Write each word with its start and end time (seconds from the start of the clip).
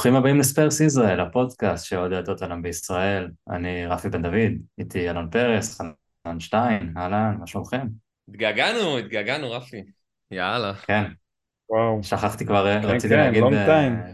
ברוכים 0.00 0.16
הבאים 0.16 0.38
לספרס 0.38 0.80
ישראל, 0.80 1.20
הפודקאסט 1.20 1.84
שאוהדי 1.84 2.16
אותנו 2.28 2.62
בישראל. 2.62 3.30
אני 3.50 3.86
רפי 3.86 4.08
בן 4.08 4.22
דוד, 4.22 4.52
איתי 4.78 5.10
אלון 5.10 5.30
פרס, 5.30 5.80
חנן 5.80 6.40
שטיין, 6.40 6.94
אהלן, 6.96 7.36
מה 7.40 7.46
שלומכם? 7.46 7.86
התגעגענו, 8.28 8.98
התגעגענו 8.98 9.50
רפי. 9.50 9.82
יאללה. 10.30 10.74
כן. 10.74 11.04
וואו. 11.70 12.02
שכחתי 12.02 12.46
כבר, 12.46 12.80
כן, 12.80 12.86
רציתי 12.88 13.14
כן, 13.14 13.20
להגיד... 13.20 13.42
long 13.42 13.46
time. 13.46 14.10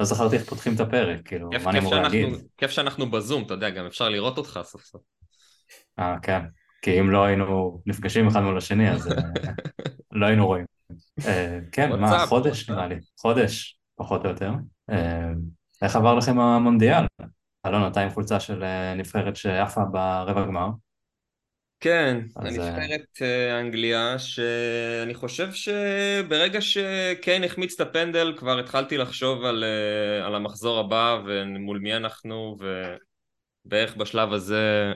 לא 0.00 0.04
זכרתי 0.04 0.36
איך 0.36 0.44
פותחים 0.44 0.74
את 0.74 0.80
הפרק, 0.80 1.20
כאילו, 1.24 1.50
כיף, 1.50 1.64
מה 1.64 1.70
אני 1.70 1.80
כיף, 1.80 1.88
אמור 1.88 2.02
שאנחנו, 2.02 2.18
להגיד? 2.18 2.48
כיף 2.56 2.70
שאנחנו 2.70 3.10
בזום, 3.10 3.42
אתה 3.42 3.54
יודע, 3.54 3.70
גם 3.70 3.86
אפשר 3.86 4.08
לראות 4.08 4.38
אותך 4.38 4.60
סוף 4.62 4.84
סוף. 4.84 5.02
אה, 5.98 6.16
כן. 6.22 6.40
כי 6.82 7.00
אם 7.00 7.10
לא 7.10 7.24
היינו 7.24 7.80
נפגשים 7.86 8.26
אחד 8.26 8.40
מול 8.40 8.58
השני, 8.58 8.90
אז 8.90 9.12
אה, 9.12 9.22
לא 10.12 10.26
היינו 10.26 10.46
רואים. 10.46 10.64
אה, 11.26 11.58
כן, 11.72 12.00
מה, 12.00 12.26
חודש. 12.26 12.70
נראה 12.70 12.86
לי. 12.86 12.96
חודש, 13.20 13.78
פחות 13.96 14.24
או 14.24 14.30
יותר. 14.30 14.50
אה, 14.90 15.32
איך 15.82 15.96
עבר 15.96 16.14
לכם 16.14 16.40
המונדיאל? 16.40 17.04
אלון, 17.66 17.90
אתה 17.90 18.00
עם 18.00 18.10
חולצה 18.10 18.40
של 18.40 18.64
אה, 18.64 18.94
נבחרת 18.94 19.36
שעפה 19.36 19.84
ברבע 19.84 20.46
גמר. 20.46 20.68
כן, 21.80 22.20
אז, 22.36 22.58
הנבחרת 22.58 23.22
אה, 23.22 23.60
אנגליה, 23.60 24.18
שאני 24.18 25.14
חושב 25.14 25.52
שברגע 25.52 26.60
שקיין 26.60 27.44
החמיץ 27.44 27.80
את 27.80 27.88
הפנדל, 27.88 28.34
כבר 28.36 28.58
התחלתי 28.58 28.98
לחשוב 28.98 29.44
על, 29.44 29.64
על 30.24 30.34
המחזור 30.34 30.78
הבא 30.78 31.18
ומול 31.26 31.78
מי 31.78 31.96
אנחנו, 31.96 32.56
ובערך 33.66 33.96
בשלב 33.96 34.32
הזה 34.32 34.92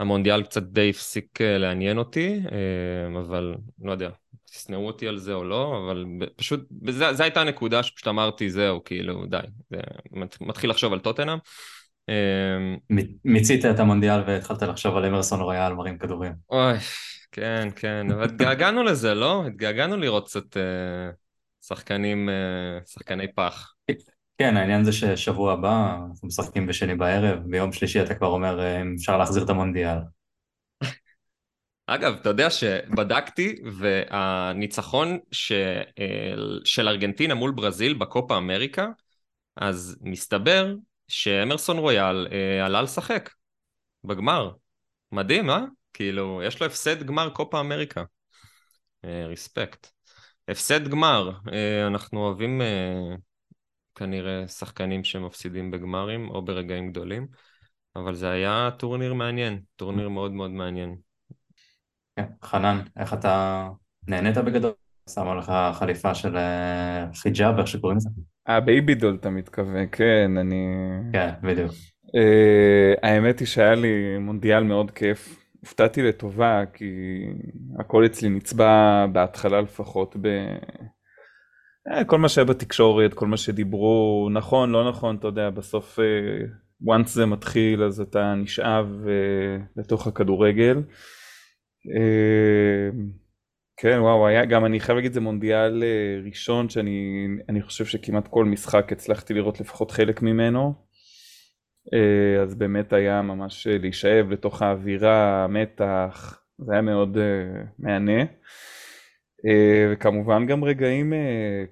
המונדיאל 0.00 0.42
קצת 0.42 0.62
די 0.62 0.90
הפסיק 0.90 1.40
לעניין 1.40 1.98
אותי, 1.98 2.40
אבל 3.18 3.54
לא 3.82 3.92
יודע, 3.92 4.10
תשנאו 4.50 4.86
אותי 4.86 5.08
על 5.08 5.18
זה 5.18 5.32
או 5.32 5.44
לא, 5.44 5.82
אבל 5.84 6.04
פשוט, 6.36 6.60
זו 6.90 7.22
הייתה 7.22 7.40
הנקודה 7.40 7.82
שפשוט 7.82 8.08
אמרתי, 8.08 8.50
זהו, 8.50 8.84
כאילו, 8.84 9.26
די, 9.26 9.36
זה, 9.70 9.76
מת- 10.12 10.40
מתחיל 10.40 10.70
לחשוב 10.70 10.92
על 10.92 10.98
טוטנאם. 10.98 11.38
אה, 12.08 12.58
מ- 12.90 13.32
מיצית 13.32 13.64
את 13.64 13.78
המונדיאל 13.80 14.20
והתחלת 14.26 14.62
לחשוב 14.62 14.96
על 14.96 15.04
אמרסון 15.04 15.40
רויאל 15.40 15.72
מרים 15.72 15.98
כדורים. 15.98 16.32
אוי, 16.50 16.74
כן, 17.32 17.68
כן, 17.76 18.06
אבל 18.12 18.24
התגעגענו 18.24 18.82
לזה, 18.82 19.14
לא? 19.14 19.46
התגעגענו 19.46 19.96
לראות 19.96 20.26
קצת 20.26 20.56
אה, 20.56 21.10
שחקנים, 21.66 22.28
אה, 22.28 22.78
שחקני 22.86 23.32
פח. 23.34 23.74
כן, 24.38 24.56
העניין 24.56 24.84
זה 24.84 24.92
ששבוע 24.92 25.52
הבא 25.52 25.96
אנחנו 26.10 26.28
משחקים 26.28 26.66
בשני 26.66 26.94
בערב, 26.94 27.38
ביום 27.46 27.72
שלישי 27.72 28.02
אתה 28.02 28.14
כבר 28.14 28.26
אומר 28.26 28.60
אה, 28.60 28.80
אם 28.82 28.94
אפשר 28.98 29.18
להחזיר 29.18 29.44
את 29.44 29.50
המונדיאל. 29.50 29.98
אגב, 31.90 32.14
אתה 32.20 32.28
יודע 32.28 32.50
שבדקתי, 32.50 33.54
והניצחון 33.72 35.18
ש... 35.32 35.52
אה, 35.98 36.34
של 36.64 36.88
ארגנטינה 36.88 37.34
מול 37.34 37.50
ברזיל 37.50 37.94
בקופה 37.94 38.38
אמריקה, 38.38 38.88
אז 39.56 39.98
מסתבר 40.00 40.74
שאמרסון 41.08 41.78
רויאל 41.78 42.26
אה, 42.32 42.66
עלה 42.66 42.82
לשחק 42.82 43.30
בגמר. 44.04 44.50
מדהים, 45.12 45.50
אה? 45.50 45.64
כאילו, 45.92 46.42
יש 46.44 46.60
לו 46.60 46.66
הפסד 46.66 47.02
גמר 47.02 47.30
קופה 47.30 47.60
אמריקה. 47.60 48.04
אה, 49.04 49.26
ריספקט. 49.26 49.86
הפסד 50.48 50.88
גמר, 50.88 51.30
אה, 51.52 51.86
אנחנו 51.86 52.20
אוהבים 52.20 52.62
אה, 52.62 53.14
כנראה 53.94 54.48
שחקנים 54.48 55.04
שמפסידים 55.04 55.70
בגמרים 55.70 56.30
או 56.30 56.42
ברגעים 56.42 56.90
גדולים, 56.90 57.26
אבל 57.96 58.14
זה 58.14 58.30
היה 58.30 58.70
טורניר 58.78 59.14
מעניין, 59.14 59.60
טורניר 59.76 60.08
מאוד 60.08 60.32
מאוד 60.32 60.50
מעניין. 60.50 61.07
כן, 62.18 62.26
חנן, 62.44 62.80
איך 62.96 63.14
אתה 63.14 63.68
נהנית 64.08 64.38
בגדול? 64.38 64.72
שמה 65.10 65.34
לך 65.34 65.52
חליפה 65.72 66.14
של 66.14 66.36
אה, 66.36 67.06
חיג'אב, 67.14 67.58
איך 67.58 67.68
שקוראים 67.68 67.96
לזה? 67.96 68.08
אה, 68.48 68.60
בייבי 68.60 68.94
דול 68.94 69.16
אתה 69.20 69.30
מתכוון, 69.30 69.86
כן, 69.92 70.36
אני... 70.36 70.66
כן, 71.12 71.30
בדיוק. 71.42 71.72
אה, 72.14 72.94
האמת 73.02 73.38
היא 73.38 73.48
שהיה 73.48 73.74
לי 73.74 74.18
מונדיאל 74.20 74.64
מאוד 74.64 74.90
כיף. 74.90 75.44
הופתעתי 75.60 76.02
לטובה, 76.02 76.62
כי 76.74 76.84
הכל 77.78 78.06
אצלי 78.06 78.28
נצבע 78.28 79.06
בהתחלה 79.12 79.60
לפחות 79.60 80.16
ב... 80.20 80.26
אה, 81.92 82.04
כל 82.04 82.18
מה 82.18 82.28
שהיה 82.28 82.44
בתקשורת, 82.44 83.14
כל 83.14 83.26
מה 83.26 83.36
שדיברו, 83.36 84.28
נכון, 84.32 84.70
לא 84.70 84.88
נכון, 84.88 85.16
אתה 85.16 85.28
יודע, 85.28 85.50
בסוף 85.50 85.98
once 86.84 87.08
זה 87.08 87.26
מתחיל 87.26 87.82
אז 87.82 88.00
אתה 88.00 88.34
נשאב 88.34 88.86
אה, 89.08 89.64
לתוך 89.76 90.06
הכדורגל. 90.06 90.82
אה, 91.86 92.90
כן, 93.76 93.98
וואו, 94.00 94.26
היה 94.26 94.44
גם, 94.44 94.64
אני 94.64 94.80
חייב 94.80 94.96
להגיד, 94.96 95.12
זה 95.12 95.20
מונדיאל 95.20 95.82
אה, 95.82 96.20
ראשון 96.24 96.68
שאני 96.68 97.26
אני 97.48 97.62
חושב 97.62 97.84
שכמעט 97.84 98.28
כל 98.28 98.44
משחק 98.44 98.92
הצלחתי 98.92 99.34
לראות 99.34 99.60
לפחות 99.60 99.90
חלק 99.90 100.22
ממנו. 100.22 100.74
אה, 101.94 102.42
אז 102.42 102.54
באמת 102.54 102.92
היה 102.92 103.22
ממש 103.22 103.66
להישאב 103.66 104.30
לתוך 104.30 104.62
האווירה, 104.62 105.44
המתח, 105.44 106.42
זה 106.58 106.72
היה 106.72 106.82
מאוד 106.82 107.18
מהנה. 107.78 108.22
וכמובן 109.92 110.46
גם 110.46 110.64
רגעים 110.64 111.12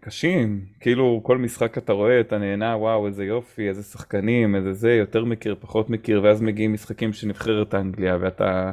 קשים, 0.00 0.64
כאילו 0.80 1.20
כל 1.24 1.38
משחק 1.38 1.78
אתה 1.78 1.92
רואה, 1.92 2.20
אתה 2.20 2.38
נהנה, 2.38 2.76
וואו, 2.76 3.06
איזה 3.06 3.24
יופי, 3.24 3.68
איזה 3.68 3.82
שחקנים, 3.82 4.56
איזה 4.56 4.72
זה, 4.72 4.92
יותר 4.92 5.24
מכיר, 5.24 5.56
פחות 5.60 5.90
מכיר, 5.90 6.22
ואז 6.22 6.42
מגיעים 6.42 6.72
משחקים 6.72 7.12
של 7.12 7.28
נבחרת 7.28 7.74
אנגליה, 7.74 8.18
ואתה... 8.20 8.70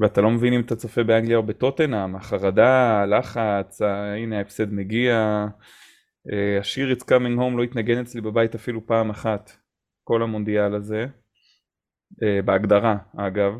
ואתה 0.00 0.20
לא 0.20 0.30
מבין 0.30 0.52
אם 0.52 0.60
אתה 0.60 0.76
צופה 0.76 1.02
באנגליה 1.02 1.36
או 1.36 1.42
בטוטנאם, 1.42 2.16
החרדה, 2.16 3.02
הלחץ, 3.02 3.82
הנה 3.82 4.38
ההפסד 4.38 4.72
מגיע, 4.72 5.46
אה, 6.32 6.58
השיר 6.60 6.92
It's 6.92 7.02
coming 7.02 7.38
home 7.38 7.56
לא 7.56 7.62
התנגן 7.62 8.00
אצלי 8.00 8.20
בבית 8.20 8.54
אפילו 8.54 8.86
פעם 8.86 9.10
אחת, 9.10 9.52
כל 10.04 10.22
המונדיאל 10.22 10.74
הזה, 10.74 11.06
אה, 12.22 12.42
בהגדרה 12.44 12.96
אגב, 13.16 13.52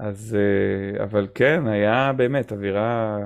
אז 0.00 0.36
אה, 0.38 1.04
אבל 1.04 1.28
כן, 1.34 1.66
היה 1.66 2.12
באמת 2.12 2.52
אווירה 2.52 3.18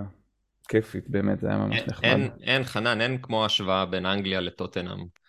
כיפית, 0.69 1.09
באמת, 1.09 1.41
זה 1.41 1.49
היה 1.49 1.59
ממש 1.59 1.79
אין, 1.79 1.87
נחמד. 1.89 2.09
אין, 2.09 2.31
אין, 2.43 2.65
חנן, 2.65 3.01
אין 3.01 3.19
כמו 3.23 3.45
השוואה 3.45 3.87
בין 3.87 4.07
אנגליה 4.07 4.41
לטוטנאם. 4.41 5.20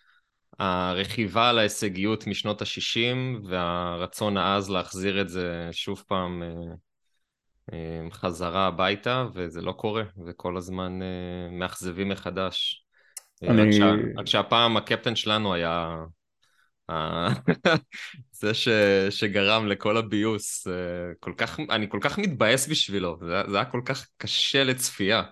הרכיבה 0.61 1.49
על 1.49 1.59
ההישגיות 1.59 2.27
משנות 2.27 2.61
ה-60 2.61 3.47
והרצון 3.49 4.37
העז 4.37 4.69
להחזיר 4.69 5.21
את 5.21 5.29
זה 5.29 5.69
שוב 5.71 6.03
פעם 6.07 6.43
אה, 6.43 6.73
אה, 7.73 8.11
חזרה 8.11 8.67
הביתה, 8.67 9.25
וזה 9.33 9.61
לא 9.61 9.71
קורה, 9.71 10.03
וכל 10.27 10.57
הזמן 10.57 11.01
אה, 11.01 11.07
מאכזבים 11.51 12.09
מחדש. 12.09 12.85
אני- 13.43 13.61
רק, 13.61 13.71
שה, 13.71 13.91
רק 14.17 14.27
שהפעם 14.27 14.77
הקפטן 14.77 15.15
שלנו 15.15 15.53
היה 15.53 15.95
זה 18.31 18.53
ש, 18.53 18.67
שגרם 19.09 19.67
לכל 19.67 19.97
הביוס. 19.97 20.67
כל 21.19 21.33
כך, 21.37 21.59
אני 21.69 21.89
כל 21.89 21.99
כך 22.01 22.17
מתבאס 22.17 22.67
בשבילו, 22.67 23.17
זה, 23.21 23.43
זה 23.49 23.55
היה 23.55 23.65
כל 23.65 23.81
כך 23.85 24.07
קשה 24.17 24.63
לצפייה. 24.63 25.23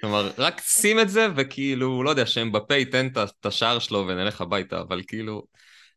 כלומר, 0.00 0.30
רק 0.38 0.60
שים 0.60 1.00
את 1.00 1.08
זה, 1.08 1.26
וכאילו, 1.36 2.02
לא 2.02 2.10
יודע, 2.10 2.26
שאמבפה 2.26 2.74
ייתן 2.74 3.06
את 3.06 3.16
ה- 3.16 3.24
את 3.40 3.46
השער 3.46 3.78
שלו 3.78 3.98
ונלך 4.08 4.40
הביתה, 4.40 4.80
אבל 4.80 5.02
כאילו, 5.06 5.42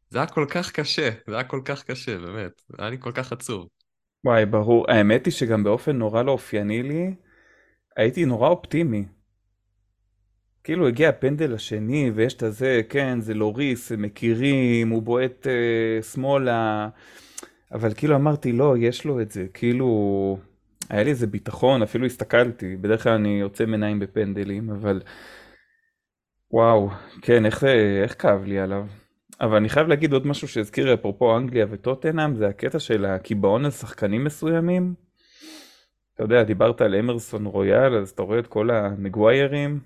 זה 0.10 0.18
היה 0.18 0.28
כל 0.28 0.46
כך 0.50 0.72
קשה, 0.72 1.10
זה 1.28 1.36
היה 1.36 1.44
כל 1.44 1.62
כך 1.66 1.84
קשה, 1.84 2.18
באמת. 2.18 2.52
זה 2.70 2.76
היה 2.80 2.90
לי 2.90 2.98
כל 3.00 3.12
כך 3.12 3.32
עצוב. 3.32 3.68
וואי, 4.26 4.46
ברור. 4.46 4.92
האמת 4.92 5.26
היא 5.26 5.34
שגם 5.34 5.64
באופן 5.64 5.98
נורא 5.98 6.24
לא 6.24 6.32
אופייני 6.32 6.84
לי, 6.84 7.16
הייתי 7.98 8.26
נורא 8.26 8.50
אופטימי. 8.50 9.06
כאילו 10.64 10.88
הגיע 10.88 11.10
הפנדל 11.10 11.54
השני, 11.54 12.12
ויש 12.16 12.34
את 12.34 12.44
הזה, 12.44 12.82
כן, 12.90 13.22
זה 13.22 13.34
לוריס, 13.34 13.92
הם 13.92 14.02
מכירים, 14.02 14.90
הוא 14.90 15.04
בועט 15.04 15.48
אה, 15.48 16.04
שמאלה, 16.04 16.90
אבל 17.72 17.94
כאילו 17.94 18.16
אמרתי, 18.16 18.52
לא, 18.52 18.76
יש 18.78 19.06
לו 19.06 19.22
את 19.22 19.32
זה, 19.32 19.46
כאילו, 19.54 19.88
היה 20.90 21.04
לי 21.04 21.10
איזה 21.10 21.28
ביטחון, 21.28 21.82
אפילו 21.82 22.06
הסתכלתי, 22.06 22.76
בדרך 22.76 23.04
כלל 23.04 23.14
אני 23.14 23.40
יוצא 23.40 23.66
מעיניים 23.66 24.00
בפנדלים, 24.00 24.70
אבל 24.70 25.02
וואו, 26.52 26.90
כן, 27.22 27.46
איך, 27.46 27.64
איך 28.04 28.22
כאב 28.22 28.44
לי 28.44 28.60
עליו. 28.60 28.88
אבל 29.42 29.56
אני 29.56 29.70
חייב 29.70 29.88
להגיד 29.88 30.14
עוד 30.14 30.28
משהו 30.28 30.48
שהזכיר 30.48 30.94
אפרופו 30.94 31.38
אנגליה 31.38 31.66
וטוטנאם, 31.70 32.36
זה 32.36 32.48
הקטע 32.48 32.80
של 32.80 33.06
הקיבעון 33.06 33.66
על 33.66 33.72
שחקנים 33.72 34.24
מסוימים. 34.24 34.94
אתה 36.14 36.24
יודע, 36.24 36.44
דיברת 36.44 36.82
על 36.82 36.96
אמרסון 36.96 37.46
רויאל, 37.46 37.96
אז 37.96 38.10
אתה 38.10 38.22
רואה 38.24 38.40
את 38.40 38.48
כל 38.48 38.70
המגוויירים 38.72 39.80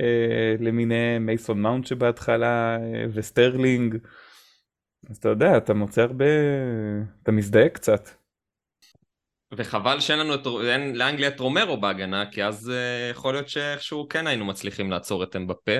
אה, 0.00 0.54
למיניהם, 0.58 1.26
מייסון 1.26 1.62
מאונט 1.62 1.86
שבהתחלה, 1.86 2.76
אה, 2.76 3.04
וסטרלינג. 3.14 3.96
אז 5.10 5.16
אתה 5.16 5.28
יודע, 5.28 5.56
אתה 5.56 5.74
מוצא 5.74 6.02
הרבה, 6.02 6.24
אתה 7.22 7.32
מזדהה 7.32 7.68
קצת. 7.68 8.08
וחבל 9.52 10.00
שאין 10.00 10.18
לנו 10.18 10.34
את, 10.34 10.46
אין 10.64 10.96
לאנגליה 10.96 11.28
את 11.28 11.40
רומרו 11.40 11.80
בהגנה, 11.80 12.30
כי 12.30 12.44
אז 12.44 12.68
אה, 12.68 13.10
יכול 13.10 13.34
להיות 13.34 13.48
שאיכשהו 13.48 14.08
כן 14.08 14.26
היינו 14.26 14.44
מצליחים 14.44 14.90
לעצור 14.90 15.24
את 15.24 15.36
אמבפה, 15.36 15.76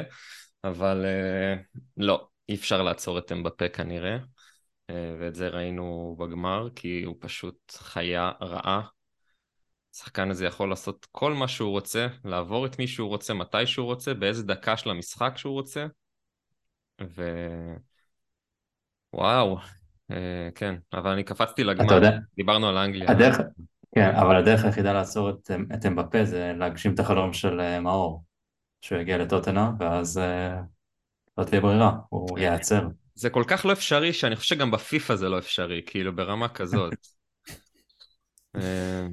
אבל 0.65 1.05
uh, 1.05 1.79
לא, 1.97 2.29
אי 2.49 2.55
אפשר 2.55 2.83
לעצור 2.83 3.19
את 3.19 3.33
אמבפה 3.33 3.69
כנראה, 3.69 4.17
uh, 4.17 4.95
ואת 5.21 5.35
זה 5.35 5.49
ראינו 5.49 6.17
בגמר, 6.19 6.69
כי 6.77 7.03
הוא 7.03 7.17
פשוט 7.21 7.73
חיה 7.77 8.31
רעה. 8.43 8.83
השחקן 9.95 10.31
הזה 10.31 10.47
יכול 10.47 10.71
לעשות 10.71 11.07
כל 11.13 11.35
מה 11.35 11.49
שהוא 11.49 11.71
רוצה, 11.71 12.07
לעבור 12.25 12.67
את 12.67 12.79
מי 12.79 12.87
שהוא 12.87 13.09
רוצה, 13.09 13.35
מתי 13.35 13.67
שהוא 13.67 13.87
רוצה, 13.87 14.15
באיזה 14.15 14.43
דקה 14.43 14.77
של 14.77 14.91
המשחק 14.91 15.33
שהוא 15.37 15.53
רוצה, 15.53 15.87
ו... 17.03 17.23
וואו, 19.13 19.59
אה, 19.59 19.63
כן, 20.55 20.75
אבל 20.93 21.11
אני 21.11 21.25
קפצתי 21.25 21.65
לגמר, 21.65 22.01
דיברנו 22.37 22.69
על 22.69 22.77
אנגליה. 22.77 23.11
הדרך, 23.11 23.39
כן, 23.95 24.15
אבל 24.15 24.37
הדרך 24.37 24.65
היחידה 24.65 24.93
לעצור 24.93 25.31
את, 25.31 25.51
את 25.75 25.87
אמבפה 25.87 26.25
זה 26.25 26.53
להגשים 26.57 26.95
את 26.95 27.01
החלום 27.01 27.33
של 27.33 27.61
אה, 27.61 27.81
מאור, 27.81 28.25
שהוא 28.81 28.99
יגיע 28.99 29.19
לטוטנהאם, 29.19 29.73
ואז 29.79 30.19
אה, 30.19 30.61
לא 31.39 31.45
תהיה 31.45 31.61
ברירה, 31.61 31.93
הוא 32.09 32.39
ייעצר. 32.39 32.89
זה 33.15 33.31
כל 33.31 33.45
כך 33.47 33.67
לא 33.67 33.73
אפשרי, 33.73 34.13
שאני 34.13 34.37
חושב 34.37 34.55
שגם 34.55 34.71
בפיפא 34.71 35.15
זה 35.15 35.29
לא 35.29 35.39
אפשרי, 35.39 35.83
כאילו 35.87 36.17
ברמה 36.17 36.49
כזאת. 36.49 36.95
אה, 38.57 39.07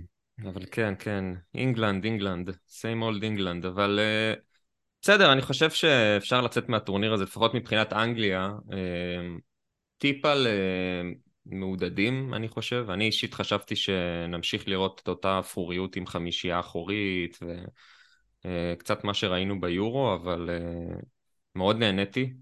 אבל 0.43 0.65
כן, 0.71 0.93
כן, 0.99 1.25
England, 1.55 2.03
England, 2.03 2.49
same 2.49 3.01
old 3.01 3.23
England, 3.23 3.65
אבל 3.65 3.99
אה, 4.01 4.33
בסדר, 5.01 5.33
אני 5.33 5.41
חושב 5.41 5.69
שאפשר 5.69 6.41
לצאת 6.41 6.69
מהטורניר 6.69 7.13
הזה, 7.13 7.23
לפחות 7.23 7.53
מבחינת 7.53 7.93
אנגליה, 7.93 8.51
אה, 8.71 8.77
טיפה 9.97 10.33
למעודדים, 11.45 12.33
אני 12.33 12.47
חושב. 12.47 12.85
אני 12.89 13.05
אישית 13.05 13.33
חשבתי 13.33 13.75
שנמשיך 13.75 14.67
לראות 14.67 15.01
את 15.03 15.07
אותה 15.07 15.39
אפרוריות 15.39 15.95
עם 15.95 16.07
חמישייה 16.07 16.59
אחורית, 16.59 17.39
וקצת 18.45 19.03
מה 19.03 19.13
שראינו 19.13 19.61
ביורו, 19.61 20.13
אבל 20.13 20.49
מאוד 21.55 21.77
נהניתי. 21.77 22.33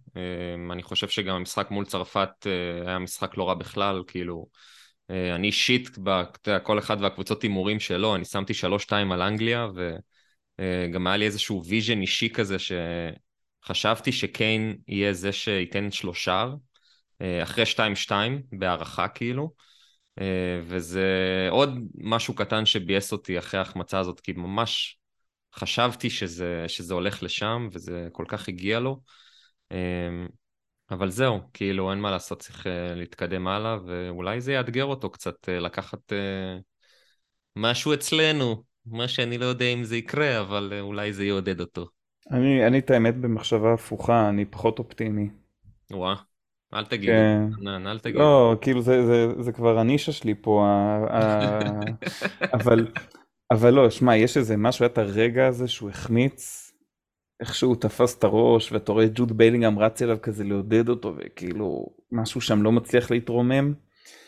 אני 0.71 0.83
חושב 0.83 1.07
שגם 1.07 1.35
המשחק 1.35 1.71
מול 1.71 1.85
צרפת 1.85 2.47
היה 2.85 2.99
משחק 2.99 3.37
לא 3.37 3.49
רע 3.49 3.53
בכלל, 3.53 4.03
כאילו... 4.07 4.47
אה, 5.09 5.35
אני 5.35 5.47
אישית, 5.47 5.89
כל 6.63 6.79
אחד 6.79 6.97
והקבוצות 7.01 7.43
הימורים 7.43 7.79
שלו, 7.79 8.15
אני 8.15 8.25
שמתי 8.25 8.53
שלוש-שתיים 8.53 9.11
על 9.11 9.21
אנגליה, 9.21 9.67
וגם 9.75 11.07
אה, 11.07 11.11
היה 11.11 11.17
לי 11.17 11.25
איזשהו 11.25 11.65
vision 11.65 12.01
אישי 12.01 12.29
כזה, 12.29 12.55
שחשבתי 12.59 14.11
שקיין 14.11 14.77
יהיה 14.87 15.13
זה 15.13 15.31
שייתן 15.31 15.91
שלושה, 15.91 16.41
אה, 16.41 16.53
אחרי 17.43 17.65
שתיים-שתיים, 17.65 18.41
בהערכה 18.51 19.07
כאילו. 19.07 19.51
וזה 20.63 21.07
עוד 21.51 21.69
משהו 21.95 22.35
קטן 22.35 22.65
שביאס 22.65 23.11
אותי 23.11 23.39
אחרי 23.39 23.57
ההחמצה 23.57 23.99
הזאת, 23.99 24.19
כי 24.19 24.33
ממש 24.33 24.97
חשבתי 25.55 26.09
שזה, 26.09 26.65
שזה 26.67 26.93
הולך 26.93 27.23
לשם, 27.23 27.67
וזה 27.71 28.07
כל 28.11 28.25
כך 28.27 28.49
הגיע 28.49 28.79
לו. 28.79 28.99
אבל 30.91 31.09
זהו, 31.09 31.39
כאילו 31.53 31.91
אין 31.91 31.99
מה 31.99 32.11
לעשות, 32.11 32.39
צריך 32.39 32.67
להתקדם 32.95 33.47
הלאה, 33.47 33.77
ואולי 33.85 34.41
זה 34.41 34.53
יאתגר 34.53 34.85
אותו 34.85 35.09
קצת 35.09 35.35
לקחת 35.49 36.13
משהו 37.55 37.93
אצלנו, 37.93 38.63
מה 38.85 39.07
שאני 39.07 39.37
לא 39.37 39.45
יודע 39.45 39.65
אם 39.65 39.83
זה 39.83 39.97
יקרה, 39.97 40.39
אבל 40.39 40.73
אולי 40.79 41.13
זה 41.13 41.25
יעודד 41.25 41.59
אותו. 41.59 41.87
אני, 42.31 42.67
אני 42.67 42.79
את 42.79 42.91
האמת 42.91 43.17
במחשבה 43.17 43.73
הפוכה, 43.73 44.29
אני 44.29 44.45
פחות 44.45 44.79
אופטימי. 44.79 45.29
וואה, 45.91 46.15
אל 46.75 46.85
תגיד, 46.85 47.09
כן. 47.09 47.67
אל 47.67 47.99
תגיד. 47.99 48.15
לא, 48.15 48.55
כאילו 48.61 48.81
זה, 48.81 49.05
זה, 49.05 49.41
זה 49.43 49.51
כבר 49.51 49.79
הנישה 49.79 50.11
שלי 50.11 50.35
פה, 50.41 50.67
אבל, 52.53 52.87
אבל 53.51 53.73
לא, 53.73 53.89
שמע, 53.89 54.15
יש 54.15 54.37
איזה 54.37 54.57
משהו, 54.57 54.83
היה 54.83 54.89
את 54.93 54.97
הרגע 54.97 55.47
הזה 55.47 55.67
שהוא 55.67 55.89
החמיץ. 55.89 56.69
איך 57.39 57.55
שהוא 57.55 57.75
תפס 57.75 58.17
את 58.17 58.23
הראש 58.23 58.71
ואתה 58.71 58.91
רואה 58.91 59.05
את 59.05 59.11
ג'וד 59.15 59.37
ביילינגהם 59.37 59.79
רץ 59.79 60.01
אליו 60.01 60.17
כזה 60.21 60.43
לעודד 60.43 60.89
אותו 60.89 61.15
וכאילו 61.17 61.85
משהו 62.11 62.41
שם 62.41 62.63
לא 62.63 62.71
מצליח 62.71 63.11
להתרומם. 63.11 63.73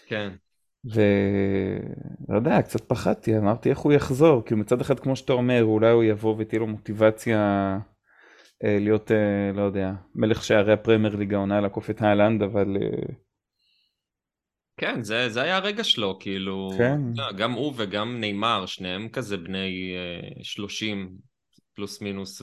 כן. 0.08 0.32
ולא 0.86 2.36
יודע 2.36 2.62
קצת 2.62 2.82
פחדתי 2.82 3.38
אמרתי 3.38 3.70
איך 3.70 3.80
הוא 3.80 3.94
יחזור 3.94 4.46
כאילו 4.46 4.60
מצד 4.60 4.82
אחד 4.82 5.00
כמו 5.00 5.16
שאתה 5.16 5.34
אומר 5.34 5.64
אולי 5.64 5.92
הוא 5.92 6.04
יבוא 6.04 6.36
ותהיה 6.38 6.60
לו 6.60 6.68
מוטיבציה 6.68 7.80
להיות 8.64 9.12
אה, 9.12 9.52
לא 9.54 9.62
יודע 9.62 9.92
מלך 10.16 10.44
שערי 10.44 10.74
הפרמייר 10.74 11.16
ליגה 11.16 11.38
עונה 11.38 11.62
לעקוף 11.62 11.90
את 11.90 12.02
האלנד 12.02 12.44
אבל. 12.44 12.78
אה... 12.82 13.14
כן 14.78 15.04
זה 15.04 15.30
זה 15.30 15.42
היה 15.42 15.58
הרגע 15.58 15.84
שלו 15.84 16.18
כאילו 16.20 16.72
כן. 16.78 17.02
גם 17.38 17.52
הוא 17.52 17.74
וגם 17.78 18.20
נאמר 18.20 18.66
שניהם 18.66 19.10
כזה 19.10 19.38
בני 19.38 19.96
אה, 19.96 20.44
30 20.44 21.18
פלוס 21.74 22.02
מינוס, 22.02 22.42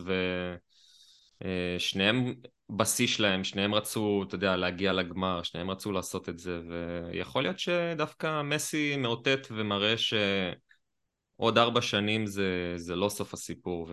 ושניהם 1.44 2.26
אה, 2.26 2.32
בשיא 2.70 3.06
שלהם, 3.06 3.44
שניהם 3.44 3.75
רצו, 3.75 4.25
אתה 4.29 4.35
יודע, 4.35 4.56
להגיע 4.56 4.93
לגמר, 4.93 5.43
שניהם 5.43 5.70
רצו 5.70 5.93
לעשות 5.93 6.29
את 6.29 6.38
זה, 6.38 6.61
ויכול 6.69 7.43
להיות 7.43 7.58
שדווקא 7.58 8.43
מסי 8.43 8.97
מאותת 8.97 9.47
ומראה 9.50 9.94
שעוד 9.97 11.58
ארבע 11.58 11.82
שנים 11.82 12.26
זה, 12.26 12.73
זה 12.76 12.97
לא 12.97 13.08
סוף 13.08 13.35
הסיפור, 13.35 13.91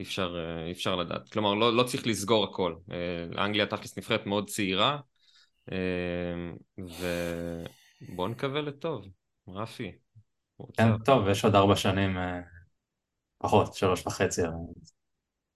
ואי 0.00 0.06
אפשר, 0.06 0.36
אה, 0.36 0.70
אפשר 0.70 0.96
לדעת. 0.96 1.28
כלומר, 1.28 1.54
לא, 1.54 1.76
לא 1.76 1.82
צריך 1.82 2.06
לסגור 2.06 2.44
הכל. 2.44 2.74
אה, 2.92 3.44
אנגליה 3.44 3.66
תכלס 3.66 3.98
נבחרת 3.98 4.26
מאוד 4.26 4.50
צעירה, 4.50 4.98
ובואו 6.78 8.28
נקווה 8.28 8.60
לטוב. 8.60 9.06
רפי. 9.48 9.92
כן, 10.72 10.98
טוב, 11.04 11.28
יש 11.28 11.44
עוד 11.44 11.54
ארבע 11.54 11.76
שנים 11.76 12.16
פחות, 13.38 13.74
שלוש 13.74 14.06
וחצי, 14.06 14.42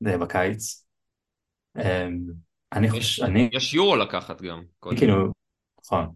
בקיץ. 0.01 0.87
אני 2.73 2.91
חושב, 2.91 3.25
אני... 3.25 3.49
יש 3.53 3.75
יורו 3.75 3.97
לקחת 3.97 4.43
גם. 4.43 4.65
כאילו, 4.97 5.33
נכון, 5.85 6.15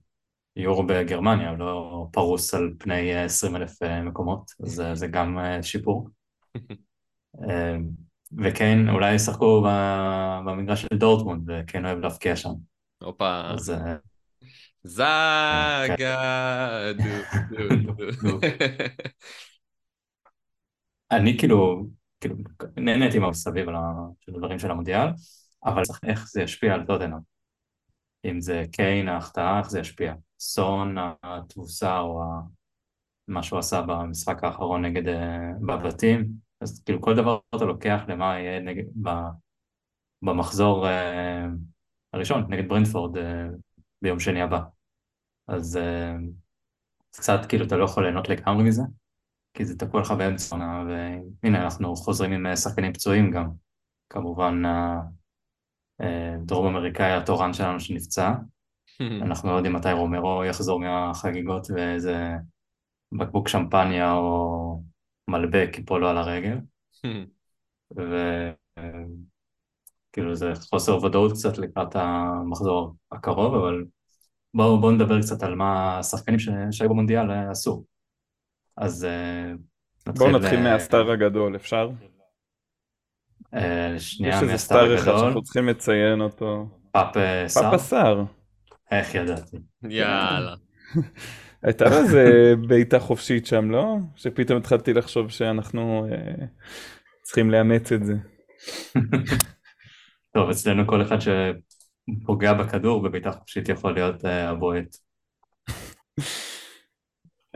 יורו 0.57 0.87
בגרמניה, 0.87 1.53
לא 1.53 2.07
פרוס 2.13 2.55
על 2.55 2.75
פני 2.79 3.15
20 3.15 3.57
אלף 3.57 3.83
אה, 3.83 4.03
מקומות, 4.03 4.51
אז 4.65 4.83
זה 4.95 5.07
גם 5.07 5.39
אה, 5.39 5.63
שיפור. 5.63 6.09
וכן, 8.39 8.89
אולי 8.89 9.15
ישחקו 9.15 9.67
במגרש 10.47 10.83
של 10.83 10.97
דורטמונד, 10.99 11.51
וכן 11.51 11.85
אוהב 11.87 11.99
להפקיע 11.99 12.37
שם. 12.37 12.51
הופה. 13.03 13.41
אז... 13.51 13.71
אה, 13.71 13.97
זאגה, 14.85 16.19
דו. 16.99 18.41
אני 21.11 21.39
כאילו, 21.39 21.87
כאילו 22.21 22.37
נהניתי 22.77 23.19
מסביב 23.19 23.67
של 24.21 24.35
הדברים 24.35 24.59
של 24.59 24.71
המונדיאל, 24.71 25.09
אבל 25.65 25.83
איך 26.07 26.29
זה 26.29 26.43
ישפיע 26.43 26.75
על 26.75 26.85
טוטנאם. 26.87 27.19
אם 28.25 28.41
זה 28.41 28.65
קיין 28.73 29.09
ההחטאה, 29.09 29.59
איך 29.59 29.71
זה 29.71 29.81
ישפיע. 29.81 30.15
סון 30.41 30.97
התבוסה 31.23 31.99
או 31.99 32.23
מה 33.29 33.43
שהוא 33.43 33.59
עשה 33.59 33.83
במשחק 33.83 34.45
האחרון 34.45 34.85
נגד 34.85 35.09
אה, 35.09 35.53
בבתים, 35.67 36.29
אז 36.61 36.83
כאילו 36.85 37.01
כל 37.01 37.17
דבר 37.17 37.39
אתה 37.57 37.65
לוקח 37.65 38.01
למה 38.09 38.39
יהיה 38.39 38.61
נגד, 38.61 38.85
במחזור 40.23 40.89
אה, 40.89 41.47
הראשון 42.13 42.47
נגד 42.49 42.69
ברנפורד 42.69 43.17
אה, 43.17 43.47
ביום 44.03 44.21
שני 44.21 44.43
הבא. 44.43 44.61
אז 45.49 45.79
קצת 47.11 47.41
כאילו 47.49 47.67
אתה 47.67 47.77
לא 47.77 47.85
יכול 47.85 48.03
ליהנות 48.03 48.29
לגמרי 48.29 48.65
מזה, 48.65 48.83
כי 49.55 49.65
זה 49.65 49.79
תקוע 49.79 50.01
לך 50.01 50.11
באמצע 50.11 50.57
עונה, 50.57 50.85
והנה 51.43 51.65
אנחנו 51.65 51.97
חוזרים 51.97 52.33
עם 52.33 52.57
שחקנים 52.57 52.93
פצועים 52.93 53.31
גם. 53.31 53.51
כמובן 54.11 54.63
הדרום 56.01 56.67
אה, 56.67 56.71
אמריקאי 56.71 57.13
התורן 57.13 57.53
שלנו 57.53 57.81
שנפצע, 57.81 58.33
אנחנו 59.23 59.51
לא 59.51 59.55
יודעים 59.55 59.75
מתי 59.75 59.93
רומרו 59.93 60.45
יחזור 60.45 60.81
מהחגיגות 60.81 61.67
ואיזה 61.71 62.31
בקבוק 63.13 63.49
שמפניה 63.49 64.13
או 64.13 64.83
מלבק 65.29 65.71
ייפול 65.79 66.01
לו 66.01 66.09
על 66.09 66.19
הרגל. 66.19 66.59
וכאילו 70.09 70.35
זה 70.35 70.53
חוסר 70.71 71.05
ודאות 71.05 71.33
קצת 71.33 71.59
לקראת 71.59 71.97
המחזור 71.97 72.95
הקרוב, 73.13 73.55
אבל 73.55 73.85
בואו 74.55 74.81
בוא 74.81 74.93
נדבר 74.93 75.21
קצת 75.21 75.43
על 75.43 75.55
מה 75.55 75.99
השחקנים 75.99 76.39
שהיו 76.71 76.89
במונדיאל 76.91 77.31
אה, 77.31 77.51
עשו. 77.51 77.85
אז 78.77 79.05
אה, 79.05 79.53
בואו 80.07 80.31
נתחיל 80.31 80.61
מהסטאר 80.61 81.11
הגדול, 81.11 81.57
אפשר? 81.57 81.91
אה, 83.55 83.95
שנייה, 83.99 84.43
מהסטאר 84.43 84.79
הגדול. 84.79 84.97
יש 84.97 84.97
איזה 84.97 85.05
סטאר 85.05 85.15
אחד 85.15 85.19
שאנחנו 85.21 85.43
צריכים 85.43 85.69
לציין 85.69 86.21
אותו. 86.21 86.69
פאפ 86.93 87.17
סאר? 87.47 87.63
פאפה 87.63 87.79
סאר. 87.79 88.25
איך 88.91 89.15
ידעתי? 89.15 89.57
יאללה. 89.83 90.55
הייתה 91.63 91.85
לו 91.85 91.97
איזה 91.97 92.55
בעיטה 92.69 92.99
חופשית 92.99 93.47
שם, 93.47 93.71
לא? 93.71 93.97
שפתאום 94.17 94.59
התחלתי 94.59 94.93
לחשוב 94.93 95.31
שאנחנו 95.31 96.07
אה, 96.13 96.47
צריכים 97.23 97.51
לאמץ 97.51 97.93
את 97.93 98.05
זה. 98.05 98.15
טוב, 100.35 100.51
אצלנו 100.51 100.87
כל 100.87 101.03
אחד 101.03 101.17
שפוגע 101.21 102.53
בכדור 102.53 103.03
בבעיטה 103.03 103.33
חופשית 103.33 103.69
יכול 103.69 103.95
להיות 103.95 104.25
הבועט. 104.25 104.97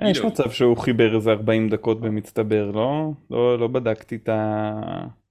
אה, 0.03 0.11
יש 0.11 0.21
מצב 0.21 0.51
שהוא 0.51 0.77
חיבר 0.77 1.15
איזה 1.15 1.31
40 1.31 1.69
דקות 1.69 2.01
במצטבר, 2.01 2.71
לא? 2.71 3.13
לא, 3.31 3.59
לא 3.59 3.67
בדקתי 3.69 4.17
את 4.17 4.29
ה... 4.29 4.73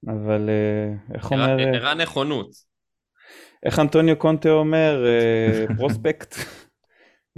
אבל 0.08 0.50
אה, 0.50 1.16
איך 1.16 1.32
אומר... 1.32 1.58
הראה 1.76 1.94
נכונות. 1.94 2.72
איך 3.66 3.80
אנטוניו 3.80 4.16
קונטה 4.16 4.50
אומר, 4.50 5.06
פרוספקט, 5.78 6.36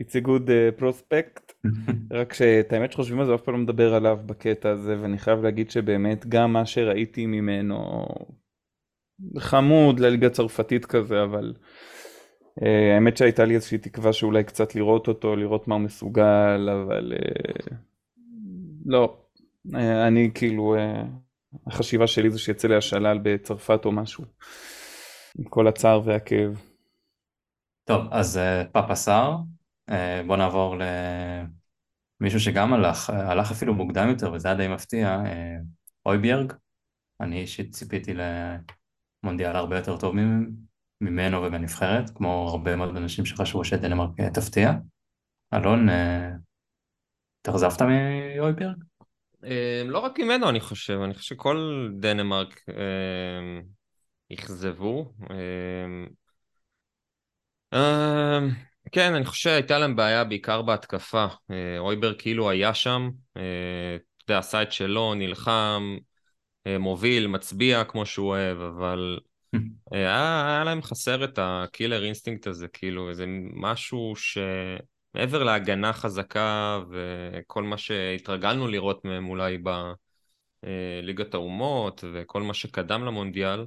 it's 0.01 0.15
a 0.15 0.27
good 0.27 0.49
prospect, 0.79 1.67
רק 2.19 2.33
שאת 2.33 2.73
האמת 2.73 2.91
שחושבים 2.91 3.19
על 3.19 3.25
זה 3.25 3.35
אף 3.35 3.41
פעם 3.41 3.53
לא 3.53 3.59
מדבר 3.59 3.93
עליו 3.93 4.19
בקטע 4.25 4.69
הזה, 4.69 4.97
ואני 5.01 5.17
חייב 5.17 5.43
להגיד 5.43 5.71
שבאמת 5.71 6.25
גם 6.25 6.53
מה 6.53 6.65
שראיתי 6.65 7.25
ממנו 7.25 8.05
חמוד 9.37 9.99
לליגה 9.99 10.29
צרפתית 10.29 10.85
כזה, 10.85 11.23
אבל 11.23 11.53
uh, 12.59 12.65
האמת 12.95 13.17
שהייתה 13.17 13.45
לי 13.45 13.55
איזושהי 13.55 13.77
תקווה 13.77 14.13
שאולי 14.13 14.43
קצת 14.43 14.75
לראות 14.75 15.07
אותו, 15.07 15.35
לראות 15.35 15.67
מה 15.67 15.75
הוא 15.75 15.83
מסוגל, 15.83 16.69
אבל 16.69 17.13
uh, 17.15 17.73
לא. 18.85 19.17
Uh, 19.67 19.77
אני 20.07 20.31
כאילו, 20.33 20.75
uh, 20.75 21.59
החשיבה 21.67 22.07
שלי 22.07 22.29
זה 22.29 22.39
שיצא 22.39 22.67
לי 22.67 22.75
השלל 22.75 23.19
בצרפת 23.23 23.85
או 23.85 23.91
משהו. 23.91 24.23
עם 25.39 25.45
כל 25.45 25.67
הצער 25.67 26.01
והכאב. 26.05 26.61
טוב, 27.85 28.01
אז 28.11 28.37
uh, 28.37 28.67
פאפה 28.71 28.95
סער, 28.95 29.35
uh, 29.35 29.52
בוא 30.27 30.37
נעבור 30.37 30.75
למישהו 32.21 32.39
שגם 32.39 32.73
הלך, 32.73 33.09
הלך 33.09 33.51
אפילו 33.51 33.73
מוקדם 33.73 34.09
יותר, 34.09 34.33
וזה 34.33 34.47
היה 34.47 34.57
די 34.57 34.67
מפתיע, 34.67 35.21
uh, 35.25 35.65
אויביארג. 36.05 36.53
אני 37.19 37.41
אישית 37.41 37.71
ציפיתי 37.71 38.13
למונדיאל 39.23 39.55
הרבה 39.55 39.77
יותר 39.77 39.97
טוב 39.97 40.15
ממנו 41.01 41.43
ובנבחרת, 41.43 42.09
כמו 42.15 42.47
הרבה 42.49 42.75
מאוד 42.75 42.97
אנשים 42.97 43.25
שחשבו 43.25 43.63
שדנמרק 43.65 44.09
תפתיע. 44.33 44.71
אלון, 45.53 45.87
התאכזבת 47.41 47.81
מהויביירג? 47.81 48.83
לא 49.85 49.99
רק 49.99 50.19
ממנו 50.19 50.49
אני 50.49 50.59
חושב, 50.59 50.99
אני 51.03 51.13
חושב 51.13 51.35
שכל 51.35 51.89
דנמרק 51.99 52.61
אכזבו. 54.33 55.13
כן, 58.93 59.13
אני 59.13 59.25
חושב 59.25 59.49
שהייתה 59.49 59.79
להם 59.79 59.95
בעיה 59.95 60.23
בעיקר 60.23 60.61
בהתקפה. 60.61 61.25
הויביירג 61.79 62.13
כאילו 62.13 62.49
היה 62.49 62.73
שם, 62.73 63.09
אתה 63.31 64.31
יודע, 64.31 64.39
עשה 64.39 64.61
את 64.61 64.71
שלו, 64.71 65.13
נלחם, 65.13 65.97
אה, 66.67 66.77
מוביל, 66.77 67.27
מצביע 67.27 67.83
כמו 67.83 68.05
שהוא 68.05 68.27
אוהב, 68.27 68.57
אבל 68.57 69.19
אה, 69.55 69.59
היה, 69.91 70.47
היה 70.47 70.63
להם 70.63 70.81
חסר 70.81 71.23
את 71.23 71.39
ה 71.41 71.50
killer 71.50 72.03
instinct 72.03 72.47
הזה, 72.47 72.67
כאילו, 72.67 73.09
איזה 73.09 73.25
משהו 73.53 74.13
שמעבר 74.15 75.43
להגנה 75.43 75.93
חזקה 75.93 76.79
וכל 76.89 77.63
מה 77.63 77.77
שהתרגלנו 77.77 78.67
לראות 78.67 79.05
מהם 79.05 79.29
אולי 79.29 79.57
בליגת 79.57 81.35
אה, 81.35 81.39
האומות 81.39 82.03
וכל 82.13 82.41
מה 82.41 82.53
שקדם 82.53 83.05
למונדיאל. 83.05 83.65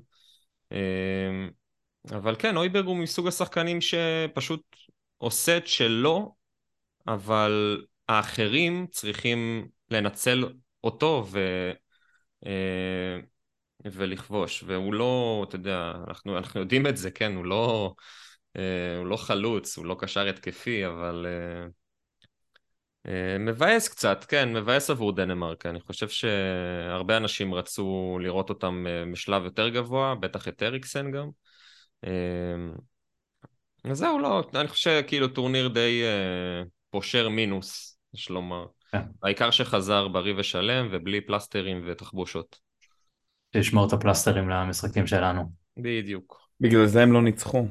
אבל 2.10 2.36
כן, 2.38 2.56
אויברג 2.56 2.86
הוא 2.86 2.96
מסוג 2.96 3.26
השחקנים 3.28 3.78
שפשוט 3.80 4.75
עושה 5.18 5.56
את 5.56 5.66
שלו, 5.66 6.34
אבל 7.06 7.84
האחרים 8.08 8.86
צריכים 8.90 9.68
לנצל 9.90 10.44
אותו 10.84 11.26
ו... 11.30 11.38
אה, 12.46 13.20
ולכבוש, 13.84 14.64
והוא 14.66 14.94
לא, 14.94 15.44
אתה 15.48 15.56
יודע, 15.56 15.92
אנחנו, 16.08 16.38
אנחנו 16.38 16.60
יודעים 16.60 16.86
את 16.86 16.96
זה, 16.96 17.10
כן, 17.10 17.36
הוא 17.36 17.44
לא, 17.44 17.94
אה, 18.56 18.96
הוא 18.98 19.06
לא 19.06 19.16
חלוץ, 19.16 19.78
הוא 19.78 19.86
לא 19.86 19.96
קשר 20.00 20.28
התקפי, 20.28 20.86
אבל 20.86 21.26
אה, 23.06 23.38
מבאס 23.38 23.88
קצת, 23.88 24.24
כן, 24.28 24.52
מבאס 24.52 24.90
עבור 24.90 25.12
דנמרק, 25.16 25.66
אני 25.66 25.80
חושב 25.80 26.08
שהרבה 26.08 27.16
אנשים 27.16 27.54
רצו 27.54 28.18
לראות 28.22 28.48
אותם 28.50 28.86
משלב 29.06 29.44
יותר 29.44 29.68
גבוה, 29.68 30.14
בטח 30.14 30.48
את 30.48 30.62
אריקסן 30.62 31.10
גם. 31.10 31.30
אז 33.90 33.98
זהו, 33.98 34.18
לא, 34.18 34.42
אני 34.54 34.68
חושב 34.68 35.00
שכאילו 35.00 35.28
טורניר 35.28 35.68
די 35.68 36.02
פושר 36.90 37.28
מינוס, 37.28 37.98
יש 38.14 38.30
לומר. 38.30 38.66
כן. 38.92 39.02
העיקר 39.22 39.50
שחזר 39.50 40.08
בריא 40.08 40.34
ושלם 40.36 40.88
ובלי 40.92 41.20
פלסטרים 41.20 41.84
ותחבושות. 41.86 42.58
שישמור 43.52 43.86
את 43.86 43.92
הפלסטרים 43.92 44.48
למשחקים 44.48 45.06
שלנו. 45.06 45.52
בדיוק. 45.76 46.48
בגלל 46.60 46.86
זה 46.86 47.02
הם 47.02 47.12
לא 47.12 47.22
ניצחו. 47.22 47.66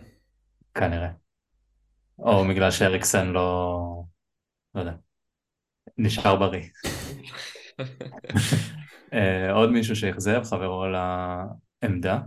כנראה. 0.74 1.10
או 2.20 2.46
בגלל 2.50 2.72
שאריקסן 2.72 3.28
לא... 3.28 3.80
לא 4.76 4.80
יודע. 4.80 4.94
נשאר 5.98 6.36
בריא. 6.36 6.64
אה, 9.14 9.52
עוד 9.52 9.72
מישהו 9.72 9.96
שאכזב, 9.96 10.44
חברו 10.44 10.86
לעמדה, 10.86 12.14
אה, 12.14 12.20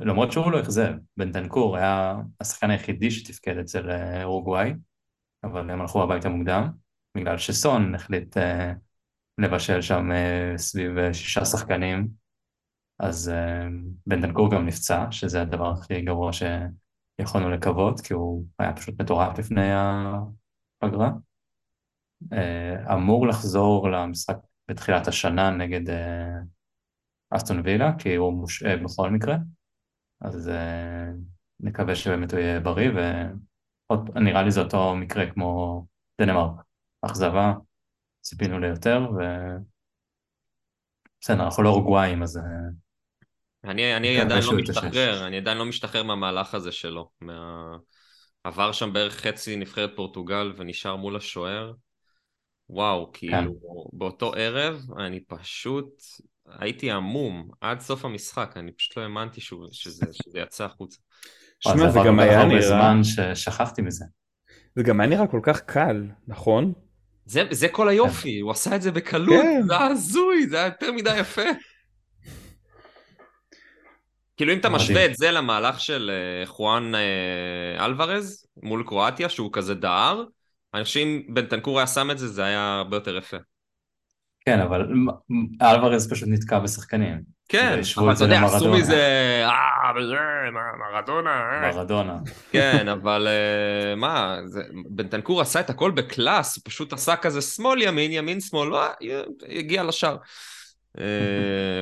למרות 0.00 0.32
שהוא 0.32 0.52
לא 0.52 0.60
אכזב, 0.60 0.92
בנטנקור 1.16 1.76
היה 1.76 2.16
השחקן 2.40 2.70
היחידי 2.70 3.10
שתפקד 3.10 3.58
אצל 3.58 3.90
אה, 3.90 4.24
אורוגוואי, 4.24 4.74
אבל 5.44 5.70
הם 5.70 5.80
הלכו 5.80 6.02
הביתה 6.02 6.28
מוקדם. 6.28 6.68
בגלל 7.16 7.38
שסון 7.38 7.94
החליט 7.94 8.36
uh, 8.36 8.40
לבשל 9.38 9.80
שם 9.80 10.08
סביב 10.56 11.12
שישה 11.12 11.44
שחקנים, 11.44 12.08
אז 12.98 13.32
uh, 13.34 13.72
בנדנקור 14.06 14.50
גם 14.50 14.66
נפצע, 14.66 15.06
שזה 15.10 15.42
הדבר 15.42 15.70
הכי 15.70 16.02
גרוע 16.02 16.30
שיכולנו 16.32 17.50
לקוות, 17.50 18.00
כי 18.00 18.14
הוא 18.14 18.44
היה 18.58 18.72
פשוט 18.72 19.00
מטורף 19.00 19.38
לפני 19.38 19.70
הפגרה. 19.72 21.10
אמור 22.92 23.26
לחזור 23.26 23.90
למשחק 23.90 24.36
בתחילת 24.68 25.08
השנה 25.08 25.50
נגד 25.50 25.94
אסטון 27.30 27.60
וילה, 27.64 27.90
כי 27.98 28.14
הוא 28.14 28.32
מושעה 28.32 28.76
בכל 28.76 29.10
מקרה, 29.10 29.36
אז 30.20 30.48
uh, 30.48 30.52
נקווה 31.60 31.94
שבאמת 31.94 32.32
הוא 32.32 32.40
יהיה 32.40 32.60
בריא, 32.60 32.90
ונראה 34.14 34.42
לי 34.42 34.50
זה 34.50 34.60
אותו 34.60 34.94
מקרה 34.96 35.30
כמו 35.30 35.86
דנמרק. 36.20 36.60
אכזבה, 37.02 37.52
ציפינו 38.20 38.58
ליותר, 38.58 39.00
ו... 39.18 39.20
בסדר, 41.20 41.44
אנחנו 41.44 41.62
לא 41.62 41.68
אורוגוואים, 41.68 42.22
אז... 42.22 42.36
אה, 42.36 42.42
אני, 43.70 43.96
אני 43.96 44.20
עדיין 44.20 44.42
לא 44.44 44.52
משתחרר, 44.52 45.26
אני 45.26 45.36
עדיין 45.36 45.58
לא 45.58 45.64
משתחרר 45.64 46.02
מהמהלך 46.02 46.54
הזה 46.54 46.72
שלו. 46.72 47.10
מה... 47.20 47.76
עבר 48.44 48.72
שם 48.72 48.92
בערך 48.92 49.16
חצי 49.16 49.56
נבחרת 49.56 49.90
פורטוגל 49.96 50.52
ונשאר 50.56 50.96
מול 50.96 51.16
השוער. 51.16 51.72
וואו, 52.70 53.10
כאילו, 53.12 53.36
כן. 53.60 53.98
באותו 53.98 54.32
ערב 54.34 54.86
אני 54.98 55.20
פשוט 55.20 56.02
הייתי 56.58 56.90
עמום 56.90 57.48
עד 57.60 57.80
סוף 57.80 58.04
המשחק, 58.04 58.52
אני 58.56 58.72
פשוט 58.72 58.96
לא 58.96 59.02
האמנתי 59.02 59.40
שזה, 59.40 59.66
שזה 60.12 60.38
יצא 60.38 60.64
החוצה. 60.64 60.98
שמע, 61.60 61.90
זה 61.90 61.98
גם 62.06 62.18
היה 62.18 62.44
נראה... 62.44 62.68
זמן 62.68 63.00
ששכחתי 63.04 63.82
מזה. 63.82 64.04
זה 64.76 64.82
גם 64.82 65.00
היה 65.00 65.10
נראה 65.10 65.26
כל 65.26 65.40
כך 65.42 65.60
קל, 65.60 66.06
נכון? 66.28 66.72
זה, 67.24 67.42
זה 67.50 67.68
כל 67.68 67.88
היופי, 67.88 68.40
הוא 68.40 68.50
עשה 68.50 68.76
את 68.76 68.82
זה 68.82 68.92
בקלות, 68.92 69.42
כן. 69.42 69.62
זה 69.66 69.76
היה 69.76 69.86
הזוי, 69.86 70.46
זה 70.46 70.56
היה 70.56 70.66
יותר 70.66 70.92
מדי 70.92 71.18
יפה. 71.18 71.42
כאילו 74.36 74.52
אם 74.52 74.58
אתה 74.58 74.68
משווה 74.68 75.06
את 75.06 75.16
זה 75.16 75.30
למהלך 75.30 75.80
של 75.80 76.10
אה, 76.14 76.46
חואן 76.46 76.94
אה, 76.94 77.84
אלוורז 77.86 78.46
מול 78.62 78.84
קרואטיה, 78.86 79.28
שהוא 79.28 79.50
כזה 79.52 79.74
דהר, 79.74 80.24
אני 80.74 80.84
חושב 80.84 80.94
שאם 81.00 81.22
בנטנקור 81.28 81.78
היה 81.78 81.86
שם 81.86 82.10
את 82.10 82.18
זה, 82.18 82.28
זה 82.28 82.44
היה 82.44 82.78
הרבה 82.78 82.96
יותר 82.96 83.16
יפה. 83.16 83.36
כן, 84.40 84.60
אבל 84.60 84.88
אלוורז 85.62 86.12
פשוט 86.12 86.28
נתקע 86.28 86.58
בשחקנים. 86.58 87.38
כן, 87.48 87.80
אבל 87.96 88.12
אתה 88.12 88.24
יודע, 88.24 88.40
עשו 88.44 88.72
מזה, 88.72 89.42
אה, 89.44 89.92
מרדונה. 90.92 91.30
אה. 91.30 91.72
מרדונה. 91.74 92.18
כן, 92.52 92.88
אבל 92.88 93.28
אה, 93.28 93.94
מה, 93.94 94.38
בנטנקור 94.90 95.40
עשה 95.40 95.60
את 95.60 95.70
הכל 95.70 95.90
בקלאס, 95.90 96.58
פשוט 96.58 96.92
עשה 96.92 97.16
כזה 97.16 97.40
שמאל 97.40 97.82
ימין, 97.82 98.12
ימין 98.12 98.40
שמאל, 98.40 98.68
לא, 98.68 98.84
הגיע 99.48 99.82
לשער. 99.82 100.16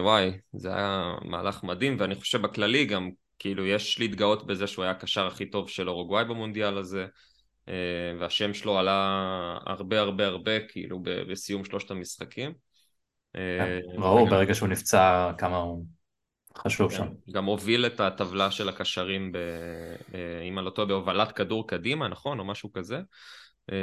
וואי, 0.02 0.32
זה 0.52 0.74
היה 0.74 1.12
מהלך 1.24 1.64
מדהים, 1.64 1.96
ואני 1.98 2.14
חושב 2.14 2.42
בכללי 2.42 2.84
גם, 2.84 3.10
כאילו, 3.38 3.66
יש 3.66 4.00
להתגאות 4.00 4.46
בזה 4.46 4.66
שהוא 4.66 4.82
היה 4.82 4.92
הקשר 4.92 5.26
הכי 5.26 5.46
טוב 5.46 5.68
של 5.68 5.88
אורוגוואי 5.88 6.24
במונדיאל 6.24 6.78
הזה, 6.78 7.06
והשם 8.20 8.54
שלו 8.54 8.78
עלה 8.78 9.58
הרבה 9.66 10.00
הרבה 10.00 10.26
הרבה, 10.26 10.60
כאילו, 10.68 11.00
בסיום 11.02 11.64
שלושת 11.64 11.90
המשחקים. 11.90 12.52
אה, 13.36 13.78
ראו 13.98 14.26
ברגע 14.26 14.54
שהוא 14.54 14.68
נפצע 14.68 15.32
כמה 15.38 15.56
הוא 15.56 15.84
חשוב 16.58 16.92
שם. 16.92 17.06
כן, 17.06 17.32
גם 17.32 17.44
הוביל 17.44 17.86
את 17.86 18.00
הטבלה 18.00 18.50
של 18.50 18.68
הקשרים, 18.68 19.32
אה, 20.14 20.42
אם 20.48 20.58
אני 20.58 20.66
לא 20.66 20.70
טועה, 20.70 20.88
בהובלת 20.88 21.32
כדור 21.32 21.68
קדימה, 21.68 22.08
נכון? 22.08 22.38
או 22.38 22.44
משהו 22.44 22.72
כזה. 22.72 23.00
אה, 23.72 23.76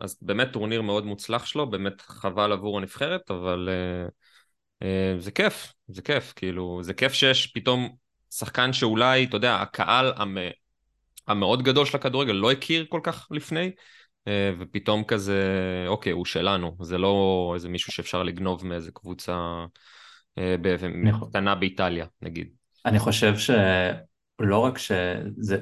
אז 0.00 0.18
באמת 0.22 0.52
טורניר 0.52 0.82
מאוד 0.82 1.06
מוצלח 1.06 1.46
שלו, 1.46 1.70
באמת 1.70 2.00
חבל 2.00 2.52
עבור 2.52 2.78
הנבחרת, 2.78 3.30
אבל 3.30 3.68
זה 5.18 5.30
כיף, 5.30 5.72
זה 5.88 6.02
כיף, 6.02 6.32
כאילו, 6.36 6.78
זה 6.82 6.94
כיף 6.94 7.12
שיש 7.12 7.46
פתאום 7.46 7.88
שחקן 8.30 8.72
שאולי, 8.72 9.24
אתה 9.24 9.36
יודע, 9.36 9.56
הקהל 9.56 10.12
המאוד 11.28 11.62
גדול 11.62 11.86
של 11.86 11.96
הכדורגל 11.96 12.32
לא 12.32 12.50
הכיר 12.50 12.86
כל 12.88 13.00
כך 13.02 13.28
לפני, 13.30 13.70
אה, 14.28 14.52
ופתאום 14.58 15.04
כזה, 15.04 15.42
אוקיי, 15.88 16.12
הוא 16.12 16.24
שלנו, 16.24 16.76
זה 16.80 16.98
לא 16.98 17.52
איזה 17.54 17.68
מישהו 17.68 17.92
שאפשר 17.92 18.22
לגנוב 18.22 18.66
מאיזה 18.66 18.90
קבוצה 18.92 19.64
אה, 20.38 20.56
קטנה 21.28 21.54
באיטליה, 21.54 22.06
נגיד. 22.22 22.48
אני 22.86 22.98
חושב 22.98 23.34
שלא 23.36 24.58
רק 24.58 24.78
שזה, 24.78 25.58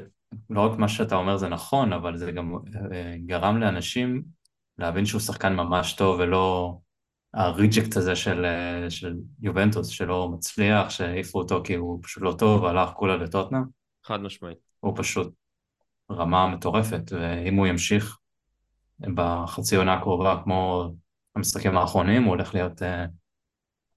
לא 0.50 0.60
רק 0.60 0.78
מה 0.78 0.88
שאתה 0.88 1.16
אומר 1.16 1.36
זה 1.36 1.48
נכון, 1.48 1.92
אבל 1.92 2.16
זה 2.16 2.32
גם 2.32 2.52
אה, 2.92 3.14
גרם 3.26 3.60
לאנשים 3.60 4.22
להבין 4.78 5.06
שהוא 5.06 5.20
שחקן 5.20 5.54
ממש 5.54 5.92
טוב 5.92 6.20
ולא 6.20 6.76
הריג'קט 7.34 7.96
הזה 7.96 8.16
של, 8.16 8.46
של 8.88 9.14
יובנטוס, 9.40 9.88
שלא 9.88 10.28
מצליח, 10.28 10.90
שהעיפו 10.90 11.38
אותו 11.38 11.62
כי 11.64 11.74
הוא 11.74 12.00
פשוט 12.02 12.22
לא 12.22 12.34
טוב, 12.38 12.64
הלך 12.64 12.90
כולה 12.90 13.16
לטוטנה. 13.16 13.60
חד 14.04 14.20
משמעית. 14.20 14.58
הוא 14.80 14.92
פשוט 14.96 15.32
רמה 16.10 16.46
מטורפת, 16.46 17.12
ואם 17.12 17.54
הוא 17.54 17.66
ימשיך 17.66 18.18
בחצי 19.00 19.76
עונה 19.76 19.94
הקרובה 19.94 20.40
כמו 20.44 20.90
המשחקים 21.36 21.76
האחרונים, 21.76 22.22
הוא 22.22 22.30
הולך 22.30 22.54
להיות 22.54 22.82
uh, 22.82 22.84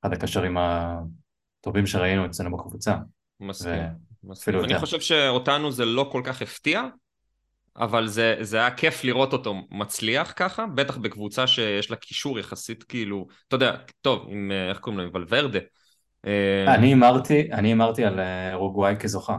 אחד 0.01 0.13
הקשרים 0.13 0.57
הטובים 0.57 1.87
שראינו 1.87 2.25
אצלנו 2.25 2.57
בקבוצה. 2.57 2.95
מסכים. 3.39 3.73
מסכים. 4.23 4.55
אני 4.55 4.63
יותר. 4.63 4.79
חושב 4.79 4.99
שאותנו 4.99 5.71
זה 5.71 5.85
לא 5.85 6.09
כל 6.11 6.21
כך 6.25 6.41
הפתיע, 6.41 6.83
אבל 7.77 8.07
זה, 8.07 8.35
זה 8.41 8.57
היה 8.57 8.71
כיף 8.71 9.03
לראות 9.03 9.33
אותו 9.33 9.55
מצליח 9.71 10.33
ככה, 10.35 10.65
בטח 10.75 10.97
בקבוצה 10.97 11.47
שיש 11.47 11.91
לה 11.91 11.97
קישור 11.97 12.39
יחסית 12.39 12.83
כאילו, 12.83 13.27
אתה 13.47 13.55
יודע, 13.55 13.75
טוב, 14.01 14.25
עם, 14.29 14.51
אה, 14.51 14.69
איך 14.69 14.79
קוראים 14.79 14.99
לו, 14.99 15.05
עם 15.05 15.11
ולוורדה. 15.13 15.59
אה, 16.25 16.75
אני 16.75 16.87
הימרתי, 16.87 17.51
אני 17.51 17.67
הימרתי 17.67 18.05
על 18.05 18.19
אורוגוואי 18.53 18.95
כזוכה. 18.99 19.37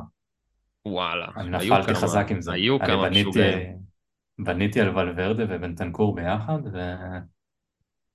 וואלה, 0.86 1.26
אני 1.36 1.50
נפלתי 1.50 1.94
חזק 1.94 2.26
עם 2.30 2.42
זה. 2.42 2.52
היו 2.52 2.78
כמה 2.78 3.10
משוגעים. 3.10 3.90
בניתי 4.38 4.80
על 4.80 4.98
ולוורדה 4.98 5.44
ובנטנקור 5.48 6.14
ביחד, 6.14 6.58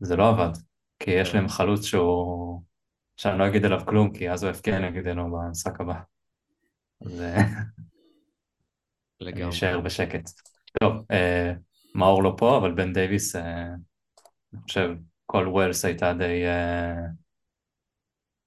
וזה 0.02 0.16
לא 0.16 0.30
עבד. 0.30 0.52
כי 1.00 1.12
יש. 1.12 1.36
להם 1.36 1.48
חלוץ 1.48 1.86
שהוא... 1.86 2.62
שאני 3.18 3.40
לא 3.40 3.48
אגיד 3.48 3.66
עליו 3.66 3.82
כלום, 3.86 4.14
כי 4.14 4.32
אז 4.32 4.44
הוא 4.44 4.52
יפקיע 4.52 4.80
נגדנו 4.80 5.32
במשחק 5.32 5.82
הבא. 5.82 6.00
אז 7.06 7.24
אני 9.22 9.50
אשאר 9.50 9.80
בשקט. 9.80 10.30
טוב, 10.82 10.94
אה, 11.12 11.54
מאור 11.96 12.24
לא 12.24 12.36
פה, 12.38 12.58
אבל 12.58 12.74
בן 12.74 12.94
דייוויס, 12.94 13.36
אה, 13.36 13.68
אני 14.54 14.62
חושב, 14.62 14.90
כל 15.26 15.48
ווילס 15.48 15.86
הייתה 15.86 16.14
די, 16.14 16.46
אה, 16.46 16.96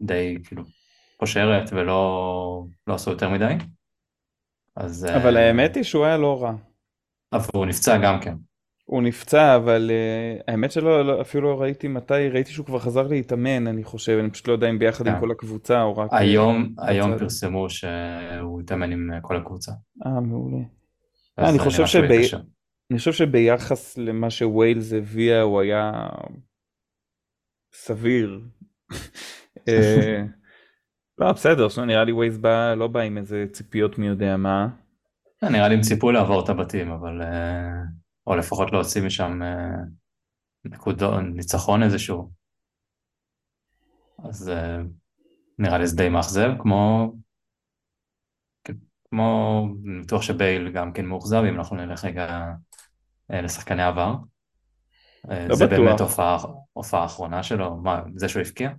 די 0.00 0.36
כאילו 0.44 0.62
פושרת 1.18 1.72
ולא 1.72 2.64
לא 2.86 2.94
עשו 2.94 3.10
יותר 3.10 3.28
מדי. 3.30 3.54
אז... 4.78 5.06
אבל 5.16 5.36
uh, 5.36 5.40
האמת 5.40 5.76
היא 5.76 5.84
שהוא 5.84 6.04
היה 6.04 6.16
לא 6.16 6.42
רע. 6.42 6.54
אבל 7.32 7.48
הוא 7.54 7.66
נפצע 7.66 7.98
גם 7.98 8.20
כן. 8.20 8.34
הוא 8.84 9.02
נפצע, 9.02 9.56
אבל 9.56 9.90
uh, 9.90 10.42
האמת 10.48 10.72
שלא, 10.72 11.06
לא, 11.06 11.20
אפילו 11.20 11.50
לא 11.50 11.60
ראיתי 11.60 11.88
מתי, 11.88 12.28
ראיתי 12.28 12.50
שהוא 12.50 12.66
כבר 12.66 12.78
חזר 12.78 13.06
להתאמן, 13.06 13.66
אני 13.66 13.84
חושב, 13.84 14.18
אני 14.20 14.30
פשוט 14.30 14.48
לא 14.48 14.52
יודע 14.52 14.70
אם 14.70 14.78
ביחד 14.78 15.06
yeah. 15.06 15.08
עם 15.08 15.14
כן. 15.14 15.20
כל 15.20 15.30
הקבוצה 15.30 15.82
או 15.82 15.96
רק... 15.96 16.08
היום, 16.12 16.74
היום 16.78 17.18
פרסמו 17.18 17.70
שהוא 17.70 18.60
התאמן 18.60 18.92
עם 18.92 19.10
כל 19.22 19.36
הקבוצה. 19.36 19.72
אה, 20.06 20.20
מעולה. 20.20 20.64
אני 21.38 21.58
חושב, 21.58 21.86
שבי... 21.86 22.28
אני 22.90 22.98
חושב 22.98 23.12
שביחס 23.12 23.98
למה 23.98 24.30
שוויילס 24.30 24.92
הביאה, 24.92 25.40
הוא 25.40 25.60
היה 25.60 26.08
סביר. 27.74 28.40
לא, 31.18 31.32
בסדר, 31.32 31.68
שנו, 31.68 31.84
נראה 31.84 32.04
לי 32.04 32.12
ווייז 32.12 32.38
בא, 32.38 32.74
לא 32.74 32.86
בא 32.86 33.00
עם 33.00 33.18
איזה 33.18 33.44
ציפיות 33.52 33.98
מי 33.98 34.06
יודע 34.06 34.36
מה. 34.36 34.68
אה, 35.44 35.48
נראה 35.50 35.68
לי 35.68 35.74
הם 35.74 35.80
ציפו 35.80 36.10
לעבור 36.10 36.44
את 36.44 36.48
הבתים, 36.48 36.90
אבל... 36.90 37.22
אה, 37.22 37.82
או 38.26 38.36
לפחות 38.36 38.72
להוציא 38.72 39.02
משם 39.02 39.42
אה, 39.42 39.84
נקודו, 40.64 41.20
ניצחון 41.20 41.82
איזשהו. 41.82 42.30
אז 44.24 44.52
נראה 45.58 45.78
לי 45.78 45.86
זה 45.86 45.96
די 45.96 46.08
מאכזב, 46.08 46.50
כמו... 46.58 47.12
כמו... 49.10 49.62
אני 49.86 50.02
בטוח 50.02 50.22
שבייל 50.22 50.70
גם 50.72 50.92
כן 50.92 51.06
מאוכזב, 51.06 51.42
אם 51.48 51.54
אנחנו 51.54 51.76
נלך 51.76 52.04
רגע 52.04 52.46
לשחקני 53.30 53.82
עבר. 53.82 54.14
לא 55.24 55.54
זה 55.54 55.66
בטוח. 55.66 55.78
באמת 55.78 56.00
הופעה 56.72 57.02
האחרונה 57.02 57.42
שלו, 57.42 57.76
מה, 57.76 58.02
זה 58.16 58.28
שהוא 58.28 58.42
הבקיע? 58.42 58.70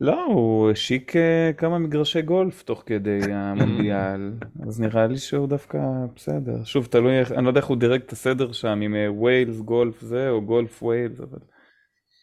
לא, 0.00 0.24
הוא 0.24 0.70
השיק 0.70 1.16
אה, 1.16 1.50
כמה 1.56 1.78
מגרשי 1.78 2.22
גולף 2.22 2.62
תוך 2.62 2.82
כדי 2.86 3.20
המונדיאל, 3.32 4.32
אז 4.66 4.80
נראה 4.80 5.06
לי 5.06 5.18
שהוא 5.18 5.48
דווקא 5.48 5.78
בסדר. 6.14 6.64
שוב, 6.64 6.86
תלוי, 6.86 7.20
אני 7.36 7.44
לא 7.44 7.48
יודע 7.48 7.60
איך 7.60 7.68
הוא 7.68 7.76
דירג 7.76 8.00
את 8.00 8.12
הסדר 8.12 8.52
שם, 8.52 8.80
אם 8.82 8.94
Wales, 9.08 9.60
golf 9.60 10.00
זה, 10.00 10.30
או 10.30 10.42
golf, 10.42 10.82
Wales, 10.82 11.20
אבל... 11.20 11.38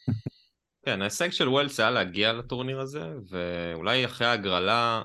כן, 0.86 1.02
ההישג 1.02 1.30
של 1.30 1.50
ווילס 1.50 1.80
היה 1.80 1.92
להגיע 1.92 2.34
לטורניר 2.34 2.80
הזה, 2.80 3.14
ואולי 3.30 4.06
אחרי 4.06 4.28
ההגרלה, 4.28 5.02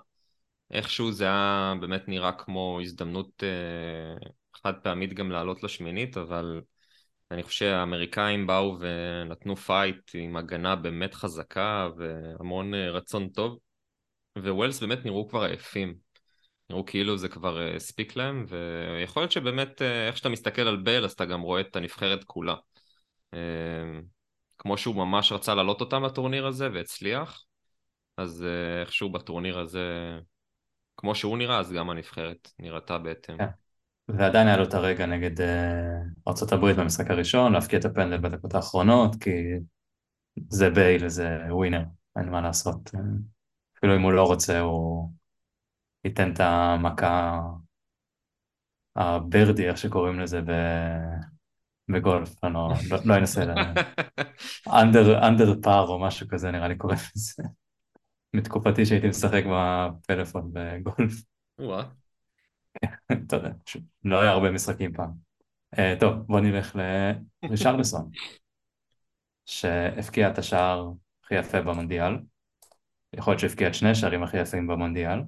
איכשהו 0.70 1.12
זה 1.12 1.24
היה 1.24 1.74
באמת 1.80 2.08
נראה 2.08 2.32
כמו 2.32 2.78
הזדמנות 2.82 3.42
אה, 3.42 4.28
חד 4.62 4.74
פעמית 4.82 5.12
גם 5.12 5.30
לעלות 5.30 5.62
לשמינית, 5.62 6.16
אבל... 6.16 6.60
אני 7.30 7.42
חושב 7.42 7.58
שהאמריקאים 7.58 8.46
באו 8.46 8.76
ונתנו 8.80 9.56
פייט 9.56 10.10
עם 10.14 10.36
הגנה 10.36 10.76
באמת 10.76 11.14
חזקה 11.14 11.88
והמון 11.96 12.74
אה, 12.74 12.90
רצון 12.90 13.28
טוב, 13.28 13.58
וווילס 14.38 14.80
באמת 14.80 15.04
נראו 15.04 15.28
כבר 15.28 15.42
עייפים. 15.42 15.94
נראו 16.70 16.86
כאילו 16.86 17.16
זה 17.16 17.28
כבר 17.28 17.60
אה, 17.60 17.76
הספיק 17.76 18.16
להם, 18.16 18.44
ויכול 18.48 19.22
להיות 19.22 19.32
שבאמת 19.32 19.82
אה, 19.82 20.06
איך 20.06 20.16
שאתה 20.16 20.28
מסתכל 20.28 20.62
על 20.62 20.76
בייל 20.76 21.04
אז 21.04 21.12
אתה 21.12 21.24
גם 21.24 21.40
רואה 21.40 21.60
את 21.60 21.76
הנבחרת 21.76 22.24
כולה. 22.24 22.54
כמו 24.58 24.78
שהוא 24.78 24.96
ממש 24.96 25.32
רצה 25.32 25.54
להעלות 25.54 25.80
אותם 25.80 26.04
לטורניר 26.04 26.46
הזה 26.46 26.68
והצליח, 26.74 27.44
אז 28.16 28.46
איכשהו 28.80 29.12
בטורניר 29.12 29.58
הזה, 29.58 30.18
כמו 30.96 31.14
שהוא 31.14 31.38
נראה, 31.38 31.58
אז 31.58 31.72
גם 31.72 31.90
הנבחרת 31.90 32.50
נראתה 32.58 32.98
בהתאם. 32.98 33.40
Yeah. 33.40 33.67
ועדיין 34.08 34.46
היה 34.46 34.56
לו 34.56 34.64
את 34.64 34.74
הרגע 34.74 35.06
נגד 35.06 35.40
uh, 35.40 35.44
ארה"ב 36.28 36.80
במשחק 36.80 37.10
הראשון, 37.10 37.52
להפקיע 37.52 37.78
את 37.78 37.84
הפנדל 37.84 38.18
בדקות 38.18 38.54
האחרונות, 38.54 39.16
כי 39.22 39.30
זה 40.48 40.70
בייל, 40.70 41.08
זה 41.08 41.38
ווינר, 41.50 41.82
אין 42.18 42.28
מה 42.28 42.40
לעשות. 42.40 42.90
אפילו 43.78 43.96
אם 43.96 44.02
הוא 44.02 44.12
לא 44.12 44.22
רוצה, 44.22 44.60
הוא 44.60 45.10
ייתן 46.04 46.32
את 46.32 46.40
המכה 46.40 47.40
הברדי, 48.96 49.68
איך 49.68 49.78
שקוראים 49.78 50.20
לזה 50.20 50.40
ב... 50.40 50.52
בגולף, 51.88 52.44
אני 52.44 52.54
לא, 52.54 52.68
לא, 52.90 52.98
לא 53.04 53.16
אנסה, 53.16 53.44
אנדר, 54.82 55.28
אנדר 55.28 55.54
פאר 55.62 55.88
או 55.88 55.98
משהו 56.00 56.28
כזה 56.28 56.50
נראה 56.50 56.68
לי 56.68 56.76
קוראים 56.76 56.98
לזה. 57.16 57.42
מתקופתי 58.34 58.86
שהייתי 58.86 59.08
משחק 59.08 59.42
בפלאפון 59.52 60.50
בגולף. 60.52 61.22
אתה 63.12 63.36
יודע, 63.36 63.50
לא 64.04 64.20
היה 64.20 64.30
הרבה 64.30 64.50
משחקים 64.50 64.92
פעם. 64.92 65.10
Uh, 65.74 66.00
טוב, 66.00 66.14
בוא 66.14 66.40
נלך 66.40 66.76
לרישרלסון, 67.42 68.10
שהפקיע 69.46 70.30
את 70.30 70.38
השער 70.38 70.92
הכי 71.24 71.34
יפה 71.34 71.62
במונדיאל. 71.62 72.12
יכול 73.12 73.32
להיות 73.32 73.40
שהפקיע 73.40 73.68
את 73.68 73.74
שני 73.74 73.90
השערים 73.90 74.22
הכי 74.22 74.38
יפים 74.38 74.66
במונדיאל. 74.66 75.18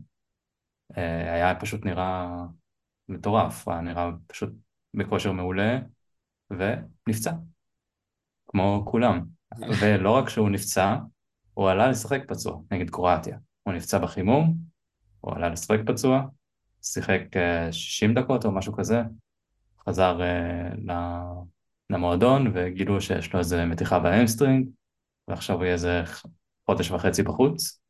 Uh, 0.93 0.97
היה 1.35 1.55
פשוט 1.61 1.85
נראה 1.85 2.29
מטורף, 3.09 3.69
היה 3.69 3.81
נראה 3.81 4.11
פשוט 4.27 4.51
בכושר 4.95 5.33
מעולה, 5.33 5.79
ונפצע, 6.51 7.33
כמו 8.47 8.83
כולם. 8.87 9.25
ולא 9.83 10.11
רק 10.11 10.29
שהוא 10.29 10.51
נפצע, 10.51 10.97
הוא 11.55 11.71
עלה 11.71 11.89
לשחק 11.89 12.21
פצוע 12.29 12.61
נגד 12.71 12.91
קרואטיה. 12.91 13.39
הוא 13.63 13.75
נפצע 13.75 13.99
בחימום, 13.99 14.55
הוא 15.21 15.35
עלה 15.35 15.49
לשחק 15.49 15.79
פצוע, 15.87 16.23
שיחק 16.83 17.23
60 17.71 18.11
אה, 18.11 18.23
דקות 18.23 18.45
או 18.45 18.53
משהו 18.53 18.73
כזה, 18.73 19.03
חזר 19.89 20.21
אה, 20.23 20.95
למועדון 21.91 22.53
וגילו 22.55 23.01
שיש 23.01 23.33
לו 23.33 23.39
איזה 23.39 23.65
מתיחה 23.65 23.99
ב 23.99 24.05
hamstring, 24.05 24.69
ועכשיו 25.29 25.57
הוא 25.57 25.65
יהיה 25.65 25.73
איזה 25.73 26.03
חודש 26.67 26.91
וחצי 26.91 27.23
בחוץ. 27.23 27.81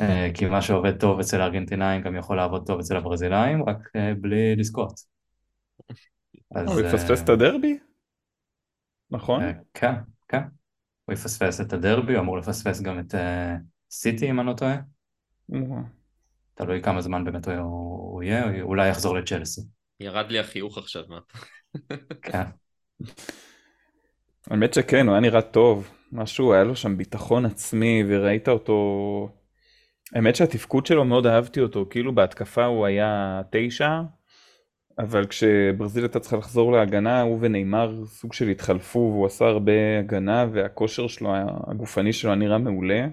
אה, 0.00 0.30
כי 0.34 0.46
מה 0.46 0.62
שעובד 0.62 1.00
טוב 1.00 1.20
אצל 1.20 1.40
הארגנטינאים 1.40 2.02
גם 2.02 2.16
יכול 2.16 2.36
לעבוד 2.36 2.66
טוב 2.66 2.78
אצל 2.78 2.96
הברזילאים, 2.96 3.68
רק 3.68 3.78
בלי 4.20 4.56
לזכות. 4.56 4.92
הוא 6.48 6.80
יפספס 6.80 7.22
את 7.22 7.28
הדרבי? 7.28 7.78
נכון? 9.10 9.42
כן, 9.74 9.94
כן. 10.28 10.42
הוא 11.04 11.12
יפספס 11.12 11.60
את 11.60 11.72
הדרבי, 11.72 12.12
הוא 12.12 12.20
אמור 12.20 12.38
לפספס 12.38 12.80
גם 12.80 12.98
את 12.98 13.14
סיטי 13.90 14.30
אם 14.30 14.40
אני 14.40 14.46
לא 14.46 14.52
טועה. 14.52 14.76
תלוי 16.58 16.82
כמה 16.82 17.00
זמן 17.00 17.24
באמת 17.24 17.48
הוא 17.48 18.22
יהיה, 18.22 18.62
אולי 18.62 18.88
יחזור 18.88 19.18
לצ'לסי. 19.18 19.60
ירד 20.00 20.30
לי 20.30 20.38
החיוך 20.38 20.78
עכשיו, 20.78 21.02
מה? 21.08 21.18
כן. 22.22 22.42
האמת 24.50 24.74
שכן, 24.74 25.06
הוא 25.06 25.12
היה 25.12 25.20
נראה 25.20 25.42
טוב. 25.42 25.90
משהו, 26.12 26.52
היה 26.52 26.64
לו 26.64 26.76
שם 26.76 26.96
ביטחון 26.96 27.46
עצמי, 27.46 28.04
וראית 28.08 28.48
אותו... 28.48 29.28
האמת 30.14 30.36
שהתפקוד 30.36 30.86
שלו, 30.86 31.04
מאוד 31.04 31.26
אהבתי 31.26 31.60
אותו. 31.60 31.86
כאילו 31.90 32.14
בהתקפה 32.14 32.64
הוא 32.64 32.86
היה 32.86 33.40
תשע, 33.50 34.00
אבל 34.98 35.26
כשברזיל 35.26 36.04
הייתה 36.04 36.20
צריכה 36.20 36.36
לחזור 36.36 36.72
להגנה, 36.72 37.20
הוא 37.20 37.38
ונאמר 37.40 38.06
סוג 38.06 38.32
של 38.32 38.48
התחלפו, 38.48 38.98
והוא 38.98 39.26
עשה 39.26 39.44
הרבה 39.44 39.98
הגנה, 39.98 40.46
והכושר 40.52 41.06
שלו, 41.06 41.34
הגופני 41.70 42.12
שלו 42.12 42.30
היה 42.30 42.38
נראה 42.38 42.58
מעולה. 42.58 43.06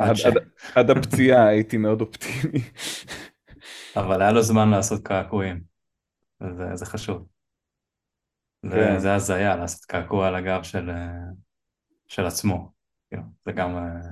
עד, 0.00 0.14
ש... 0.14 0.26
עד, 0.74 0.90
הפציעה 0.90 1.46
הייתי 1.46 1.76
מאוד 1.76 2.00
אופטימי. 2.00 2.60
אבל 3.96 4.22
היה 4.22 4.32
לו 4.32 4.42
זמן 4.42 4.70
לעשות 4.70 5.06
קעקועים, 5.06 5.60
זה, 6.40 6.64
זה 6.74 6.86
חשוב. 6.86 7.26
זה, 8.62 8.76
כן. 8.76 8.98
זה 8.98 9.14
הזיה, 9.14 9.56
לעשות 9.56 9.84
קעקוע 9.84 10.28
על 10.28 10.34
הגב 10.34 10.62
של, 10.62 10.90
אה, 10.90 11.12
של 12.08 12.26
עצמו. 12.26 12.72
כאילו, 13.08 13.22
זה 13.44 13.52
גם, 13.52 13.76
אה, 13.76 14.10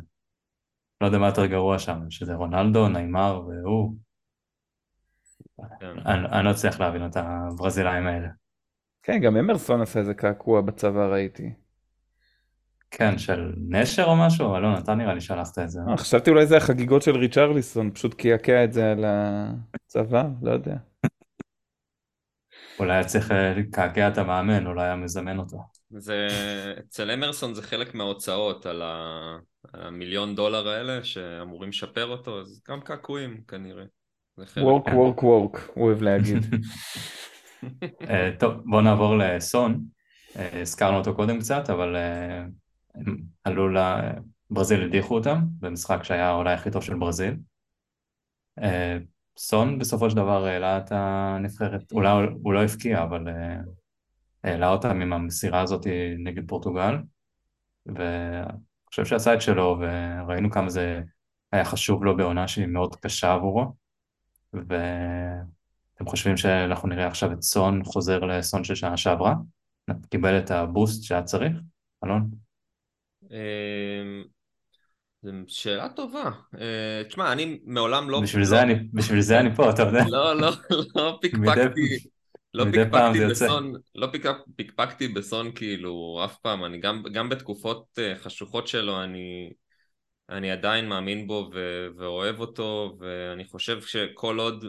לא 1.01 1.07
יודע 1.07 1.19
מה 1.19 1.27
יותר 1.27 1.47
גרוע 1.47 1.79
שם, 1.79 2.11
שזה 2.11 2.35
רונלדו, 2.35 2.89
ניימר 2.89 3.43
והוא. 3.47 3.97
כן. 5.81 5.99
אני, 6.07 6.27
אני 6.33 6.45
לא 6.45 6.51
אצליח 6.51 6.81
להבין 6.81 7.07
את 7.07 7.17
הברזילאים 7.17 8.07
האלה. 8.07 8.29
כן, 9.03 9.21
גם 9.21 9.37
אמרסון 9.37 9.81
עשה 9.81 10.01
איזה 10.01 10.15
קעקוע 10.15 10.61
בצבא 10.61 11.07
ראיתי. 11.07 11.55
כן, 12.95 13.19
של 13.19 13.53
נשר 13.69 14.05
או 14.05 14.17
משהו? 14.17 14.57
אלון, 14.57 14.79
אתה 14.79 14.95
נראה 14.95 15.15
לי 15.15 15.21
שלחת 15.21 15.59
את 15.59 15.71
זה. 15.71 15.81
אה, 15.89 15.97
חשבתי 15.97 16.31
אולי 16.31 16.47
זה 16.47 16.57
החגיגות 16.57 17.03
של 17.03 17.17
ריצ'רליסון, 17.17 17.91
פשוט 17.91 18.15
קעקע 18.15 18.65
את 18.65 18.73
זה 18.73 18.93
על 18.93 19.05
הצבא, 19.75 20.25
לא 20.43 20.51
יודע. 20.51 20.77
אולי 22.79 22.93
היה 22.93 23.05
צריך 23.05 23.31
אה, 23.31 23.55
לקעקע 23.55 24.09
את 24.09 24.19
המאמן, 24.19 24.67
אולי 24.67 24.83
היה 24.83 24.97
מזמן 24.97 25.39
אותו. 25.39 25.59
זה, 25.91 26.29
אצל 26.79 27.11
אמרסון 27.11 27.55
זה 27.55 27.63
חלק 27.63 27.95
מההוצאות 27.95 28.67
על 28.67 28.83
המיליון 29.75 30.35
דולר 30.35 30.69
האלה 30.69 31.05
שאמורים 31.05 31.69
לשפר 31.69 32.07
אותו, 32.07 32.41
אז 32.41 32.63
גם 32.69 32.81
קעקועים 32.81 33.41
כנראה. 33.49 33.85
זה 34.37 34.47
חלק. 34.47 34.65
וורק 34.65 34.87
וורק 34.87 35.23
וורק, 35.23 35.69
הוא 35.75 35.87
אוהב 35.87 36.03
להגיד. 36.03 36.39
אה, 38.11 38.31
טוב, 38.39 38.55
בואו 38.65 38.81
נעבור 38.81 39.19
לסון. 39.19 39.81
הזכרנו 40.37 40.99
אותו 40.99 41.15
קודם 41.15 41.39
קצת, 41.39 41.71
אבל 41.71 41.97
הם 42.95 43.17
עלו 43.45 43.69
ל... 43.69 43.79
ברזיל 44.53 44.85
הדיחו 44.85 45.15
אותם 45.15 45.41
במשחק 45.61 46.05
שהיה 46.05 46.33
אולי 46.33 46.55
הכי 46.55 46.71
טוב 46.71 46.83
של 46.83 46.95
ברזיל. 46.95 47.37
אה, 48.63 48.99
סון 49.39 49.79
בסופו 49.79 50.11
של 50.11 50.17
דבר 50.17 50.45
העלה 50.45 50.79
את 50.79 50.93
הנבחרת, 50.93 51.93
אולי 51.93 52.27
הוא 52.43 52.53
לא 52.53 52.63
הבקיע, 52.63 53.03
אבל 53.03 53.29
אה, 53.29 53.57
העלה 54.45 54.69
אותם 54.69 55.01
עם 55.01 55.13
המסירה 55.13 55.61
הזאת 55.61 55.87
נגד 56.19 56.49
פורטוגל, 56.49 56.95
ואני 57.87 58.47
חושב 58.87 59.05
שעשה 59.05 59.35
את 59.35 59.43
שלו, 59.43 59.79
וראינו 59.81 60.51
כמה 60.51 60.71
זה 60.71 61.03
היה 61.53 61.65
חשוב 61.65 62.05
לו 62.05 62.17
בעונה 62.17 62.49
שהיא 62.49 62.67
מאוד 62.67 62.97
קשה 62.97 63.33
עבורו, 63.33 63.75
ואתם 64.53 66.07
חושבים 66.07 66.37
שאנחנו 66.37 66.89
נראה 66.89 67.07
עכשיו 67.07 67.33
את 67.33 67.43
סון 67.43 67.85
חוזר 67.85 68.19
לסון 68.19 68.65
של 68.65 68.75
שנה 68.75 68.97
שעברה? 68.97 69.35
קיבל 70.11 70.39
את 70.39 70.51
הבוסט 70.51 71.03
שהיה 71.03 71.23
צריך? 71.23 71.53
אלון? 72.05 72.42
אמ, 73.33 74.25
זו 75.23 75.31
שאלה 75.47 75.89
טובה. 75.89 76.31
אה, 76.61 77.05
תשמע, 77.09 77.33
אני 77.33 77.61
מעולם 77.65 78.11
לא... 78.11 78.21
בשביל 78.21 78.41
לא- 78.43 78.49
זה 78.49 78.63
אני- 78.63 78.75
בשביל 78.93 79.21
זה 79.21 79.41
אני 79.41 79.55
פה, 79.55 79.71
אתה 79.71 79.83
יודע? 79.83 80.05
לא, 80.09 80.37
לא, 80.41 80.51
לא 80.97 81.19
פיקפקתי, 81.21 81.99
לא 82.55 82.65
פיקפקתי. 82.73 83.27
בסון, 83.31 83.73
לא 83.95 84.07
פיק- 84.13 84.27
פיקפקתי 84.57 85.09
בסון 85.09 85.53
כאילו 85.55 86.23
אף 86.25 86.39
פעם, 86.39 86.65
אני 86.65 86.79
גם, 86.79 87.03
גם 87.13 87.29
בתקופות 87.29 87.85
אה, 87.99 88.17
חשוכות 88.17 88.69
שלו, 88.69 89.03
אני, 89.05 89.53
אני 90.31 90.51
עדיין 90.51 90.89
מאמין 90.89 91.27
בו 91.27 91.51
ו, 91.55 91.87
ואוהב 91.97 92.41
אותו, 92.41 92.97
ואני 93.01 93.45
חושב 93.45 93.83
שכל 93.83 94.39
עוד 94.39 94.65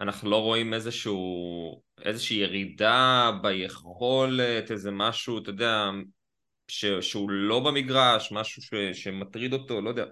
אנחנו 0.00 0.30
לא 0.30 0.42
רואים 0.42 0.74
איזשהו, 0.74 1.82
איזושהי 2.04 2.36
ירידה 2.36 3.30
ביכולת, 3.42 4.70
איזה 4.70 4.90
משהו, 4.90 5.38
אתה 5.38 5.50
יודע, 5.50 5.90
ש, 6.68 6.84
שהוא 6.86 7.30
לא 7.30 7.60
במגרש, 7.60 8.32
משהו 8.32 8.62
ש, 8.62 8.74
שמטריד 8.92 9.52
אותו, 9.52 9.80
לא 9.80 9.88
יודע. 9.88 10.04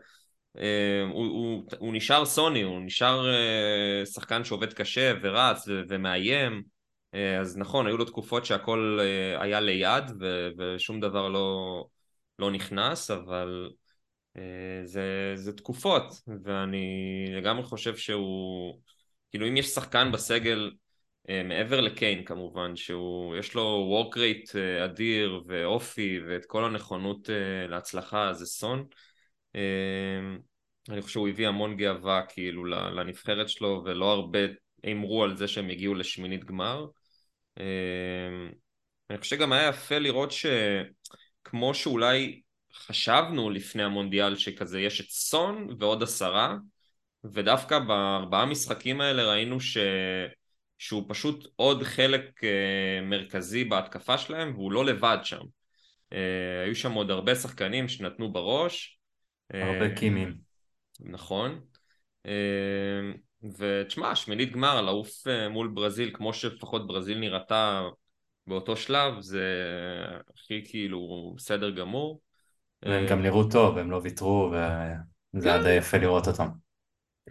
אה, 0.58 1.02
הוא, 1.12 1.26
הוא, 1.26 1.64
הוא 1.78 1.94
נשאר 1.94 2.24
סוני, 2.24 2.62
הוא 2.62 2.80
נשאר 2.80 3.34
אה, 3.34 4.06
שחקן 4.06 4.44
שעובד 4.44 4.72
קשה 4.72 5.12
ורץ 5.22 5.68
ו- 5.68 5.82
ומאיים, 5.88 6.62
אה, 7.14 7.40
אז 7.40 7.56
נכון, 7.56 7.86
היו 7.86 7.96
לו 7.96 8.04
תקופות 8.04 8.44
שהכל 8.44 8.98
אה, 9.00 9.42
היה 9.42 9.60
ליד 9.60 10.04
ו- 10.20 10.48
ושום 10.58 11.00
דבר 11.00 11.28
לא, 11.28 11.84
לא 12.38 12.50
נכנס, 12.50 13.10
אבל 13.10 13.70
זה, 14.84 15.32
זה 15.34 15.52
תקופות, 15.52 16.14
ואני 16.44 16.86
לגמרי 17.36 17.64
חושב 17.64 17.96
שהוא, 17.96 18.80
כאילו 19.30 19.48
אם 19.48 19.56
יש 19.56 19.66
שחקן 19.66 20.12
בסגל 20.12 20.70
מעבר 21.28 21.80
לקיין 21.80 22.24
כמובן, 22.24 22.76
שהוא, 22.76 23.36
יש 23.36 23.54
לו 23.54 23.90
work 23.92 24.16
rate 24.16 24.58
אה, 24.58 24.84
אדיר 24.84 25.42
ואופי 25.46 26.20
ואת 26.28 26.46
כל 26.46 26.64
הנכונות 26.64 27.30
אה, 27.30 27.66
להצלחה, 27.66 28.32
זה 28.32 28.46
סון. 28.46 28.86
אה, 29.56 29.60
אני 30.88 31.02
חושב 31.02 31.12
שהוא 31.12 31.28
הביא 31.28 31.48
המון 31.48 31.76
גאווה 31.76 32.22
כאילו 32.28 32.64
לנבחרת 32.64 33.48
שלו 33.48 33.82
ולא 33.84 34.12
הרבה 34.12 34.38
הימרו 34.82 35.24
על 35.24 35.36
זה 35.36 35.48
שהם 35.48 35.70
הגיעו 35.70 35.94
לשמינית 35.94 36.44
גמר. 36.44 36.86
אה, 37.60 37.64
אני 39.10 39.18
חושב 39.18 39.36
שגם 39.36 39.52
היה 39.52 39.68
יפה 39.68 39.98
לראות 39.98 40.30
שכמו 40.32 41.74
שאולי 41.74 42.40
חשבנו 42.74 43.50
לפני 43.50 43.82
המונדיאל 43.82 44.36
שכזה 44.36 44.80
יש 44.80 45.00
את 45.00 45.10
סון 45.10 45.68
ועוד 45.78 46.02
עשרה 46.02 46.56
ודווקא 47.24 47.78
בארבעה 47.78 48.46
משחקים 48.46 49.00
האלה 49.00 49.24
ראינו 49.24 49.60
ש... 49.60 49.76
שהוא 50.84 51.04
פשוט 51.08 51.46
עוד 51.56 51.82
חלק 51.82 52.44
אה, 52.44 53.00
מרכזי 53.02 53.64
בהתקפה 53.64 54.18
שלהם 54.18 54.54
והוא 54.54 54.72
לא 54.72 54.84
לבד 54.84 55.18
שם. 55.22 55.40
אה, 56.12 56.62
היו 56.64 56.74
שם 56.74 56.92
עוד 56.92 57.10
הרבה 57.10 57.34
שחקנים 57.34 57.88
שנתנו 57.88 58.32
בראש. 58.32 58.98
הרבה 59.50 59.86
אה, 59.90 59.96
קימים. 59.96 60.34
נכון. 61.00 61.60
ותשמע, 63.58 64.14
שמינית 64.14 64.52
גמר, 64.52 64.80
לעוף 64.80 65.26
מול 65.50 65.68
ברזיל, 65.74 66.10
כמו 66.14 66.32
שלפחות 66.32 66.86
ברזיל 66.86 67.18
נראתה 67.18 67.82
באותו 68.46 68.76
שלב, 68.76 69.20
זה 69.20 69.46
הכי 70.34 70.62
כאילו 70.66 71.32
בסדר 71.36 71.70
גמור. 71.70 72.20
והם 72.82 73.06
גם 73.06 73.22
נראו 73.22 73.50
טוב, 73.50 73.78
הם 73.78 73.90
לא 73.90 74.00
ויתרו, 74.02 74.52
וזה 75.34 75.54
היה 75.54 75.62
די 75.62 75.72
יפה 75.72 75.96
לראות 75.96 76.28
אותם. 76.28 76.63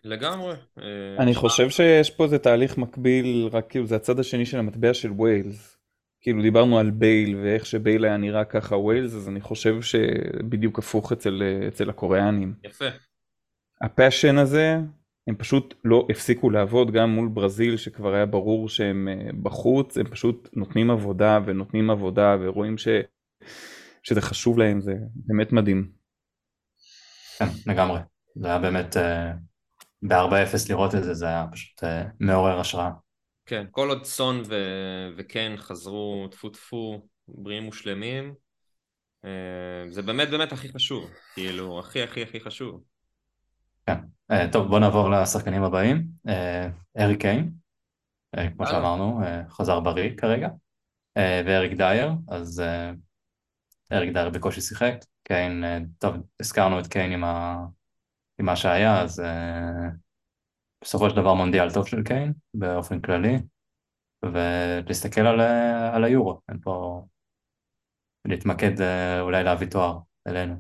לגמרי. 0.03 0.53
אה, 0.77 1.23
אני 1.23 1.36
חושב 1.36 1.69
שיש 1.69 2.10
פה 2.10 2.23
איזה 2.23 2.39
תהליך 2.39 2.77
מקביל, 2.77 3.49
רק 3.51 3.69
כאילו 3.69 3.86
זה 3.86 3.95
הצד 3.95 4.19
השני 4.19 4.45
של 4.45 4.60
המטבע 4.60 4.93
של 4.93 5.12
ווילס. 5.12 5.77
כאילו 6.21 6.41
דיברנו 6.41 6.79
על 6.79 6.91
בייל 6.91 7.36
ואיך 7.36 7.65
שבייל 7.65 8.06
היה 8.06 8.17
נראה 8.17 8.45
ככה 8.45 8.75
ווילס, 8.75 9.15
אז 9.15 9.29
אני 9.29 9.41
חושב 9.41 9.82
שבדיוק 9.82 10.79
הפוך 10.79 11.12
אצל, 11.12 11.43
אצל 11.67 11.89
הקוריאנים. 11.89 12.53
יפה. 12.63 12.86
ה 13.82 13.88
passion 13.88 14.38
הזה, 14.38 14.77
הם 15.27 15.36
פשוט 15.36 15.73
לא 15.84 16.08
הפסיקו 16.10 16.49
לעבוד 16.49 16.91
גם 16.91 17.10
מול 17.10 17.27
ברזיל 17.27 17.77
שכבר 17.77 18.13
היה 18.13 18.25
ברור 18.25 18.69
שהם 18.69 19.08
אה, 19.08 19.29
בחוץ, 19.41 19.97
הם 19.97 20.06
פשוט 20.06 20.49
נותנים 20.53 20.91
עבודה 20.91 21.39
ונותנים 21.45 21.89
עבודה 21.89 22.38
ורואים 22.41 22.77
ש, 22.77 22.88
שזה 24.03 24.21
חשוב 24.21 24.58
להם, 24.58 24.82
זה 24.82 24.93
באמת 25.15 25.51
מדהים. 25.51 25.91
כן, 27.39 27.45
לגמרי. 27.71 27.99
זה 28.36 28.47
היה 28.47 28.60
באמת, 28.60 28.97
אה, 28.97 29.32
ב-4-0 30.08 30.70
לראות 30.70 30.96
את 30.96 31.04
זה, 31.04 31.13
זה 31.13 31.26
היה 31.28 31.46
פשוט 31.52 31.84
אה, 31.84 32.04
מעורר 32.20 32.60
השראה. 32.60 32.92
כן, 33.46 33.66
כל 33.72 33.89
עוד 33.89 34.06
סון 34.06 34.42
ו- 34.48 35.10
וקן 35.18 35.54
חזרו 35.58 36.28
טפו 36.32 36.50
טפו 36.50 37.08
בריאים 37.28 37.68
ושלמים, 37.68 38.34
אה, 39.26 39.30
זה 39.89 40.02
באמת 40.02 40.30
באמת 40.30 40.52
הכי 40.52 40.70
חשוב, 40.70 41.10
כאילו, 41.34 41.80
הכי 41.80 42.04
הכי 42.04 42.24
הכי 42.24 42.39
חשוב. 42.39 42.84
כן. 43.86 43.98
אה, 44.32 44.48
טוב, 44.52 44.68
בוא 44.68 44.80
נעבור 44.80 45.10
לשחקנים 45.10 45.63
הבאים. 45.63 46.04
אריק 47.00 47.22
קיין, 47.22 47.52
אה, 48.38 48.50
כמו. 48.52 48.68
שאמרנו, 48.68 49.24
אה, 49.24 49.42
חזר 49.50 49.80
בריא 49.80 50.18
כרגע. 50.18 50.50
אה, 51.18 51.42
ואריק 51.46 51.74
דייר, 51.74 52.12
אז 52.30 52.60
אה, 52.60 52.92
אריק 53.92 54.13
דייר 54.13 54.30
בקושי 54.30 54.62
שיחק. 54.62 54.94
קיין, 55.24 55.63
אה, 55.63 55.78
טוב, 56.00 56.16
הזכרנו 56.39 56.80
את 56.80 56.88
קיין 56.88 57.12
עם, 57.12 57.24
ה... 57.24 57.66
עם 58.39 58.46
מה 58.46 58.56
שהיה, 58.56 59.02
אז 59.02 59.19
אה, 59.19 59.89
בסופו 60.82 61.10
של 61.10 61.15
דבר 61.15 61.34
מונדיאל 61.34 61.74
טוב 61.74 61.88
של 61.88 62.04
קיין 62.04 62.34
באופן 62.54 63.02
כללי, 63.02 63.36
ולהסתכל 64.24 65.22
על, 65.22 65.41
אה, 65.41 65.96
על 65.96 66.04
היורו, 66.04 66.41
אין 66.50 66.60
פה... 66.63 67.06
להתמקד 68.26 68.82
אה, 68.82 69.22
אולי 69.22 69.43
להביא 69.43 69.67
תואר 69.67 70.00
אלינו. 70.28 70.56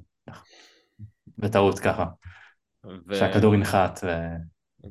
בטעות 1.37 1.79
ככה, 1.79 2.05
ו- 2.85 3.15
שהכדור 3.15 3.55
ינחת, 3.55 3.99
ו... 4.03 4.07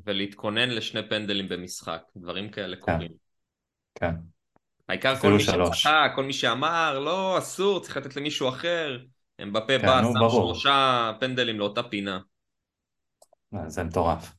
ולהתכונן 0.05 0.69
לשני 0.69 1.09
פנדלים 1.09 1.49
במשחק, 1.49 2.01
דברים 2.17 2.49
כאלה 2.49 2.75
קורים. 2.75 3.11
כן. 3.95 4.15
העיקר 4.89 5.15
כל 5.15 5.33
מי. 5.33 5.39
שצחק, 5.39 6.11
כל 6.15 6.23
מי 6.23 6.33
שאמר, 6.33 6.99
לא, 6.99 7.37
אסור, 7.37 7.79
צריך 7.79 7.97
לתת 7.97 8.15
למישהו 8.15 8.49
אחר, 8.49 8.97
אמבפה 9.43 9.79
כן, 9.79 9.87
בא, 9.87 10.01
שם 10.03 10.19
ברור. 10.19 10.53
שלושה 10.53 11.11
פנדלים 11.19 11.59
לאותה 11.59 11.83
פינה. 11.83 12.19
אה, 13.55 13.69
זה 13.69 13.83
מטורף. 13.83 14.35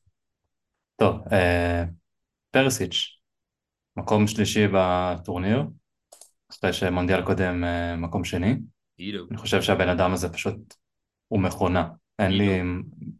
טוב, 0.95 1.15
אה, 1.31 1.83
פריסיץ', 2.51 3.19
מקום 3.97 4.27
שלישי 4.27 4.67
בטורניר, 4.73 5.63
אחרי 6.51 6.73
שמונדיאל 6.73 7.25
קודם 7.25 7.63
אה, 7.63 7.95
מקום 7.95 8.23
שני. 8.23 8.55
כאילו, 8.95 9.25
אני 9.31 9.37
חושב 9.37 9.61
שהבן 9.61 9.89
אדם 9.89 10.13
הזה 10.13 10.33
פשוט, 10.33 10.75
הוא 11.27 11.39
מכונה. 11.39 11.89
אין 12.19 12.31
לי, 12.31 12.61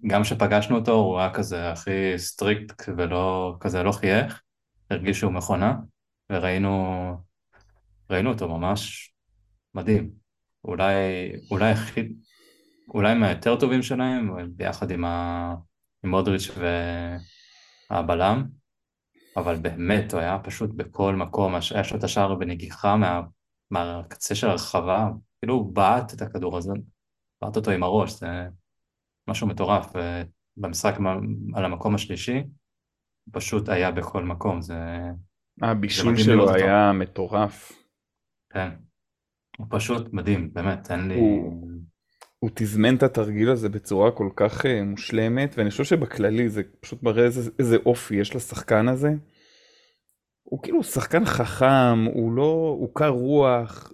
גם 0.07 0.23
כשפגשנו 0.23 0.75
אותו 0.75 0.91
הוא 0.91 1.19
היה 1.19 1.33
כזה 1.33 1.71
הכי 1.71 2.13
strict 2.17 2.89
ולא, 2.97 3.55
כזה 3.59 3.83
לא 3.83 3.91
חייך, 3.91 4.41
הרגיש 4.89 5.19
שהוא 5.19 5.31
מכונה, 5.31 5.75
וראינו 6.31 6.95
ראינו 8.09 8.29
אותו 8.29 8.47
ממש 8.47 9.13
מדהים. 9.73 10.09
אולי, 10.63 10.93
אולי 11.51 11.71
הכי, 11.71 12.01
אולי 12.93 13.13
מהיותר 13.13 13.59
טובים 13.59 13.81
שלהם, 13.81 14.31
ביחד 14.55 14.91
עם, 14.91 15.05
ה, 15.05 15.55
עם 16.05 16.11
מודריץ' 16.11 16.51
והבלם, 17.91 18.47
אבל 19.37 19.55
באמת, 19.55 20.13
הוא 20.13 20.21
היה 20.21 20.39
פשוט 20.43 20.69
בכל 20.75 21.15
מקום, 21.15 21.55
היה 21.55 21.81
לו 21.91 21.97
את 21.97 22.03
השער 22.03 22.35
בנגיחה 22.35 22.95
מה, 22.95 23.21
מהקצה 23.71 24.35
של 24.35 24.47
הרחבה, 24.47 25.09
כאילו 25.39 25.53
הוא 25.53 25.75
בעט 25.75 26.13
את 26.13 26.21
הכדור 26.21 26.57
הזה, 26.57 26.73
בעט 27.41 27.55
אותו 27.55 27.71
עם 27.71 27.83
הראש, 27.83 28.19
זה 28.19 28.27
משהו 29.27 29.47
מטורף. 29.47 29.93
במשחק 30.57 30.95
על 31.55 31.65
המקום 31.65 31.95
השלישי, 31.95 32.43
פשוט 33.31 33.69
היה 33.69 33.91
בכל 33.91 34.23
מקום, 34.23 34.61
זה... 34.61 34.99
הבישול 35.61 36.17
שלו 36.17 36.53
היה 36.53 36.87
אותו. 36.87 36.99
מטורף. 36.99 37.71
כן, 38.53 38.69
הוא 39.57 39.67
פשוט 39.69 40.13
מדהים, 40.13 40.53
באמת, 40.53 40.91
אין 40.91 41.07
לי... 41.07 41.19
הוא, 41.19 41.69
הוא 42.45 42.51
תזמן 42.53 42.95
את 42.95 43.03
התרגיל 43.03 43.49
הזה 43.49 43.69
בצורה 43.69 44.11
כל 44.11 44.29
כך 44.35 44.65
uh, 44.65 44.67
מושלמת, 44.85 45.55
ואני 45.57 45.69
חושב 45.69 45.83
שבכללי 45.83 46.49
זה 46.49 46.61
פשוט 46.79 47.03
מראה 47.03 47.23
איזה, 47.23 47.51
איזה 47.59 47.77
אופי 47.85 48.15
יש 48.15 48.35
לשחקן 48.35 48.87
הזה. 48.87 49.09
הוא 50.43 50.63
כאילו 50.63 50.83
שחקן 50.83 51.25
חכם, 51.25 52.05
הוא 52.13 52.31
לא, 52.31 52.75
הוא 52.79 52.89
קר 52.93 53.09
רוח, 53.09 53.93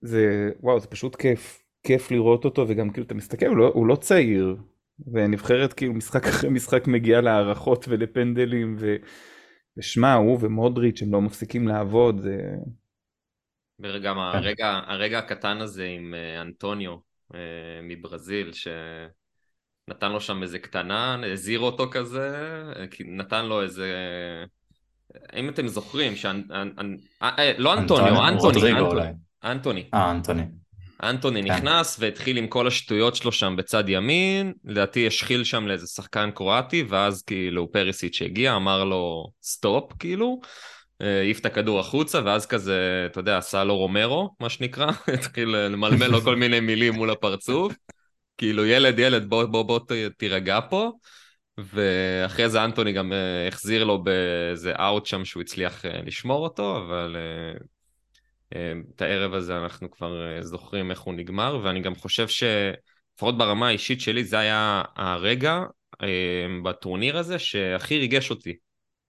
זה, 0.00 0.50
וואו, 0.60 0.80
זה 0.80 0.86
פשוט 0.86 1.16
כיף, 1.16 1.62
כיף 1.82 2.10
לראות 2.10 2.44
אותו, 2.44 2.64
וגם 2.68 2.90
כאילו, 2.90 3.06
אתה 3.06 3.14
מסתכל, 3.14 3.46
הוא 3.46 3.56
לא, 3.56 3.70
הוא 3.74 3.86
לא 3.86 3.96
צעיר, 3.96 4.56
ונבחרת 5.12 5.72
כאילו 5.72 5.92
משחק 5.92 6.26
אחרי 6.26 6.50
משחק 6.50 6.86
מגיעה 6.86 7.20
להערכות 7.20 7.84
ולפנדלים, 7.88 8.76
ו... 8.78 8.96
ושמע, 9.76 10.14
הוא 10.14 10.38
ומודריץ' 10.40 11.02
הם 11.02 11.12
לא 11.12 11.20
מפסיקים 11.20 11.68
לעבוד, 11.68 12.20
זה... 12.20 12.38
וגם. 13.80 14.18
הרגע, 14.18 14.80
הרגע 14.86 15.18
הקטן 15.18 15.60
הזה 15.60 15.84
עם 15.84 16.14
אה, 16.14 16.42
אנטוניו 16.42 17.11
מברזיל, 17.82 18.50
שנתן 18.52 20.12
לו 20.12 20.20
שם 20.20 20.42
איזה 20.42 20.58
קטנה, 20.58 21.20
הזהיר 21.32 21.60
אותו 21.60 21.90
כזה, 21.90 22.62
נתן 23.04 23.46
לו 23.46 23.62
איזה... 23.62 23.94
אם 25.36 25.48
אתם 25.48 25.68
זוכרים, 25.68 26.16
שאנ... 26.16 26.42
אה, 27.22 27.52
לא 27.58 27.74
אנטוניו, 27.74 28.28
אנטוני, 28.28 28.72
אנטוני. 29.44 29.84
אה, 29.94 30.10
אנטוני. 30.10 30.44
אנטוני 31.02 31.42
כן. 31.42 31.52
נכנס 31.52 31.96
והתחיל 32.00 32.36
עם 32.36 32.46
כל 32.46 32.66
השטויות 32.66 33.16
שלו 33.16 33.32
שם 33.32 33.54
בצד 33.58 33.88
ימין, 33.88 34.52
לדעתי 34.64 35.06
השחיל 35.06 35.44
שם 35.44 35.66
לאיזה 35.66 35.86
שחקן 35.86 36.30
קרואטי, 36.30 36.84
ואז 36.88 37.22
כאילו 37.22 37.72
פריסיץ' 37.72 38.14
שהגיע, 38.14 38.56
אמר 38.56 38.84
לו 38.84 39.30
stop, 39.42 39.92
כאילו, 39.98 40.40
אה, 40.42 40.48
העיף 41.02 41.40
את 41.40 41.46
הכדור 41.46 41.80
החוצה, 41.80 42.20
ואז 42.24 42.46
כזה, 42.46 43.06
אתה 43.10 43.20
יודע, 43.20 43.38
עשה 43.38 43.64
לו 43.64 43.76
רומרו, 43.76 44.30
מה 44.40 44.48
שנקרא, 44.48 44.90
התחיל 45.14 45.48
למלמל 45.48 46.06
לו 46.06 46.20
כל 46.20 46.36
מיני 46.36 46.60
מילים 46.60 46.94
מול 46.94 47.10
הפרצוף, 47.10 47.74
כאילו 48.38 48.66
ילד, 48.66 48.98
ילד, 48.98 49.28
בוא, 49.28 49.44
בוא, 49.44 49.62
בוא 49.62 49.80
תירגע 50.18 50.60
פה. 50.70 50.92
ואחרי 51.58 52.48
זה 52.48 52.64
אנטוני 52.64 52.92
גם 52.92 53.12
אה, 53.12 53.48
החזיר 53.48 53.84
לו 53.84 54.04
באיזה 54.04 54.72
אאוט 54.74 55.06
שם 55.06 55.24
שהוא 55.24 55.40
הצליח 55.40 55.84
אה, 55.84 56.00
לשמור 56.04 56.44
אותו, 56.44 56.76
אבל 56.76 57.16
את 58.94 59.02
הערב 59.02 59.34
הזה 59.34 59.56
אנחנו 59.56 59.90
כבר 59.90 60.38
זוכרים 60.40 60.90
איך 60.90 61.00
הוא 61.00 61.14
נגמר, 61.14 61.60
ואני 61.62 61.80
גם 61.80 61.94
חושב 61.94 62.26
שלפחות 62.28 63.38
ברמה 63.38 63.68
האישית 63.68 64.00
שלי 64.00 64.24
זה 64.24 64.38
היה 64.38 64.82
הרגע 64.96 65.62
בטורניר 66.64 67.18
הזה 67.18 67.38
שהכי 67.38 67.98
ריגש 67.98 68.30
אותי 68.30 68.56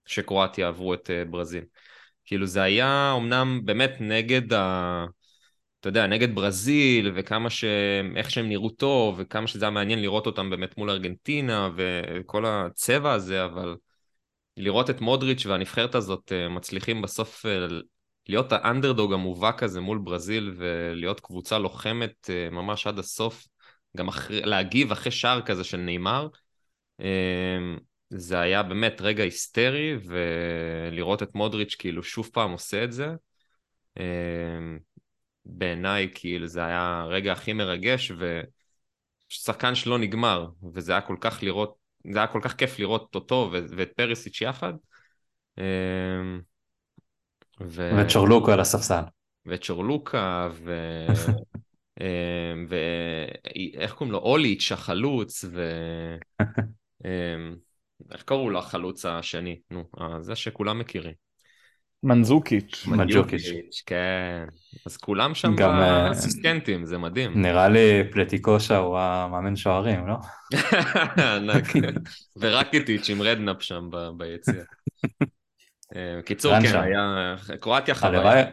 שקרואטיה 0.06 0.68
עברו 0.68 0.94
את 0.94 1.10
ברזיל. 1.30 1.64
כאילו 2.24 2.46
זה 2.46 2.62
היה 2.62 3.14
אמנם 3.16 3.60
באמת 3.64 3.96
נגד 4.00 4.52
ה... 4.52 5.06
אתה 5.80 5.88
יודע, 5.88 6.06
נגד 6.06 6.34
ברזיל, 6.34 7.12
וכמה 7.14 7.50
ש... 7.50 7.64
איך 8.16 8.30
שהם 8.30 8.48
נראו 8.48 8.70
טוב, 8.70 9.14
וכמה 9.18 9.46
שזה 9.46 9.64
היה 9.64 9.70
מעניין 9.70 10.02
לראות 10.02 10.26
אותם 10.26 10.50
באמת 10.50 10.78
מול 10.78 10.90
ארגנטינה, 10.90 11.70
וכל 11.76 12.46
הצבע 12.46 13.12
הזה, 13.12 13.44
אבל 13.44 13.76
לראות 14.56 14.90
את 14.90 15.00
מודריץ' 15.00 15.46
והנבחרת 15.46 15.94
הזאת 15.94 16.32
אה, 16.32 16.48
מצליחים 16.48 17.02
בסוף 17.02 17.46
אה, 17.46 17.66
להיות 18.28 18.52
האנדרדוג 18.52 19.12
המובהק 19.12 19.62
הזה 19.62 19.80
מול 19.80 19.98
ברזיל, 19.98 20.54
ולהיות 20.56 21.20
קבוצה 21.20 21.58
לוחמת 21.58 22.30
אה, 22.30 22.50
ממש 22.50 22.86
עד 22.86 22.98
הסוף, 22.98 23.46
גם 23.96 24.08
אחרי, 24.08 24.40
להגיב 24.40 24.92
אחרי 24.92 25.12
שער 25.12 25.40
כזה 25.40 25.64
של 25.64 25.76
נאמר, 25.76 26.28
זה 28.16 28.40
היה 28.40 28.62
באמת 28.62 29.00
רגע 29.00 29.22
היסטרי, 29.22 29.96
ולראות 30.04 31.22
את 31.22 31.34
מודריץ' 31.34 31.74
כאילו 31.78 32.02
שוב 32.02 32.30
פעם 32.32 32.50
עושה 32.50 32.84
את 32.84 32.92
זה, 32.92 33.08
אמ, 34.00 34.78
בעיניי 35.44 36.08
כאילו 36.14 36.46
זה 36.46 36.64
היה 36.64 37.00
הרגע 37.00 37.32
הכי 37.32 37.52
מרגש, 37.52 38.12
ושחקן 39.30 39.74
שלא 39.74 39.98
נגמר, 39.98 40.48
וזה 40.74 40.92
היה 40.92 41.00
כל 41.00 41.16
כך 41.20 41.42
לראות, 41.42 41.74
זה 42.12 42.18
היה 42.18 42.26
כל 42.26 42.40
כך 42.42 42.54
כיף 42.54 42.78
לראות 42.78 43.14
אותו 43.14 43.50
ואת 43.52 43.92
פריסיץ' 43.96 44.40
יחד. 44.40 44.72
אמ, 45.58 46.40
ו... 47.60 47.90
ואת 47.96 48.08
צ'ורלוקה 48.08 48.52
על 48.52 48.60
הספסל. 48.60 49.02
ואת 49.46 49.62
צ'ורלוקה, 49.62 50.48
ו... 50.52 50.72
אמ, 52.00 52.66
ואיך 52.68 53.92
קוראים 53.92 54.12
לו? 54.12 54.18
אוליץ' 54.18 54.72
החלוץ, 54.72 55.44
ו... 55.44 55.60
איך 58.12 58.22
קראו 58.22 58.50
לו 58.50 58.58
החלוץ 58.58 59.06
השני? 59.06 59.60
נו, 59.70 59.84
זה 60.20 60.36
שכולם 60.36 60.78
מכירים. 60.78 61.14
מנזוקיץ'. 62.02 62.86
מנזוקיץ', 62.86 63.82
כן. 63.86 64.44
אז 64.86 64.96
כולם 64.96 65.34
שם 65.34 65.56
גם 65.56 65.70
אה, 65.70 66.12
אסיסטנטים, 66.12 66.86
זה 66.86 66.98
מדהים. 66.98 67.42
נראה 67.42 67.68
לי 67.68 68.02
פלטיקושה 68.12 68.76
הוא 68.76 68.98
המאמן 68.98 69.56
שוערים, 69.56 70.06
לא? 70.06 70.14
ענק. 71.36 71.64
ורקיטיץ' 72.36 73.10
עם 73.10 73.22
רדנאפ 73.22 73.62
שם 73.62 73.90
ביציע. 74.16 74.64
אה, 75.96 76.22
קיצור, 76.24 76.60
כן, 76.60 76.80
היה... 76.80 77.34
קרואטיה 77.60 77.94
חוויה. 77.94 78.44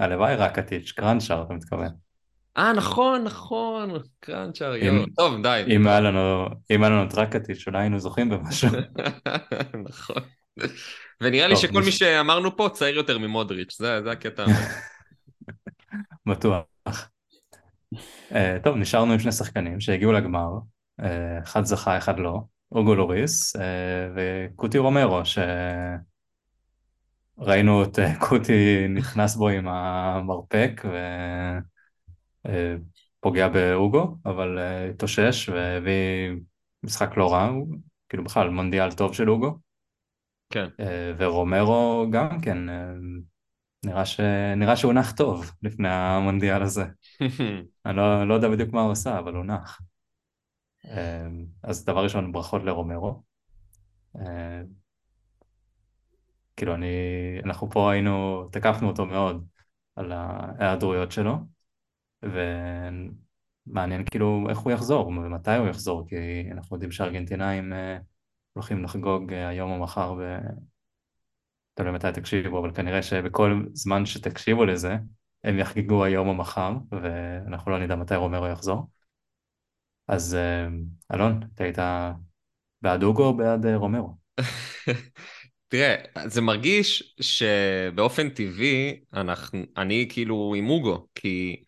הלוואי 0.00 0.36
רקטיץ', 0.36 0.92
קרנצ'אר, 0.92 1.42
אתה 1.42 1.54
מתכוון. 1.54 2.09
אה, 2.56 2.72
נכון, 2.72 3.24
נכון, 3.24 3.90
קראנצ'ר, 4.20 4.72
טוב, 5.16 5.42
די. 5.42 5.64
אם 5.76 5.86
היה 5.86 6.00
לנו, 6.00 6.46
אם 6.70 6.82
היה 6.82 6.92
לנו 6.92 7.10
טרקטיץ', 7.10 7.66
אולי 7.66 7.78
היינו 7.78 7.98
זוכים 7.98 8.28
במשהו. 8.28 8.68
נכון. 9.88 10.22
ונראה 11.20 11.48
לי 11.48 11.56
שכל 11.56 11.82
מי 11.82 11.92
שאמרנו 11.92 12.56
פה 12.56 12.68
צעיר 12.72 12.96
יותר 12.96 13.18
ממודריץ', 13.18 13.78
זה 13.78 14.10
הקטע. 14.12 14.44
בטוח. 16.26 16.64
אה, 18.32 18.56
טוב, 18.64 18.76
נשארנו 18.76 19.12
עם 19.12 19.18
שני 19.18 19.32
שחקנים 19.32 19.80
שהגיעו 19.80 20.12
לגמר, 20.12 20.50
אה, 21.00 21.38
אחד 21.42 21.64
זכה, 21.64 21.98
אחד 21.98 22.18
לא, 22.18 22.40
אוגו 22.72 22.94
לוריס 22.94 23.56
אה, 23.56 23.62
וקוטי 24.16 24.78
רומרו, 24.78 25.20
שראינו 27.38 27.82
את 27.82 27.98
קוטי 28.18 28.86
נכנס 28.88 29.36
בו 29.36 29.48
עם 29.48 29.68
המרפק, 29.68 30.82
ו... 30.84 30.96
אה, 32.46 32.76
פוגע 33.20 33.48
באוגו, 33.48 34.16
אבל 34.24 34.58
אה, 34.58 34.88
התאושש 34.90 35.48
והביא 35.48 36.30
משחק 36.82 37.16
לא 37.16 37.32
רע, 37.32 37.50
כאילו 38.08 38.24
בכלל 38.24 38.50
מונדיאל 38.50 38.92
טוב 38.92 39.14
של 39.14 39.30
אוגו. 39.30 39.58
כן. 40.50 40.68
אה, 40.80 41.12
ורומרו 41.16 42.06
גם 42.10 42.40
כן, 42.40 42.58
נראה, 43.84 44.06
ש... 44.06 44.20
נראה 44.56 44.76
שהוא 44.76 44.92
נח 44.92 45.12
טוב 45.12 45.52
לפני 45.62 45.88
המונדיאל 45.88 46.62
הזה. 46.62 46.84
אני 47.86 47.96
לא, 47.96 48.28
לא 48.28 48.34
יודע 48.34 48.48
בדיוק 48.48 48.72
מה 48.72 48.80
הוא 48.80 48.90
עושה, 48.90 49.18
אבל 49.18 49.34
הוא 49.34 49.44
נח. 49.44 49.80
אז 51.62 51.84
דבר 51.84 52.04
ראשון, 52.04 52.32
ברכות 52.32 52.62
לרומרו. 52.62 53.22
כאילו 56.56 56.74
אני, 56.74 56.86
אנחנו 57.44 57.70
פה 57.70 57.92
היינו, 57.92 58.44
תקפנו 58.52 58.88
אותו 58.88 59.06
מאוד 59.06 59.46
על 59.96 60.12
ההיעדרויות 60.12 61.12
שלו. 61.12 61.36
ומעניין 62.22 64.04
כאילו 64.10 64.46
איך 64.48 64.58
הוא 64.58 64.72
יחזור 64.72 65.08
ומתי 65.08 65.56
הוא 65.56 65.68
יחזור, 65.68 66.08
כי 66.08 66.16
אנחנו 66.52 66.76
יודעים 66.76 66.92
שארגנטינאים 66.92 67.72
אה, 67.72 67.98
הולכים 68.52 68.84
לחגוג 68.84 69.32
אה, 69.32 69.48
היום 69.48 69.70
או 69.70 69.78
מחר, 69.78 70.14
ו... 70.18 70.38
תלוי 71.74 71.92
מתי 71.92 72.08
תקשיבו, 72.14 72.58
אבל 72.58 72.74
כנראה 72.74 73.02
שבכל 73.02 73.64
זמן 73.72 74.06
שתקשיבו 74.06 74.64
לזה, 74.64 74.96
הם 75.44 75.58
יחגגו 75.58 76.04
היום 76.04 76.28
או 76.28 76.34
מחר, 76.34 76.72
ואנחנו 76.90 77.70
לא 77.70 77.78
נדע 77.78 77.96
מתי 77.96 78.14
רומרו 78.14 78.46
יחזור. 78.46 78.90
אז 80.08 80.34
אה, 80.34 80.66
אלון, 81.14 81.40
אתה 81.54 81.64
היית 81.64 81.78
בעד 82.82 83.02
אוגו 83.02 83.24
או 83.24 83.36
בעד 83.36 83.66
רומרו? 83.66 84.16
תראה, 85.68 85.94
זה 86.26 86.40
מרגיש 86.40 87.14
שבאופן 87.20 88.28
טבעי 88.28 89.00
אנחנו, 89.12 89.62
אני 89.76 90.08
כאילו 90.10 90.54
עם 90.56 90.70
אוגו, 90.70 91.06
כי 91.14 91.62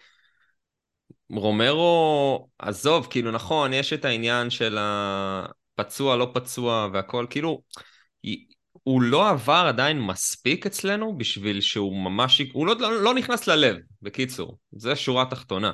רומרו, 1.34 2.48
עזוב, 2.58 3.06
כאילו 3.10 3.30
נכון, 3.30 3.72
יש 3.72 3.92
את 3.92 4.04
העניין 4.04 4.50
של 4.50 4.78
הפצוע, 4.80 6.16
לא 6.16 6.30
פצוע 6.34 6.88
והכל, 6.92 7.26
כאילו, 7.30 7.62
הוא 8.82 9.02
לא 9.02 9.28
עבר 9.28 9.64
עדיין 9.68 10.00
מספיק 10.00 10.66
אצלנו 10.66 11.18
בשביל 11.18 11.60
שהוא 11.60 12.04
ממש... 12.04 12.42
הוא 12.52 12.66
לא, 12.66 12.74
לא, 12.78 13.02
לא 13.02 13.14
נכנס 13.14 13.46
ללב, 13.46 13.76
בקיצור. 14.02 14.58
זה 14.72 14.96
שורה 14.96 15.24
תחתונה. 15.30 15.72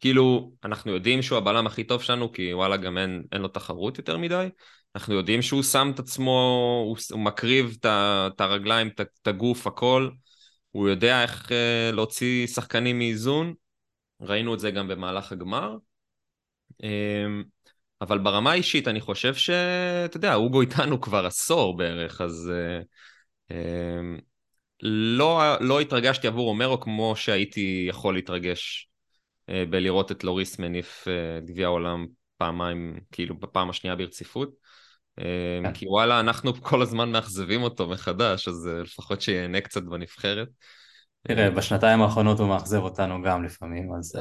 כאילו, 0.00 0.52
אנחנו 0.64 0.92
יודעים 0.92 1.22
שהוא 1.22 1.38
הבלם 1.38 1.66
הכי 1.66 1.84
טוב 1.84 2.02
שלנו, 2.02 2.32
כי 2.32 2.54
וואלה, 2.54 2.76
גם 2.76 2.98
אין, 2.98 3.22
אין 3.32 3.42
לו 3.42 3.48
תחרות 3.48 3.98
יותר 3.98 4.16
מדי. 4.16 4.48
אנחנו 4.94 5.14
יודעים 5.14 5.42
שהוא 5.42 5.62
שם 5.62 5.90
את 5.94 5.98
עצמו, 5.98 6.30
הוא, 6.86 6.96
הוא 7.12 7.20
מקריב 7.20 7.76
את 7.84 8.40
הרגליים, 8.40 8.88
את 8.88 9.26
הגוף, 9.26 9.66
הכל. 9.66 10.08
הוא 10.70 10.88
יודע 10.88 11.22
איך 11.22 11.48
uh, 11.48 11.94
להוציא 11.94 12.46
שחקנים 12.46 12.98
מאיזון. 12.98 13.54
ראינו 14.20 14.54
את 14.54 14.60
זה 14.60 14.70
גם 14.70 14.88
במהלך 14.88 15.32
הגמר. 15.32 15.76
Um, 16.72 17.44
אבל 18.00 18.18
ברמה 18.18 18.50
האישית 18.50 18.88
אני 18.88 19.00
חושב 19.00 19.34
שאתה 19.34 20.16
יודע, 20.16 20.34
אוגו 20.34 20.60
איתנו 20.60 21.00
כבר 21.00 21.26
עשור 21.26 21.76
בערך, 21.76 22.20
אז 22.20 22.52
uh, 22.52 23.52
um, 23.52 24.20
לא, 24.82 25.40
לא 25.60 25.80
התרגשתי 25.80 26.26
עבור 26.26 26.48
אומרו 26.48 26.80
כמו 26.80 27.16
שהייתי 27.16 27.86
יכול 27.88 28.14
להתרגש 28.14 28.88
uh, 29.50 29.52
בלראות 29.70 30.12
את 30.12 30.24
לוריס 30.24 30.58
מניף 30.58 31.04
uh, 31.08 31.44
גביע 31.46 31.66
העולם 31.66 32.06
פעמיים, 32.36 33.00
כאילו 33.12 33.38
בפעם 33.38 33.70
השנייה 33.70 33.96
ברציפות. 33.96 34.50
כן. 35.16 35.72
כי 35.74 35.86
וואלה, 35.88 36.20
אנחנו 36.20 36.54
כל 36.54 36.82
הזמן 36.82 37.12
מאכזבים 37.12 37.62
אותו 37.62 37.88
מחדש, 37.88 38.48
אז 38.48 38.70
לפחות 38.84 39.20
שיהנה 39.20 39.60
קצת 39.60 39.82
בנבחרת. 39.82 40.48
תראה, 41.22 41.50
בשנתיים 41.50 42.02
האחרונות 42.02 42.40
הוא 42.40 42.48
מאכזב 42.48 42.82
אותנו 42.82 43.22
גם 43.22 43.44
לפעמים, 43.44 43.94
אז... 43.94 44.18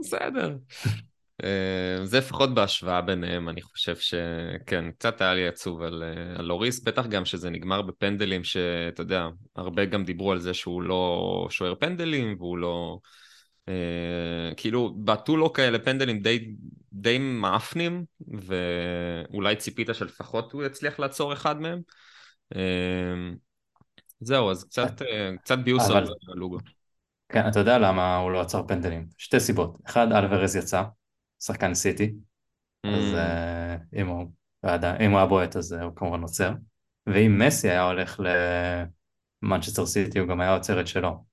בסדר. 0.00 0.56
אה, 1.42 2.04
זה 2.04 2.18
לפחות 2.18 2.54
בהשוואה 2.54 3.00
ביניהם, 3.00 3.48
אני 3.48 3.62
חושב 3.62 3.96
שכן, 3.96 4.90
קצת 4.90 5.20
היה 5.20 5.34
לי 5.34 5.48
עצוב 5.48 5.82
על, 5.82 6.02
אה, 6.02 6.38
על 6.38 6.44
לוריס, 6.44 6.84
בטח 6.84 7.06
גם 7.06 7.24
שזה 7.24 7.50
נגמר 7.50 7.82
בפנדלים 7.82 8.44
שאתה 8.44 9.02
יודע, 9.02 9.28
הרבה 9.56 9.84
גם 9.84 10.04
דיברו 10.04 10.32
על 10.32 10.38
זה 10.38 10.54
שהוא 10.54 10.82
לא 10.82 11.46
שוער 11.50 11.74
פנדלים 11.74 12.36
והוא 12.38 12.58
לא... 12.58 12.98
אה, 13.68 14.54
כאילו, 14.56 14.94
בעטו 14.96 15.36
לו 15.36 15.52
כאלה 15.52 15.78
פנדלים 15.78 16.20
די, 16.20 16.54
די 16.92 17.18
מאפנים, 17.18 18.04
ואולי 18.28 19.56
ציפית 19.56 19.88
שלפחות 19.92 20.52
הוא 20.52 20.64
יצליח 20.64 20.98
לעצור 20.98 21.32
אחד 21.32 21.60
מהם. 21.60 21.80
אה, 22.56 22.60
זהו, 24.26 24.50
אז 24.50 24.64
קצת, 24.64 25.02
אה, 25.02 25.30
קצת 25.42 25.58
ביוס 25.58 25.90
על 25.90 26.06
לוגו. 26.26 26.58
כן, 27.28 27.48
אתה 27.48 27.58
יודע 27.58 27.78
למה 27.78 28.16
הוא 28.16 28.30
לא 28.30 28.40
עצר 28.40 28.62
פנדלים? 28.66 29.06
שתי 29.18 29.40
סיבות. 29.40 29.78
אחד, 29.86 30.12
אלוורז 30.12 30.56
יצא, 30.56 30.82
שחקן 31.42 31.74
סיטי, 31.74 32.14
אז 32.84 33.14
אה, 33.14 33.76
אם 33.96 34.06
הוא, 34.06 34.30
אם 35.00 35.10
הוא 35.10 35.18
היה 35.18 35.26
בועט 35.26 35.56
אז 35.56 35.72
הוא 35.72 35.96
כמובן 35.96 36.22
עוצר, 36.22 36.52
ואם 37.06 37.42
מסי 37.46 37.70
היה 37.70 37.82
הולך 37.82 38.20
למנצ'סטר 39.42 39.86
סיטי 39.86 40.18
הוא 40.18 40.28
גם 40.28 40.40
היה 40.40 40.54
עוצר 40.54 40.80
את 40.80 40.86
שלו. 40.86 41.24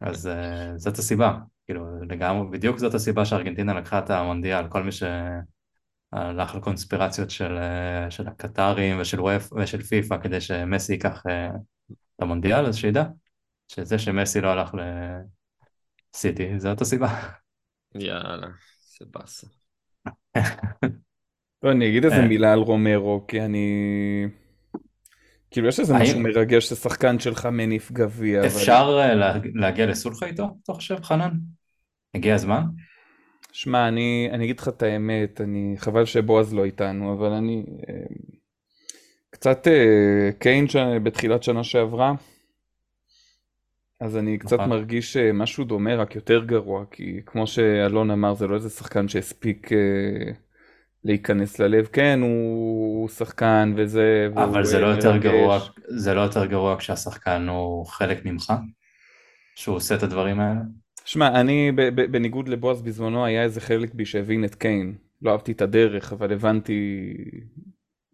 אז 0.00 0.26
uh, 0.26 0.76
זאת 0.76 0.98
הסיבה, 0.98 1.38
כאילו 1.66 2.02
לגמרי, 2.02 2.48
בדיוק 2.50 2.78
זאת 2.78 2.94
הסיבה 2.94 3.24
שארגנטינה 3.24 3.74
לקחה 3.74 3.98
את 3.98 4.10
המונדיאל, 4.10 4.68
כל 4.68 4.82
מי 4.82 4.92
שהלך 6.14 6.54
לקונספירציות 6.54 7.30
של, 7.30 7.56
uh, 7.58 8.10
של 8.10 8.28
הקטרים 8.28 9.00
ושל 9.00 9.20
ווף 9.20 9.52
ושל 9.52 9.82
פיפא 9.82 10.16
כדי 10.22 10.40
שמסי 10.40 10.92
ייקח 10.92 11.22
uh, 11.26 11.56
את 12.16 12.22
המונדיאל, 12.22 12.66
אז 12.66 12.76
שידע 12.76 13.04
שזה 13.68 13.98
שמסי 13.98 14.40
לא 14.40 14.48
הלך 14.48 14.70
לסיטי, 16.14 16.60
זאת 16.60 16.80
הסיבה. 16.80 17.20
יאללה, 17.94 18.48
זה 18.98 19.04
באסה. 19.10 19.46
לא, 21.62 21.70
אני 21.70 21.88
אגיד 21.88 22.04
איזה 22.04 22.22
מילה 22.22 22.52
על 22.52 22.58
רומרו, 22.58 23.24
כי 23.28 23.40
אני... 23.40 24.26
כאילו 25.50 25.68
יש 25.68 25.80
איזה 25.80 25.94
משהו 25.94 26.20
מרגש 26.20 26.68
ששחקן 26.68 27.18
שלך 27.18 27.46
מניף 27.46 27.92
גביע. 27.92 28.46
אפשר. 28.46 28.98
להגיע 29.54 29.86
לסולחה 29.86 30.26
איתו, 30.26 30.56
אתה 30.64 30.72
חושב, 30.72 31.02
חנן? 31.02 31.30
הגיע 32.14 32.34
הזמן? 32.34 32.62
שמע, 33.60 33.88
אני, 33.88 34.28
אני 34.32 34.44
אגיד 34.44 34.60
לך 34.60 34.68
את 34.68 34.82
האמת, 34.82 35.40
אני, 35.40 35.74
חבל 35.78 36.04
שבועז 36.04 36.54
לא 36.54 36.64
איתנו, 36.64 37.12
אבל 37.12 37.32
אני 37.32 37.64
קצת 39.30 39.66
קיין 40.38 40.66
בתחילת 41.02 41.42
שנה 41.42 41.64
שעברה, 41.64 42.12
אז 44.00 44.16
אני 44.16 44.38
קצת 44.38 44.52
נכון. 44.52 44.68
מרגיש 44.68 45.16
משהו 45.16 45.64
דומה, 45.64 45.96
רק 45.96 46.14
יותר 46.14 46.44
גרוע, 46.44 46.84
כי 46.90 47.20
כמו 47.26 47.46
שאלון 47.46 48.10
אמר, 48.10 48.34
זה 48.34 48.46
לא 48.46 48.54
איזה 48.54 48.70
שחקן 48.70 49.08
שהספיק 49.08 49.70
להיכנס 51.04 51.58
ללב. 51.58 51.86
כן, 51.92 52.20
הוא 52.22 53.08
שחקן 53.08 53.72
וזה... 53.76 54.28
אבל 54.34 54.64
זה 54.64 54.78
לא, 54.78 54.86
יותר 54.86 55.16
גרוע, 55.16 55.58
זה 55.88 56.14
לא 56.14 56.20
יותר 56.20 56.46
גרוע 56.46 56.76
כשהשחקן 56.78 57.48
הוא 57.48 57.86
חלק 57.86 58.24
ממך? 58.24 58.52
שהוא 59.54 59.76
עושה 59.76 59.94
את 59.94 60.02
הדברים 60.02 60.40
האלה? 60.40 60.60
שמע, 61.08 61.40
אני 61.40 61.72
בניגוד 62.10 62.48
לבועז 62.48 62.82
בזמנו 62.82 63.24
היה 63.24 63.42
איזה 63.42 63.60
חלק 63.60 63.94
בי 63.94 64.04
שהבין 64.04 64.44
את 64.44 64.54
קיין. 64.54 64.94
לא 65.22 65.30
אהבתי 65.30 65.52
את 65.52 65.62
הדרך, 65.62 66.12
אבל 66.12 66.32
הבנתי... 66.32 67.14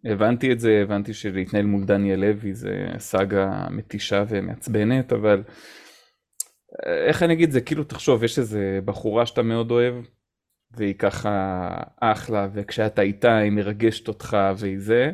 הבנתי 0.04 0.52
את 0.52 0.60
זה, 0.60 0.80
הבנתי 0.82 1.14
שלהתנהל 1.14 1.66
מול 1.66 1.84
דניאל 1.84 2.20
לוי 2.20 2.54
זה 2.54 2.86
סאגה 2.98 3.66
מתישה 3.70 4.24
ומעצבנת, 4.28 5.12
אבל 5.12 5.42
איך 6.86 7.22
אני 7.22 7.32
אגיד 7.32 7.50
זה, 7.50 7.60
כאילו 7.60 7.84
תחשוב, 7.84 8.24
יש 8.24 8.38
איזה 8.38 8.78
בחורה 8.84 9.26
שאתה 9.26 9.42
מאוד 9.42 9.70
אוהב, 9.70 9.94
והיא 10.76 10.94
ככה 10.94 11.68
אחלה, 12.00 12.48
וכשאתה 12.54 13.02
איתה 13.02 13.36
היא 13.36 13.52
מרגשת 13.52 14.08
אותך 14.08 14.36
והיא 14.56 14.78
זה. 14.78 15.12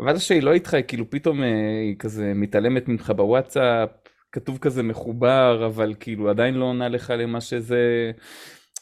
אבל 0.00 0.18
שהיא 0.18 0.42
לא 0.42 0.52
איתך, 0.52 0.74
היא 0.74 0.84
כאילו 0.88 1.10
פתאום 1.10 1.42
אה, 1.42 1.80
היא 1.82 1.96
כזה 1.98 2.32
מתעלמת 2.34 2.88
ממך 2.88 3.12
בוואטסאפ, 3.16 3.90
כתוב 4.34 4.58
כזה 4.58 4.82
מחובר, 4.82 5.66
אבל 5.66 5.94
כאילו 6.00 6.30
עדיין 6.30 6.54
לא 6.54 6.64
עונה 6.64 6.88
לך 6.88 7.12
למה 7.18 7.40
שזה... 7.40 8.10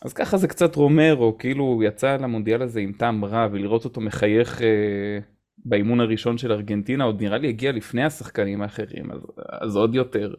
אז 0.04 0.12
ככה 0.12 0.36
זה 0.36 0.48
קצת 0.48 0.76
רומרו, 0.76 1.38
כאילו 1.38 1.64
הוא 1.64 1.84
יצא 1.84 2.16
למונדיאל 2.16 2.62
הזה 2.62 2.80
עם 2.80 2.92
טעם 2.92 3.24
רע, 3.24 3.48
ולראות 3.52 3.84
אותו 3.84 4.00
מחייך 4.00 4.62
אה, 4.62 5.18
באימון 5.64 6.00
הראשון 6.00 6.38
של 6.38 6.52
ארגנטינה, 6.52 7.04
עוד 7.04 7.22
נראה 7.22 7.38
לי 7.38 7.48
הגיע 7.48 7.72
לפני 7.72 8.04
השחקנים 8.04 8.62
האחרים, 8.62 9.12
אז, 9.12 9.20
אז 9.60 9.76
עוד 9.76 9.94
יותר. 9.94 10.34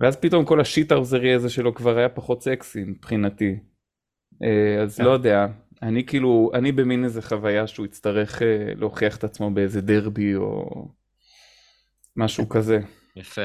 ואז 0.00 0.16
פתאום 0.16 0.44
כל 0.44 0.60
השיט 0.60 0.92
האוזרי 0.92 1.34
הזה 1.34 1.48
שלו 1.48 1.74
כבר 1.74 1.98
היה 1.98 2.08
פחות 2.08 2.42
סקסי 2.42 2.84
מבחינתי. 2.84 3.56
אה, 4.42 4.82
אז 4.82 5.00
לא 5.00 5.10
יודע, 5.10 5.46
אני 5.82 6.06
כאילו, 6.06 6.50
אני 6.54 6.72
במין 6.72 7.04
איזה 7.04 7.22
חוויה 7.22 7.66
שהוא 7.66 7.86
יצטרך 7.86 8.42
אה, 8.42 8.72
להוכיח 8.76 9.16
את 9.16 9.24
עצמו 9.24 9.50
באיזה 9.50 9.80
דרבי 9.80 10.34
או 10.34 10.88
משהו 12.16 12.48
כזה. 12.48 12.80
יפה. 13.16 13.42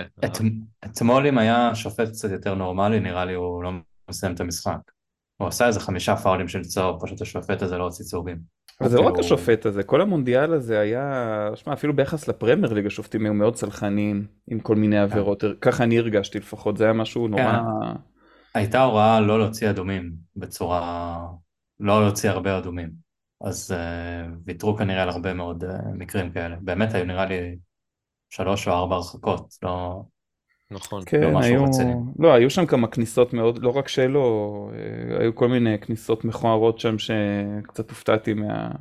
אתמול 0.86 1.28
אם 1.28 1.38
היה 1.38 1.76
שופט 1.76 2.08
קצת 2.10 2.32
יותר 2.32 2.56
נורמלי, 2.56 3.00
נראה 3.00 3.26
לי 3.26 3.34
הוא 3.34 3.64
לא 3.64 3.72
מסיים 4.10 4.34
את 4.34 4.40
המשחק. 4.40 4.80
הוא 5.38 5.48
עשה 5.48 5.68
איזה 5.68 5.80
חמישה 5.80 6.16
פאולים 6.16 6.48
של 6.48 6.62
צהוב, 6.62 7.06
פשוט 7.06 7.22
השופט 7.22 7.62
הזה 7.62 7.78
לא 7.78 7.84
הוציא 7.84 8.06
צהובים. 8.06 8.38
זה 8.84 8.98
לא 8.98 9.02
רק 9.02 9.14
כאילו- 9.14 9.26
השופט 9.26 9.66
הזה, 9.66 9.84
כל 9.84 10.02
המונדיאל 10.02 10.54
הזה 10.54 10.80
היה, 10.80 11.50
שמע, 11.56 11.74
אפילו 11.74 11.96
ביחס 11.96 12.28
לפרמייר 12.28 12.74
ליג 12.74 12.86
השופטים 12.86 13.26
היו 13.26 13.34
מאוד 13.34 13.56
סלחניים 13.56 14.28
עם 14.48 14.60
כל 14.60 14.76
מיני 14.76 14.96
כן. 14.96 15.02
עבירות, 15.02 15.44
ככה 15.62 15.84
אני 15.84 16.00
הרגשתי 16.00 16.40
לפחות, 16.40 16.78
זה 16.78 16.84
היה 16.84 16.94
משהו 16.94 17.28
נורא... 17.28 17.44
כן. 17.44 17.60
הייתה 18.56 18.84
הוראה 18.84 19.20
לא 19.20 19.40
להוציא 19.40 19.70
אדומים 19.70 20.12
בצורה, 20.36 21.18
לא 21.80 22.02
להוציא 22.02 22.30
הרבה 22.30 22.58
אדומים, 22.58 22.90
אז 23.44 23.72
uh, 23.72 24.32
ויתרו 24.46 24.78
כנראה 24.78 25.04
על 25.04 25.10
הרבה 25.10 25.34
מאוד 25.34 25.64
uh, 25.64 25.68
מקרים 25.94 26.32
כאלה. 26.32 26.56
באמת 26.62 26.94
היו 26.94 27.06
נראה 27.06 27.26
לי 27.26 27.58
שלוש 28.32 28.68
או 28.68 28.74
ארבע 28.74 28.96
הרחקות, 28.96 29.58
לא... 29.64 30.02
נכון. 30.72 31.04
כן, 31.06 31.22
לא 31.22 31.40
היו, 31.40 31.66
לא, 32.20 32.34
היו 32.34 32.50
שם 32.50 32.66
כמה 32.66 32.88
כניסות 32.88 33.34
מאוד, 33.34 33.60
לא 33.64 33.70
רק 33.70 33.88
שלו, 33.88 34.70
אה, 34.74 35.20
היו 35.20 35.36
כל 35.36 35.48
מיני 35.48 35.80
כניסות 35.80 36.26
מכוערות 36.26 36.80
שם 36.80 36.96
שקצת 37.00 37.90
הופתעתי 37.90 38.34
מה... 38.34 38.72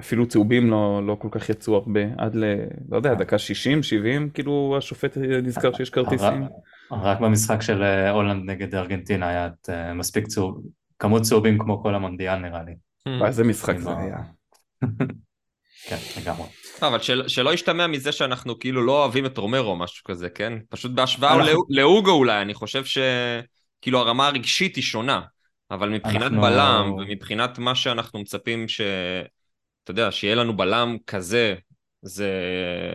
אפילו 0.00 0.28
צהובים 0.28 0.70
לא, 0.70 1.06
לא 1.06 1.16
כל 1.20 1.28
כך 1.30 1.48
יצאו 1.48 1.74
הרבה, 1.74 2.00
עד 2.18 2.34
ל... 2.34 2.44
לא 2.88 2.96
יודע, 2.96 3.14
דקה 3.14 3.38
60, 3.38 3.82
70, 3.82 4.30
כאילו 4.30 4.74
השופט 4.78 5.16
נזכר 5.16 5.72
שיש 5.72 5.90
כרטיסים. 5.90 6.46
רק 6.92 7.20
במשחק 7.20 7.62
של 7.62 7.82
אה, 7.82 8.10
הולנד 8.10 8.50
נגד 8.50 8.74
ארגנטינה 8.74 9.28
היה 9.28 9.46
את 9.46 9.70
אה, 9.70 9.94
מספיק 9.94 10.26
צהוב, 10.26 10.62
כמות 10.98 11.22
צהובים 11.22 11.58
כמו 11.58 11.82
כל 11.82 11.94
המונדיאל 11.94 12.38
נראה 12.38 12.62
לי. 12.62 12.74
איזה 13.26 13.44
משחק 13.44 13.78
זה 13.78 13.90
היה. 13.98 14.18
כן, 15.88 15.96
לגמרי. 16.20 16.44
אבל 16.82 16.98
של, 16.98 17.28
שלא 17.28 17.54
ישתמע 17.54 17.86
מזה 17.86 18.12
שאנחנו 18.12 18.58
כאילו 18.58 18.82
לא 18.82 19.02
אוהבים 19.02 19.26
את 19.26 19.38
רומרו 19.38 19.70
או 19.70 19.76
משהו 19.76 20.04
כזה, 20.04 20.30
כן? 20.30 20.52
פשוט 20.68 20.92
בהשוואה 20.92 21.34
אנחנו... 21.34 21.62
לאוגו 21.68 22.10
אולי, 22.10 22.42
אני 22.42 22.54
חושב 22.54 22.84
שכאילו 22.84 23.98
הרמה 23.98 24.26
הרגשית 24.26 24.76
היא 24.76 24.84
שונה, 24.84 25.20
אבל 25.70 25.88
מבחינת 25.88 26.22
אנחנו... 26.22 26.40
בלם 26.40 26.92
ומבחינת 26.92 27.58
מה 27.58 27.74
שאנחנו 27.74 28.18
מצפים 28.18 28.68
ש... 28.68 28.80
אתה 29.84 29.90
יודע, 29.90 30.12
שיהיה 30.12 30.34
לנו 30.34 30.56
בלם 30.56 30.96
כזה 31.06 31.54
זה 32.02 32.32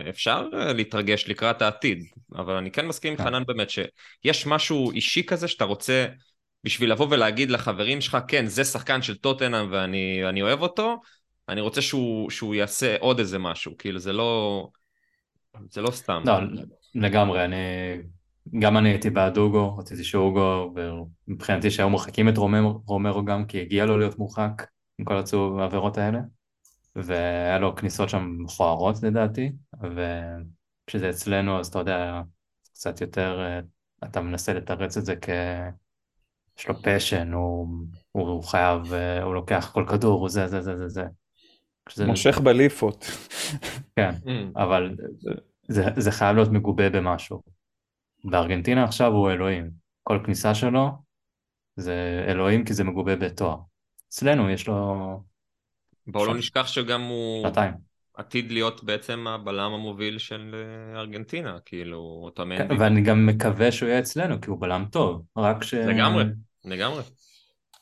אפשר 0.08 0.46
אה, 0.54 0.72
להתרגש 0.72 1.28
לקראת 1.28 1.62
העתיד, 1.62 2.04
אבל 2.34 2.54
אני 2.54 2.70
כן 2.70 2.86
מסכים 2.86 3.12
עם 3.12 3.18
כן. 3.18 3.24
חנן 3.24 3.42
באמת 3.46 3.70
שיש 3.70 4.46
משהו 4.46 4.90
אישי 4.90 5.26
כזה 5.26 5.48
שאתה 5.48 5.64
רוצה 5.64 6.06
בשביל 6.64 6.92
לבוא 6.92 7.06
ולהגיד 7.10 7.50
לחברים 7.50 8.00
שלך, 8.00 8.18
כן, 8.28 8.46
זה 8.46 8.64
שחקן 8.64 9.02
של 9.02 9.16
טוטנאם 9.16 9.68
ואני 9.70 10.42
אוהב 10.42 10.62
אותו, 10.62 10.96
אני 11.48 11.60
רוצה 11.60 11.82
שהוא, 11.82 12.30
שהוא 12.30 12.54
יעשה 12.54 12.96
עוד 13.00 13.18
איזה 13.18 13.38
משהו, 13.38 13.72
כאילו 13.78 13.98
זה 13.98 14.12
לא... 14.12 14.68
זה 15.70 15.82
לא 15.82 15.90
סתם. 15.90 16.22
לא, 16.26 16.38
לגמרי, 16.94 17.44
אני... 17.44 17.56
גם 18.58 18.76
אני 18.76 18.88
הייתי 18.88 19.10
בעד 19.10 19.36
אוגו, 19.36 19.76
רציתי 19.76 20.04
שאוגו, 20.04 20.74
ומבחינתי 21.28 21.70
שהיו 21.70 21.90
מורחקים 21.90 22.28
את 22.28 22.36
רומרו, 22.36 22.82
רומרו 22.86 23.24
גם 23.24 23.46
כי 23.46 23.60
הגיע 23.60 23.86
לו 23.86 23.98
להיות 23.98 24.18
מורחק 24.18 24.66
עם 24.98 25.04
כל 25.04 25.16
עצוב 25.16 25.58
העבירות 25.58 25.98
האלה, 25.98 26.18
והיה 26.96 27.58
לו 27.58 27.76
כניסות 27.76 28.08
שם 28.08 28.36
מכוערות 28.38 29.02
לדעתי, 29.02 29.52
וכשזה 29.82 31.10
אצלנו 31.10 31.58
אז 31.60 31.66
אתה 31.66 31.78
יודע, 31.78 32.20
קצת 32.72 33.00
יותר, 33.00 33.40
אה, 33.40 33.60
אתה 34.08 34.20
מנסה 34.20 34.52
לתרץ 34.52 34.96
את 34.96 35.04
זה 35.04 35.14
כ... 35.16 35.28
יש 36.58 36.68
לו 36.68 36.74
פשן, 36.82 37.32
הוא, 37.32 37.68
הוא 38.12 38.42
חייב, 38.42 38.92
אה, 38.92 39.22
הוא 39.22 39.34
לוקח 39.34 39.70
כל 39.74 39.84
כדור, 39.88 40.20
הוא 40.20 40.28
זה, 40.28 40.48
זה, 40.48 40.60
זה, 40.60 40.76
זה, 40.76 40.88
זה. 40.88 41.04
כשזה... 41.86 42.06
מושך 42.06 42.38
בליפות. 42.38 43.04
כן, 43.96 44.10
mm. 44.26 44.62
אבל 44.62 44.96
זה, 45.68 45.84
זה 45.96 46.10
חייב 46.10 46.36
להיות 46.36 46.50
מגובה 46.50 46.90
במשהו. 46.90 47.42
בארגנטינה 48.24 48.84
עכשיו 48.84 49.12
הוא 49.12 49.30
אלוהים. 49.30 49.70
כל 50.02 50.18
כניסה 50.24 50.54
שלו 50.54 50.90
זה 51.76 52.24
אלוהים 52.28 52.64
כי 52.64 52.74
זה 52.74 52.84
מגובה 52.84 53.16
בתואר. 53.16 53.56
אצלנו 54.08 54.50
יש 54.50 54.68
לו... 54.68 55.20
בואו 56.06 56.26
לא 56.26 56.34
נשכח 56.34 56.66
שגם 56.66 57.02
הוא 57.02 57.42
שנתיים. 57.42 57.74
עתיד 58.14 58.52
להיות 58.52 58.84
בעצם 58.84 59.26
הבלם 59.26 59.72
המוביל 59.72 60.18
של 60.18 60.54
אה, 60.54 61.00
ארגנטינה, 61.00 61.58
כאילו, 61.64 62.20
אותו 62.24 62.44
כן, 62.58 62.68
ואני 62.78 63.02
גם 63.02 63.26
מקווה 63.26 63.72
שהוא 63.72 63.88
יהיה 63.88 63.98
אצלנו, 63.98 64.40
כי 64.40 64.50
הוא 64.50 64.60
בלם 64.60 64.84
טוב, 64.90 65.22
רק 65.36 65.62
ש... 65.62 65.74
לגמרי, 65.74 66.24
לגמרי. 66.64 67.02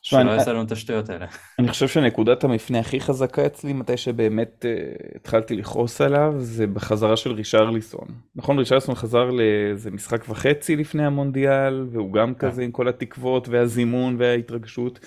שלא 0.03 0.31
יעשה 0.31 0.53
לנו 0.53 0.63
את 0.63 0.71
השטויות 0.71 1.09
האלה. 1.09 1.25
אני 1.59 1.67
חושב 1.67 1.87
שנקודת 1.87 2.43
המפנה 2.43 2.79
הכי 2.79 2.99
חזקה 2.99 3.45
אצלי, 3.45 3.73
מתי 3.73 3.97
שבאמת 3.97 4.65
uh, 4.65 5.15
התחלתי 5.15 5.55
לכעוס 5.55 6.01
עליו, 6.01 6.33
זה 6.37 6.67
בחזרה 6.67 7.17
של 7.17 7.31
רישרליסון. 7.31 8.07
נכון, 8.35 8.59
רישרליסון 8.59 8.95
חזר 8.95 9.29
לאיזה 9.29 9.91
משחק 9.91 10.29
וחצי 10.29 10.75
לפני 10.75 11.05
המונדיאל, 11.05 11.87
והוא 11.91 12.13
גם 12.13 12.33
כן. 12.33 12.49
כזה 12.49 12.63
עם 12.63 12.71
כל 12.71 12.87
התקוות 12.87 13.47
והזימון 13.49 14.15
וההתרגשות, 14.19 14.99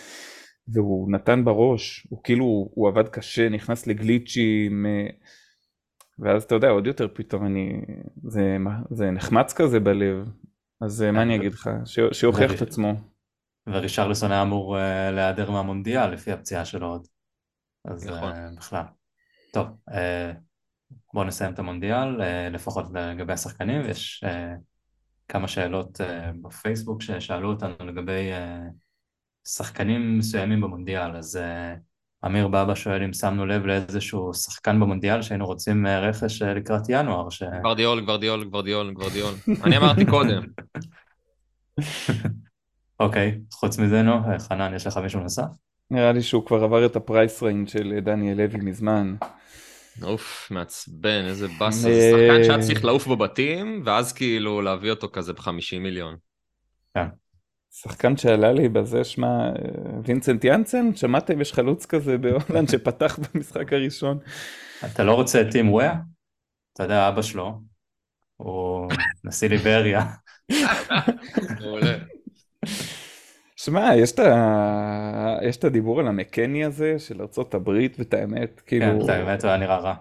והוא 0.69 1.13
נתן 1.13 1.45
בראש, 1.45 2.07
הוא 2.11 2.21
כאילו, 2.25 2.69
הוא 2.75 2.89
עבד 2.89 3.09
קשה, 3.09 3.49
נכנס 3.49 3.87
לגליצ'ים, 3.87 4.87
uh, 4.87 5.13
ואז 6.19 6.43
אתה 6.43 6.55
יודע, 6.55 6.69
עוד 6.69 6.87
יותר 6.87 7.09
פתאום 7.13 7.47
אני, 7.47 7.73
זה, 8.25 8.57
זה 8.91 9.11
נחמץ 9.11 9.53
כזה 9.53 9.81
בלב, 9.81 10.29
אז 10.81 11.05
uh, 11.09 11.13
מה 11.13 11.23
אני 11.23 11.37
אגיד 11.37 11.53
לך, 11.53 11.71
שיוכיח 12.13 12.55
את 12.55 12.63
עצמו. 12.63 13.16
ורישרלסון 13.67 14.33
היה 14.33 14.43
אמור 14.43 14.77
uh, 14.77 14.81
להיעדר 15.13 15.51
מהמונדיאל 15.51 16.11
לפי 16.11 16.33
הפציעה 16.33 16.65
שלו 16.65 16.87
עוד. 16.87 17.07
אז 17.85 18.07
נכון. 18.07 18.33
uh, 18.33 18.57
בכלל. 18.57 18.85
טוב, 19.53 19.67
uh, 19.91 19.95
בואו 21.15 21.25
נסיים 21.25 21.53
את 21.53 21.59
המונדיאל, 21.59 22.21
uh, 22.21 22.25
לפחות 22.53 22.87
לגבי 22.95 23.33
השחקנים, 23.33 23.83
ויש 23.85 24.25
uh, 24.25 24.29
כמה 25.29 25.49
שאלות 25.49 26.01
uh, 26.01 26.05
בפייסבוק 26.43 27.03
ששאלו 27.03 27.51
אותנו 27.51 27.75
לגבי 27.87 28.31
אה, 28.33 28.73
שחקנים 29.49 30.19
מסוימים 30.19 30.61
במונדיאל, 30.61 31.17
אז 31.17 31.37
אה, 31.37 31.79
אמיר 32.27 32.49
בבא 32.49 32.75
שואל 32.75 33.03
אם 33.03 33.13
שמנו 33.13 33.47
לב 33.47 33.67
לאיזשהו 33.67 34.35
שחקן 34.35 34.81
במונדיאל 34.81 35.23
שהיינו 35.23 35.47
רוצים 35.47 35.87
רכש 35.87 36.43
לקראת 36.43 36.83
ינואר. 36.89 37.31
ש... 37.31 37.43
גוורדיאול, 37.63 38.01
גוורדיאול, 38.01 38.45
גוורדיאול, 38.45 38.93
גוורדיאול. 38.93 39.35
אני 39.65 39.77
אמרתי 39.77 40.05
קודם. 40.07 40.43
אוקיי, 43.01 43.39
חוץ 43.53 43.79
מזה 43.79 44.03
נו, 44.03 44.13
חנן, 44.39 44.75
יש 44.75 44.87
לך 44.87 44.97
מישהו 44.97 45.21
נוסף? 45.21 45.47
נראה 45.91 46.13
לי 46.13 46.23
שהוא 46.23 46.47
כבר 46.47 46.65
עבר 46.65 46.87
את 46.87 46.97
ה 46.97 47.04
price 47.04 47.43
range 47.43 47.69
של 47.69 48.01
דניאל 48.03 48.37
לוי 48.37 48.59
מזמן. 48.59 49.17
אוף, 50.03 50.49
מעצבן, 50.51 51.25
איזה 51.25 51.47
באסה. 51.59 51.79
זה 51.79 52.11
שחקן 52.13 52.45
שהיה 52.45 52.61
צריך 52.61 52.85
לעוף 52.85 53.07
בבתים, 53.07 53.83
ואז 53.85 54.13
כאילו 54.13 54.63
להביא 54.63 54.91
אותו 54.91 55.09
כזה 55.13 55.33
ב-50 55.33 55.79
מיליון. 55.81 56.17
כן. 56.95 57.07
שחקן 57.71 58.17
שעלה 58.17 58.53
לי 58.53 58.69
בזה, 58.69 59.05
שמע, 59.05 59.51
וינסנט 60.05 60.45
יאנסן, 60.45 60.95
שמעתם? 60.95 61.41
יש 61.41 61.53
חלוץ 61.53 61.87
כזה 61.87 62.19
בהולנד 62.19 62.69
שפתח 62.69 63.19
במשחק 63.23 63.73
הראשון. 63.73 64.19
אתה 64.85 65.05
לא 65.05 65.15
רוצה 65.15 65.41
את 65.41 65.47
טים 65.53 65.73
וויה? 65.73 65.95
אתה 66.73 66.83
יודע, 66.83 67.09
אבא 67.09 67.23
שלו, 67.23 67.61
הוא 68.37 68.89
נשיא 69.25 69.49
ליבריה. 69.49 70.07
מעולה. 71.61 71.97
שמע, 73.57 73.91
יש, 73.97 74.13
יש 75.43 75.57
את 75.57 75.65
הדיבור 75.65 76.01
על 76.01 76.09
המקני 76.09 76.65
הזה 76.65 76.99
של 76.99 77.23
ארצות 77.23 77.55
הברית, 77.55 77.97
ואת 77.99 78.15
האמת, 78.15 78.61
כאילו... 78.67 78.87
כן, 78.87 79.05
את 79.05 79.09
האמת, 79.09 79.43
הוא 79.43 79.49
היה 79.49 79.59
נראה 79.59 79.77
רע. 79.77 79.95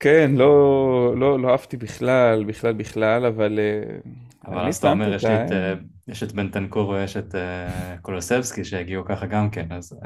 כן, 0.00 0.30
לא, 0.34 1.14
לא, 1.16 1.40
לא 1.40 1.50
אהבתי 1.50 1.76
בכלל, 1.76 2.44
בכלל, 2.44 2.72
בכלל, 2.72 3.26
אבל... 3.26 3.58
אה, 3.58 3.98
אבל 4.46 4.68
אז 4.68 4.76
אתה 4.76 4.90
אומר, 4.90 5.14
יש, 5.14 5.24
את, 5.24 5.52
אה, 5.52 5.74
יש 6.08 6.22
את 6.22 6.32
בנטנקור 6.32 6.88
ויש 6.88 7.16
את 7.16 7.34
אה, 7.34 7.96
קולוסבסקי 8.02 8.64
שהגיעו 8.64 9.04
ככה 9.04 9.26
גם 9.26 9.50
כן, 9.50 9.72
אז... 9.72 9.98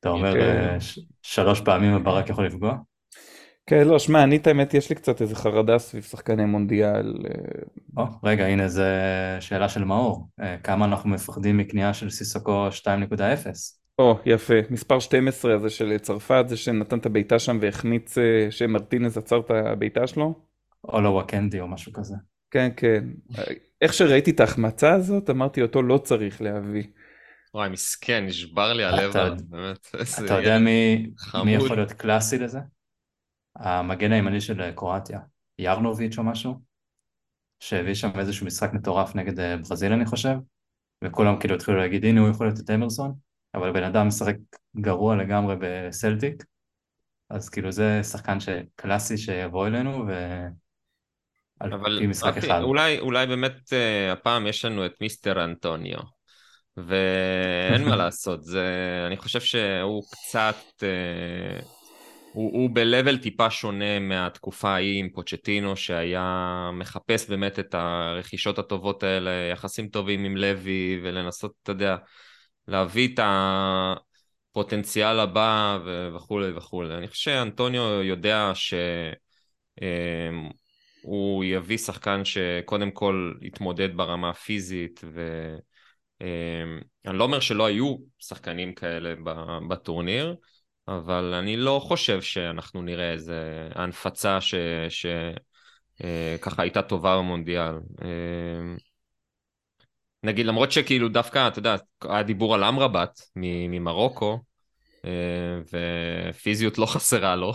אתה 0.00 0.08
אומר, 0.08 0.34
כן. 0.34 0.76
שלוש 1.22 1.60
פעמים 1.60 1.94
הברק 1.94 2.28
יכול 2.28 2.46
לפגוע? 2.46 2.76
כן, 3.66 3.88
לא, 3.88 3.98
שמע, 3.98 4.22
אני 4.22 4.36
את 4.36 4.46
האמת, 4.46 4.74
יש 4.74 4.90
לי 4.90 4.96
קצת 4.96 5.22
איזה 5.22 5.34
חרדה 5.34 5.78
סביב 5.78 6.02
שחקני 6.02 6.44
מונדיאל. 6.44 7.14
או, 7.96 8.04
רגע, 8.24 8.46
הנה 8.46 8.68
זו 8.68 8.82
שאלה 9.40 9.68
של 9.68 9.84
מאור. 9.84 10.28
כמה 10.64 10.84
אנחנו 10.84 11.10
מפחדים 11.10 11.56
מקנייה 11.56 11.94
של 11.94 12.10
סיסוקו 12.10 12.68
2.0? 12.68 12.86
או, 13.98 14.18
יפה. 14.26 14.54
מספר 14.70 14.98
12 14.98 15.54
הזה 15.54 15.70
של 15.70 15.98
צרפת, 15.98 16.44
זה 16.48 16.56
שנתן 16.56 16.98
את 16.98 17.06
הבעיטה 17.06 17.38
שם 17.38 17.58
והחמיץ, 17.60 18.14
שמרטינז 18.50 19.18
עצר 19.18 19.40
את 19.40 19.50
הבעיטה 19.50 20.06
שלו? 20.06 20.34
או 20.84 21.00
לא 21.00 21.08
וואקנדי 21.08 21.60
או 21.60 21.68
משהו 21.68 21.92
כזה. 21.92 22.14
כן, 22.50 22.68
כן. 22.76 23.04
איך 23.80 23.92
שראיתי 23.92 24.30
את 24.30 24.40
ההחמצה 24.40 24.92
הזאת, 24.92 25.30
אמרתי 25.30 25.62
אותו 25.62 25.82
לא 25.82 25.98
צריך 25.98 26.42
להביא. 26.42 26.84
וואי, 27.54 27.68
מסכן, 27.68 28.26
נשבר 28.26 28.72
לי 28.72 28.84
הלב, 28.84 29.12
באמת. 29.48 29.88
אתה 30.24 30.38
יודע 30.38 30.58
מי, 30.58 31.10
מי 31.44 31.54
יכול 31.54 31.76
להיות 31.76 31.92
קלאסי 31.92 32.38
לזה? 32.38 32.58
המגן 33.56 34.12
הימני 34.12 34.40
של 34.40 34.70
קרואטיה, 34.70 35.20
ירנוביץ' 35.58 36.18
או 36.18 36.22
משהו, 36.22 36.60
שהביא 37.60 37.94
שם 37.94 38.18
איזשהו 38.18 38.46
משחק 38.46 38.72
מטורף 38.72 39.14
נגד 39.14 39.40
אה, 39.40 39.56
ברזיל 39.56 39.92
אני 39.92 40.06
חושב, 40.06 40.34
וכולם 41.04 41.40
כאילו 41.40 41.54
התחילו 41.54 41.76
להגיד 41.76 42.04
הנה 42.04 42.20
הוא 42.20 42.28
יכול 42.28 42.46
להיות 42.46 42.60
את 42.60 42.70
אמרסון, 42.70 43.14
אבל 43.54 43.72
בן 43.72 43.82
אדם 43.82 44.08
משחק 44.08 44.36
גרוע 44.76 45.16
לגמרי 45.16 45.54
בסלטיק, 45.60 46.44
אז 47.30 47.48
כאילו 47.48 47.72
זה 47.72 48.02
שחקן 48.02 48.38
קלאסי 48.76 49.18
שיבוא 49.18 49.66
אלינו 49.66 50.06
ו... 50.08 50.12
אבל 51.60 52.02
אולי, 52.62 52.98
אולי 52.98 53.26
באמת 53.26 53.52
uh, 53.52 54.12
הפעם 54.12 54.46
יש 54.46 54.64
לנו 54.64 54.86
את 54.86 54.92
מיסטר 55.00 55.44
אנטוניו 55.44 55.98
ואין 56.76 57.84
מה 57.84 57.96
לעשות, 58.02 58.44
זה, 58.44 58.66
אני 59.06 59.16
חושב 59.16 59.40
שהוא 59.40 60.02
קצת, 60.12 60.56
uh, 60.76 61.64
הוא, 62.32 62.52
הוא 62.52 62.70
ב-level 62.70 63.22
טיפה 63.22 63.50
שונה 63.50 63.98
מהתקופה 63.98 64.70
ההיא 64.70 65.00
עם 65.00 65.08
פוצ'טינו 65.10 65.76
שהיה 65.76 66.70
מחפש 66.72 67.30
באמת 67.30 67.58
את 67.58 67.74
הרכישות 67.74 68.58
הטובות 68.58 69.02
האלה, 69.02 69.30
יחסים 69.52 69.88
טובים 69.88 70.24
עם 70.24 70.36
לוי 70.36 71.00
ולנסות, 71.02 71.52
אתה 71.62 71.72
יודע, 71.72 71.96
להביא 72.68 73.14
את 73.14 73.20
הפוטנציאל 74.50 75.20
הבא 75.20 75.78
וכולי 76.14 76.52
וכולי. 76.52 76.94
אני 76.94 77.08
חושב 77.08 77.22
שאנטוניו 77.22 78.02
יודע 78.02 78.50
ש... 78.54 78.74
אמ, 79.82 80.50
יביא 81.44 81.78
שחקן 81.78 82.24
שקודם 82.24 82.90
כל 82.90 83.34
יתמודד 83.42 83.96
ברמה 83.96 84.30
הפיזית 84.30 85.00
ואני 86.20 87.18
לא 87.18 87.24
אומר 87.24 87.40
שלא 87.40 87.66
היו 87.66 87.96
שחקנים 88.18 88.74
כאלה 88.74 89.14
בטורניר 89.68 90.36
אבל 90.88 91.34
אני 91.34 91.56
לא 91.56 91.80
חושב 91.84 92.22
שאנחנו 92.22 92.82
נראה 92.82 93.12
איזה 93.12 93.68
הנפצה 93.74 94.38
שככה 94.40 95.30
אה, 96.58 96.62
הייתה 96.62 96.82
טובה 96.82 97.16
במונדיאל. 97.16 97.74
אה, 98.02 98.74
נגיד 100.22 100.46
למרות 100.46 100.72
שכאילו 100.72 101.08
דווקא, 101.08 101.48
אתה 101.48 101.58
יודע, 101.58 101.76
היה 102.02 102.22
דיבור 102.22 102.54
על 102.54 102.64
אמרבת 102.64 103.20
ממרוקו, 103.36 104.38
אה, 105.04 105.10
ופיזיות 106.30 106.78
לא 106.78 106.86
חסרה 106.86 107.36
לו, 107.36 107.54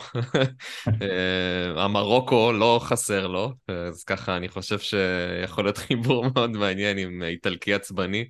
המרוקו 1.83 2.51
לא 2.51 2.79
חסר 2.83 3.27
לו, 3.27 3.53
אז 3.67 4.03
ככה 4.03 4.37
אני 4.37 4.49
חושב 4.49 4.79
שיכול 4.79 5.63
להיות 5.63 5.77
חיבור 5.77 6.25
מאוד 6.35 6.49
מעניין 6.49 6.97
עם 6.97 7.23
איטלקי 7.23 7.73
עצבני. 7.73 8.25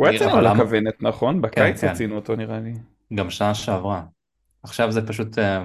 הוא 0.00 0.06
היה 0.06 0.18
צריך 0.18 0.34
על 0.34 0.46
הכוונת, 0.46 1.02
נכון? 1.02 1.42
בקיץ 1.42 1.80
כן, 1.80 1.88
הצינו 1.88 2.10
כן. 2.10 2.16
אותו 2.16 2.36
נראה 2.36 2.60
לי. 2.60 2.72
גם 3.14 3.30
שנה 3.30 3.54
שעברה. 3.54 4.02
עכשיו 4.62 4.92
זה 4.92 5.06
פשוט 5.06 5.38
אה, 5.38 5.62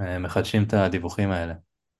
אה, 0.00 0.18
מחדשים 0.18 0.62
את 0.62 0.74
הדיווחים 0.74 1.30
האלה. 1.30 1.54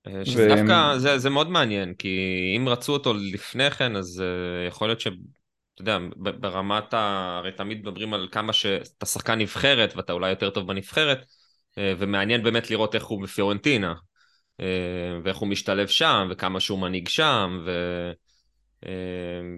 אה, 0.06 0.24
שזה 0.24 0.46
ו... 0.46 0.56
דווקא, 0.56 0.98
זה, 0.98 1.18
זה 1.18 1.30
מאוד 1.30 1.50
מעניין, 1.50 1.94
כי 1.94 2.18
אם 2.56 2.68
רצו 2.68 2.92
אותו 2.92 3.14
לפני 3.14 3.70
כן, 3.70 3.96
אז 3.96 4.22
יכול 4.68 4.88
להיות 4.88 5.00
ש... 5.00 5.06
אתה 5.06 5.82
יודע, 5.82 5.98
ברמת 6.16 6.94
ה... 6.94 7.36
הרי 7.38 7.52
תמיד 7.52 7.80
מדברים 7.80 8.14
על 8.14 8.28
כמה 8.32 8.52
שאתה 8.52 9.06
שחקן 9.06 9.38
נבחרת 9.38 9.96
ואתה 9.96 10.12
אולי 10.12 10.30
יותר 10.30 10.50
טוב 10.50 10.68
בנבחרת, 10.68 11.24
ומעניין 11.78 12.42
באמת 12.42 12.70
לראות 12.70 12.94
איך 12.94 13.04
הוא 13.04 13.22
בפיורנטינה, 13.22 13.94
ואיך 15.24 15.36
הוא 15.36 15.48
משתלב 15.48 15.86
שם, 15.86 16.28
וכמה 16.30 16.60
שהוא 16.60 16.78
מנהיג 16.78 17.08
שם, 17.08 17.60
ו... 17.66 17.70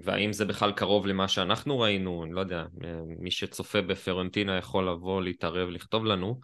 והאם 0.02 0.32
זה 0.32 0.44
בכלל 0.44 0.72
קרוב 0.72 1.06
למה 1.06 1.28
שאנחנו 1.28 1.80
ראינו, 1.80 2.24
אני 2.24 2.32
לא 2.32 2.40
יודע, 2.40 2.64
מי 3.18 3.30
שצופה 3.30 3.82
בפיורנטינה 3.82 4.56
יכול 4.56 4.88
לבוא, 4.88 5.22
להתערב, 5.22 5.68
לכתוב 5.68 6.04
לנו. 6.04 6.40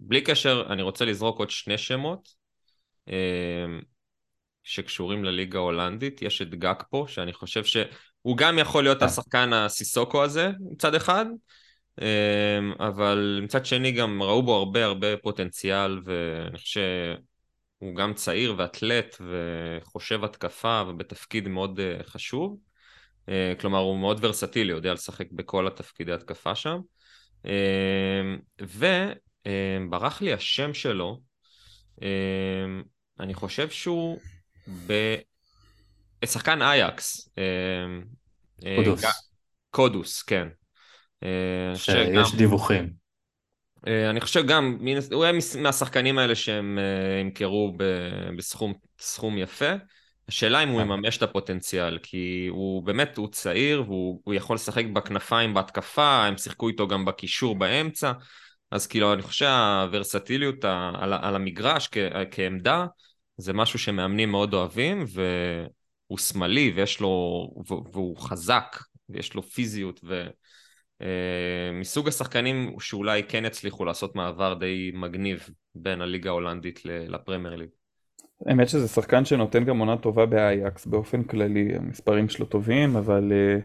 ובלי 0.00 0.20
קשר, 0.20 0.64
אני 0.70 0.82
רוצה 0.82 1.04
לזרוק 1.04 1.38
עוד 1.38 1.50
שני 1.50 1.78
שמות 1.78 2.42
אמ, 3.08 3.80
שקשורים 4.62 5.24
לליגה 5.24 5.58
ההולנדית. 5.58 6.22
יש 6.22 6.42
את 6.42 6.54
גאק 6.54 6.84
פה, 6.90 7.04
שאני 7.08 7.32
חושב 7.32 7.64
שהוא 7.64 8.36
גם 8.36 8.58
יכול 8.58 8.82
להיות 8.82 8.98
כן. 8.98 9.04
השחקן 9.04 9.52
הסיסוקו 9.52 10.22
הזה 10.22 10.50
מצד 10.72 10.94
אחד, 10.94 11.26
אמ, 12.00 12.72
אבל 12.80 13.40
מצד 13.42 13.66
שני 13.66 13.92
גם 13.92 14.22
ראו 14.22 14.42
בו 14.42 14.56
הרבה 14.56 14.84
הרבה 14.84 15.16
פוטנציאל, 15.16 16.00
ואני 16.04 16.58
חושב 16.58 16.80
שהוא 17.82 17.94
גם 17.94 18.14
צעיר 18.14 18.54
ואתלט 18.58 19.16
וחושב 19.20 20.24
התקפה 20.24 20.82
ובתפקיד 20.88 21.48
מאוד 21.48 21.80
אה, 21.80 22.04
חשוב. 22.04 22.58
אה, 23.28 23.52
כלומר, 23.60 23.78
הוא 23.78 23.98
מאוד 23.98 24.18
ורסטילי, 24.24 24.72
יודע 24.72 24.92
לשחק 24.92 25.32
בכל 25.32 25.66
התפקידי 25.66 26.12
התקפה 26.12 26.54
שם. 26.54 26.78
אמ, 27.44 28.38
וברח 28.60 30.22
לי 30.22 30.32
השם 30.32 30.74
שלו, 30.74 31.20
אני 33.20 33.34
חושב 33.34 33.70
שהוא 33.70 34.18
בשחקן 36.24 36.62
אייקס. 36.62 37.30
אמ, 37.38 38.04
אה, 38.66 38.76
קודוס. 38.76 39.04
קודוס, 39.70 40.22
כן. 40.22 40.48
אה, 41.24 41.72
שיש 41.74 42.34
דיווחים. 42.36 43.01
אה, 43.86 44.10
אני 44.10 44.20
חושב 44.20 44.46
גם, 44.46 44.78
הוא 45.12 45.24
היה 45.24 45.32
מהשחקנים 45.58 46.18
האלה 46.18 46.34
שהם 46.34 46.78
ימכרו 47.20 47.76
בסכום 48.98 49.38
יפה. 49.38 49.72
השאלה 50.28 50.62
אם 50.62 50.68
הוא 50.68 50.80
יממש 50.80 51.16
את 51.16 51.22
הפוטנציאל, 51.22 51.98
כי 52.02 52.46
הוא 52.50 52.82
באמת, 52.82 53.16
הוא 53.16 53.28
צעיר, 53.28 53.84
והוא 53.86 54.34
יכול 54.34 54.54
לשחק 54.54 54.84
בכנפיים 54.92 55.54
בהתקפה, 55.54 56.24
הם 56.26 56.38
שיחקו 56.38 56.68
איתו 56.68 56.88
גם 56.88 57.04
בקישור 57.04 57.58
באמצע, 57.58 58.12
אז 58.70 58.86
כאילו, 58.86 59.12
אני 59.12 59.22
חושב 59.22 59.38
שהוורסטיליות 59.38 60.64
על, 60.64 61.12
על 61.12 61.34
המגרש 61.34 61.88
כ, 61.92 61.98
כעמדה, 62.30 62.86
זה 63.36 63.52
משהו 63.52 63.78
שמאמנים 63.78 64.30
מאוד 64.30 64.54
אוהבים, 64.54 65.04
והוא 65.12 66.18
שמאלי, 66.18 66.72
ויש 66.76 67.00
לו, 67.00 67.10
והוא 67.92 68.16
חזק, 68.16 68.76
ויש 69.08 69.34
לו 69.34 69.42
פיזיות, 69.42 70.00
ו... 70.04 70.26
Uh, 71.02 71.04
מסוג 71.72 72.08
השחקנים 72.08 72.76
שאולי 72.80 73.22
כן 73.22 73.44
יצליחו 73.44 73.84
לעשות 73.84 74.16
מעבר 74.16 74.54
די 74.54 74.90
מגניב 74.94 75.48
בין 75.74 76.00
הליגה 76.00 76.30
ההולנדית 76.30 76.80
לפרמייר 76.84 77.56
ליג. 77.56 77.68
האמת 78.46 78.68
שזה 78.68 78.88
שחקן 78.88 79.24
שנותן 79.24 79.64
גם 79.64 79.78
עונה 79.78 79.96
טובה 79.96 80.26
באייקס 80.26 80.86
באופן 80.86 81.22
כללי, 81.22 81.68
המספרים 81.76 82.28
שלו 82.28 82.46
טובים, 82.46 82.96
אבל 82.96 83.32
אה, 83.32 83.58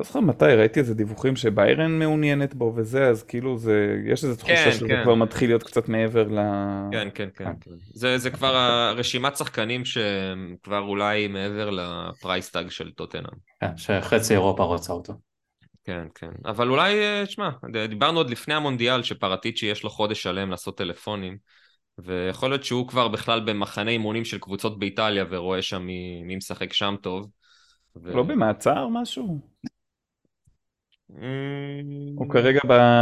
לא 0.00 0.04
זוכר 0.04 0.20
מתי, 0.20 0.44
ראיתי 0.44 0.80
איזה 0.80 0.94
דיווחים 0.94 1.36
שביירן 1.36 1.98
מעוניינת 1.98 2.54
בו 2.54 2.72
וזה, 2.76 3.08
אז 3.08 3.22
כאילו 3.22 3.58
זה, 3.58 3.96
יש 4.06 4.24
איזו 4.24 4.36
תחושה 4.36 4.64
כן, 4.64 4.72
שזה 4.72 4.88
כן. 4.88 5.02
כבר 5.02 5.14
מתחיל 5.14 5.50
להיות 5.50 5.62
קצת 5.62 5.88
מעבר 5.88 6.28
ל... 6.28 6.38
כן, 6.92 7.08
כן, 7.14 7.28
כן. 7.34 7.44
כן. 7.44 7.70
זה, 7.94 8.18
זה 8.18 8.30
כבר 8.30 8.56
הרשימת 8.56 9.36
שחקנים 9.36 9.82
שכבר 9.84 10.78
אולי 10.78 11.28
מעבר 11.28 11.70
לפרייסטאג 11.70 12.70
של 12.70 12.90
טוטנאם. 12.90 13.24
כן, 13.60 13.76
שחצי 13.76 14.34
אירופה 14.34 14.64
רוצה 14.64 14.92
אותו. 14.92 15.12
כן, 15.86 16.06
כן. 16.14 16.30
אבל 16.44 16.68
אולי, 16.68 16.94
אה, 16.94 17.26
שמע, 17.26 17.50
דיברנו 17.88 18.18
עוד 18.18 18.30
לפני 18.30 18.54
המונדיאל 18.54 19.02
שפרטיצ'י 19.02 19.66
יש 19.66 19.82
לו 19.82 19.90
חודש 19.90 20.22
שלם 20.22 20.50
לעשות 20.50 20.78
טלפונים. 20.78 21.38
ויכול 21.98 22.50
להיות 22.50 22.64
שהוא 22.64 22.88
כבר 22.88 23.08
בכלל 23.08 23.40
במחנה 23.40 23.90
אימונים 23.90 24.24
של 24.24 24.38
קבוצות 24.38 24.78
באיטליה 24.78 25.24
ורואה 25.30 25.62
שם 25.62 25.82
מי, 25.82 26.22
מי 26.24 26.36
משחק 26.36 26.72
שם 26.72 26.94
טוב. 27.00 27.30
ו... 28.02 28.16
לא 28.16 28.22
במעצר 28.22 28.88
משהו? 28.88 29.40
Mm. 31.10 31.14
הוא 32.16 32.30
כרגע 32.30 32.60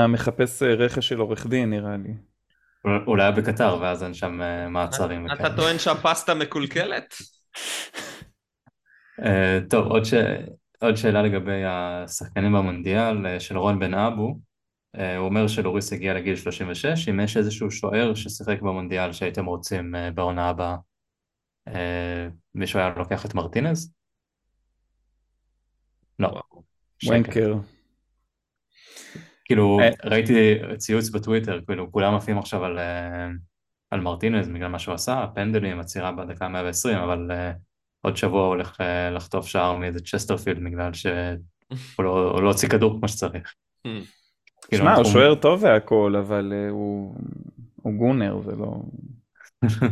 מחפש 0.08 0.62
אה, 0.62 0.74
רכש 0.74 1.08
של 1.08 1.18
עורך 1.18 1.46
דין 1.46 1.70
נראה 1.70 1.96
לי. 1.96 2.14
אולי 3.06 3.32
בקטר 3.32 3.78
ואז 3.80 4.02
אין 4.02 4.14
שם 4.14 4.42
אה, 4.42 4.68
מעצרים. 4.68 5.26
אתה 5.32 5.56
טוען 5.56 5.78
שהפסטה 5.78 6.34
מקולקלת? 6.34 7.14
אה, 9.24 9.58
טוב, 9.70 9.86
עוד 9.86 10.04
שאלה 10.94 11.22
לגבי 11.22 11.64
השחקנים 11.64 12.52
במונדיאל 12.52 13.38
של 13.38 13.58
רון 13.58 13.78
בן 13.78 13.94
אבו. 13.94 14.38
אה, 14.98 15.16
הוא 15.16 15.26
אומר 15.26 15.46
שלוריס 15.48 15.92
הגיע 15.92 16.14
לגיל 16.14 16.36
36, 16.36 17.08
אם 17.08 17.20
יש 17.20 17.36
איזשהו 17.36 17.70
שוער 17.70 18.14
ששיחק 18.14 18.60
במונדיאל 18.60 19.12
שהייתם 19.12 19.44
רוצים 19.44 19.94
אה, 19.94 20.10
בעונה 20.10 20.48
הבאה, 20.48 20.76
אה, 21.68 22.28
מישהו 22.54 22.78
היה 22.78 22.94
לוקח 22.96 23.26
את 23.26 23.34
מרטינז? 23.34 23.94
לא. 26.18 26.42
ונקר. 27.08 27.54
כאילו, 29.44 29.80
ראיתי 30.04 30.58
ציוץ 30.76 31.10
בטוויטר, 31.10 31.60
כאילו, 31.66 31.92
כולם 31.92 32.14
עפים 32.14 32.38
עכשיו 32.38 32.64
על, 32.64 32.78
על 33.90 34.00
מרטינז 34.00 34.48
בגלל 34.48 34.68
מה 34.68 34.78
שהוא 34.78 34.94
עשה, 34.94 35.22
הפנדלים, 35.22 35.80
עצירה 35.80 36.12
בדקה 36.12 36.48
120, 36.48 36.98
אבל 36.98 37.30
עוד 38.04 38.16
שבוע 38.16 38.40
הוא 38.40 38.48
הולך 38.48 38.80
לחטוף 39.12 39.46
שער 39.46 39.76
מאיזה 39.76 40.00
צ'סטרפילד 40.00 40.64
בגלל 40.64 40.92
שהוא 40.92 41.14
לא, 41.98 42.42
לא 42.42 42.48
הוציא 42.48 42.68
כדור 42.68 42.98
כמו 42.98 43.08
שצריך. 43.08 43.54
הממ. 43.86 43.90
כאילו, 44.68 44.82
שמע, 44.82 44.94
הוא 44.94 45.04
שוער 45.04 45.34
טוב 45.34 45.62
והכל, 45.62 46.16
אבל 46.18 46.52
אה, 46.56 46.68
הוא 46.70 47.92
Gooner, 47.98 48.40
זה 48.44 48.52
לא... 48.56 48.82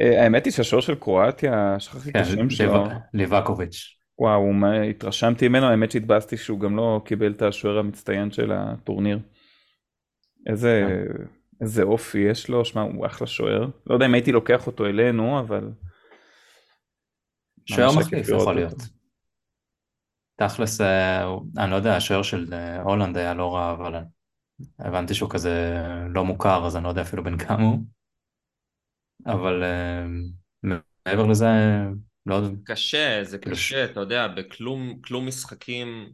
אה, 0.00 0.22
האמת 0.22 0.44
היא 0.44 0.52
שהשוער 0.52 0.80
של 0.80 0.94
קרואטיה, 0.94 1.76
שכחתי 1.78 2.10
את 2.10 2.14
כן, 2.14 2.20
השם 2.20 2.50
שלו. 2.50 2.84
ליבקוביץ'. 3.14 3.96
וואו, 4.18 4.50
התרשמתי 4.90 5.48
ממנו, 5.48 5.66
האמת 5.66 5.90
שהתבאסתי 5.90 6.36
שהוא 6.36 6.60
גם 6.60 6.76
לא 6.76 7.00
קיבל 7.04 7.32
את 7.32 7.42
השוער 7.42 7.78
המצטיין 7.78 8.30
של 8.30 8.52
הטורניר. 8.52 9.18
איזה, 10.46 10.84
כן. 10.88 11.24
איזה 11.60 11.82
אופי 11.82 12.18
יש 12.18 12.48
לו, 12.48 12.64
שמע, 12.64 12.82
הוא 12.82 13.06
אחלה 13.06 13.26
שוער. 13.26 13.66
לא 13.86 13.94
יודע 13.94 14.06
אם 14.06 14.14
הייתי 14.14 14.32
לוקח 14.32 14.66
אותו 14.66 14.86
אלינו, 14.86 15.40
אבל... 15.40 15.68
שוער 17.66 17.98
מחליף 17.98 18.28
יכול 18.28 18.54
להיות. 18.54 18.82
תכלס, 20.36 20.80
אה, 20.80 21.24
אני 21.58 21.70
לא 21.70 21.76
יודע, 21.76 21.96
השוער 21.96 22.22
של 22.22 22.46
אה, 22.52 22.82
הולנד 22.82 23.16
היה 23.16 23.34
לא 23.34 23.54
רע, 23.54 23.72
אבל 23.72 23.94
הבנתי 24.78 25.14
שהוא 25.14 25.30
כזה 25.30 25.82
לא 26.08 26.24
מוכר, 26.24 26.66
אז 26.66 26.76
אני 26.76 26.84
לא 26.84 26.88
יודע 26.88 27.02
אפילו 27.02 27.24
בן 27.24 27.38
כמה 27.38 27.62
הוא. 27.62 27.78
אבל 29.26 29.62
אה, 29.62 30.04
מעבר 30.62 31.26
לזה, 31.26 31.46
לא 32.26 32.34
יודע. 32.34 32.56
קשה, 32.64 33.20
זה 33.24 33.38
כאילו 33.38 33.56
קשה, 33.56 33.84
אתה 33.84 34.00
יודע, 34.00 34.28
בכלום 34.28 35.26
משחקים 35.26 36.10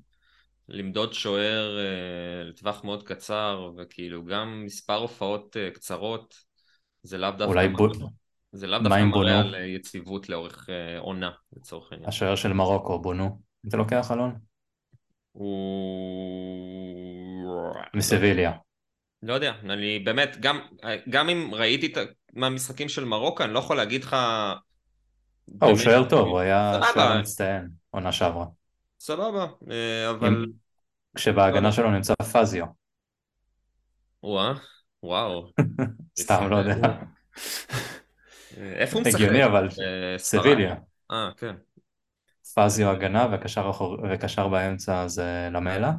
למדוד 0.69 1.13
שוער 1.13 1.79
לטווח 2.45 2.85
מאוד 2.85 3.03
קצר, 3.03 3.71
וכאילו 3.77 4.25
גם 4.25 4.65
מספר 4.65 4.95
הופעות 4.97 5.57
קצרות, 5.75 6.35
זה 7.03 7.19
לאו 7.19 7.31
דווקא... 7.31 7.45
אולי 7.45 7.69
בוט... 7.69 7.97
זה 8.53 8.67
לאו 8.67 8.79
דווקא 8.79 9.05
מראה 9.05 9.41
על 9.41 9.55
יציבות 9.55 10.29
לאורך 10.29 10.69
עונה, 10.99 11.31
לצורך 11.57 11.93
העניין. 11.93 12.09
השוער 12.09 12.35
של 12.35 12.53
מרוקו, 12.53 12.99
בונו. 12.99 13.41
אתה 13.69 13.77
לוקח 13.77 14.11
אלון? 14.11 14.35
הוא... 15.33 16.69
מסביליה. 17.95 18.53
לא 19.23 19.35
יודע, 19.35 19.53
אני 19.65 19.99
באמת, 19.99 20.37
גם, 20.41 20.61
גם 21.11 21.29
אם 21.29 21.51
ראיתי 21.55 21.87
את 21.87 21.99
מהמשחקים 22.33 22.89
של 22.89 23.05
מרוקו, 23.05 23.45
אני 23.45 23.53
לא 23.53 23.59
יכול 23.59 23.77
להגיד 23.77 24.05
לך... 24.05 24.15
אה, 24.15 25.69
הוא 25.69 25.77
שוער 25.77 26.09
טוב, 26.09 26.29
הוא 26.29 26.39
היה 26.39 26.81
שוער 26.93 27.21
מצטיין, 27.21 27.69
עונה 27.91 28.13
שעברה. 28.13 28.47
סבבה, 29.01 29.47
אה, 29.71 30.11
אבל... 30.11 30.47
כשבהגנה 31.17 31.73
שלו 31.73 31.91
נמצא 31.91 32.15
פזיו. 32.33 32.67
וואה, 34.23 34.53
וואו. 35.03 35.51
סתם, 36.21 36.49
לא 36.51 36.57
יודע. 36.57 36.75
איפה 38.57 38.99
הוא 38.99 39.07
משחק? 39.07 39.21
הגיוני, 39.21 39.45
אבל 39.45 39.69
סביליה. 40.19 40.75
אה, 41.11 41.31
כן. 41.37 41.55
פזיו 42.55 42.91
הגנה 42.91 43.27
וקשר, 43.33 43.71
וקשר 44.11 44.49
באמצע 44.49 45.09
זה 45.09 45.49
למלה 45.53 45.93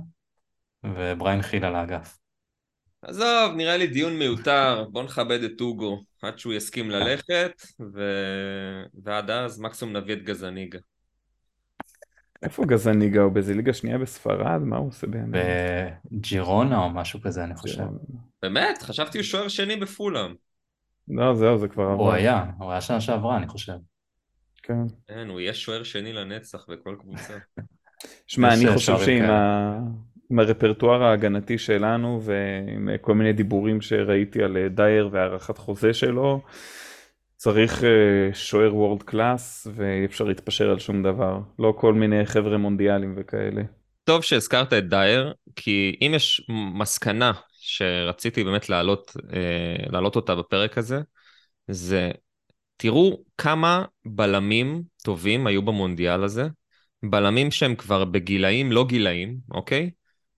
ובריין 0.84 1.42
חיל 1.42 1.66
על 1.66 1.76
האגף. 1.76 2.18
עזוב, 3.02 3.56
נראה 3.56 3.78
לי 3.78 3.88
דיון 3.88 4.20
מיותר, 4.20 4.86
בוא 4.92 5.04
נכבד 5.04 5.44
את 5.44 5.62
אוגו 5.62 6.04
עד 6.22 6.40
שהוא 6.40 6.54
יסכים 6.54 6.92
ללכת 6.92 7.62
ו... 7.94 8.02
ועד 9.04 9.32
אז 9.32 9.60
מקסימום 9.60 9.96
נביא 9.96 10.14
את 10.14 10.24
גזניגה. 10.24 10.80
איפה 12.44 12.66
גזניגה? 12.66 13.22
הוא 13.22 13.32
באיזה 13.32 13.54
ליגה 13.54 13.74
שנייה 13.74 13.98
בספרד? 13.98 14.62
מה 14.62 14.78
הוא 14.78 14.88
עושה 14.88 15.08
באמת? 15.08 15.44
בג'ירונה 16.12 16.78
או 16.78 16.90
משהו 16.90 17.22
כזה 17.22 17.44
אני 17.44 17.56
חושב. 17.56 17.84
באמת? 18.42 18.82
חשבתי 18.82 19.18
הוא 19.18 19.24
שוער 19.24 19.48
שני 19.48 19.76
בפולאם. 19.76 20.34
לא, 21.10 21.36
זהו, 21.36 21.58
זה 21.58 21.68
כבר 21.68 21.84
עבר. 21.84 22.04
הוא 22.04 22.12
היה, 22.12 22.46
הוא 22.60 22.72
היה 22.72 22.82
שנה 22.82 23.02
שעברה 23.02 23.38
אני 23.38 23.48
חושב. 23.48 23.74
כן. 24.64 24.84
כן, 25.08 25.28
הוא 25.30 25.40
יהיה 25.40 25.54
שוער 25.54 25.84
שני 25.84 26.14
לנצח 26.14 26.66
בכל 26.70 26.96
קבוצה. 27.00 27.34
שמע, 28.28 28.54
אני 28.54 28.68
אה, 28.68 28.74
חושב 28.74 28.98
שעם. 29.06 29.30
ה... 29.30 29.80
עם 30.32 30.40
הרפרטואר 30.40 31.04
ההגנתי 31.04 31.58
שלנו 31.58 32.22
ועם 32.24 32.90
כל 33.02 33.16
מיני 33.16 33.34
דיבורים 33.34 33.82
שראיתי 33.82 34.44
על 34.44 34.58
אה, 34.58 34.70
דייר 34.70 35.10
והארכת 35.12 35.58
חוזה 35.58 35.94
שלו, 35.94 36.42
צריך 37.36 37.84
אה, 37.84 37.90
שוער 38.34 38.76
וורד 38.76 39.04
קלאס 39.04 39.68
ואי 39.76 40.06
אפשר 40.06 40.24
להתפשר 40.24 40.70
על 40.70 40.80
שום 40.80 41.04
דבר. 41.04 41.40
לא 41.60 41.74
כל 41.78 41.94
מיני 41.94 42.26
חבר'ה 42.26 42.58
מונדיאלים 42.58 43.14
וכאלה. 43.18 43.62
טוב 44.04 44.24
שהזכרת 44.24 44.74
את 44.74 44.90
דייר, 44.90 45.34
כי 45.56 45.96
אם 46.02 46.12
יש 46.16 46.48
מסקנה 46.74 47.32
שרציתי 47.62 48.44
באמת 48.44 48.70
להעלות, 48.70 49.18
אה, 49.34 49.86
להעלות 49.92 50.16
אותה 50.16 50.36
בפרק 50.36 50.78
הזה, 50.78 51.02
זה 51.68 52.12
תראו 52.78 53.24
כמה 53.38 53.86
בלמים 54.06 54.82
טובים 55.04 55.48
היו 55.48 55.62
במונדיאל 55.62 56.24
הזה, 56.24 56.48
בלמים 57.04 57.52
שהם 57.52 57.76
כבר 57.76 58.06
בגילאים 58.06 58.72
לא 58.72 58.86
גילאים, 58.88 59.38
אוקיי? 59.52 59.92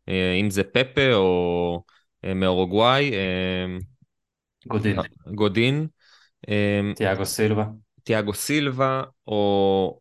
אה, 0.10 0.34
אם 0.42 0.50
זה 0.50 0.64
פפה 0.64 1.14
או 1.14 1.84
אה, 2.26 2.34
מאורוגוואי, 2.34 3.12
גודין, 4.68 4.98
גודין, 5.36 5.88
תיאגו 6.96 7.26
סילבה. 7.26 7.66
תיאגו 8.04 8.34
סילבה, 8.34 9.04
או 9.28 10.00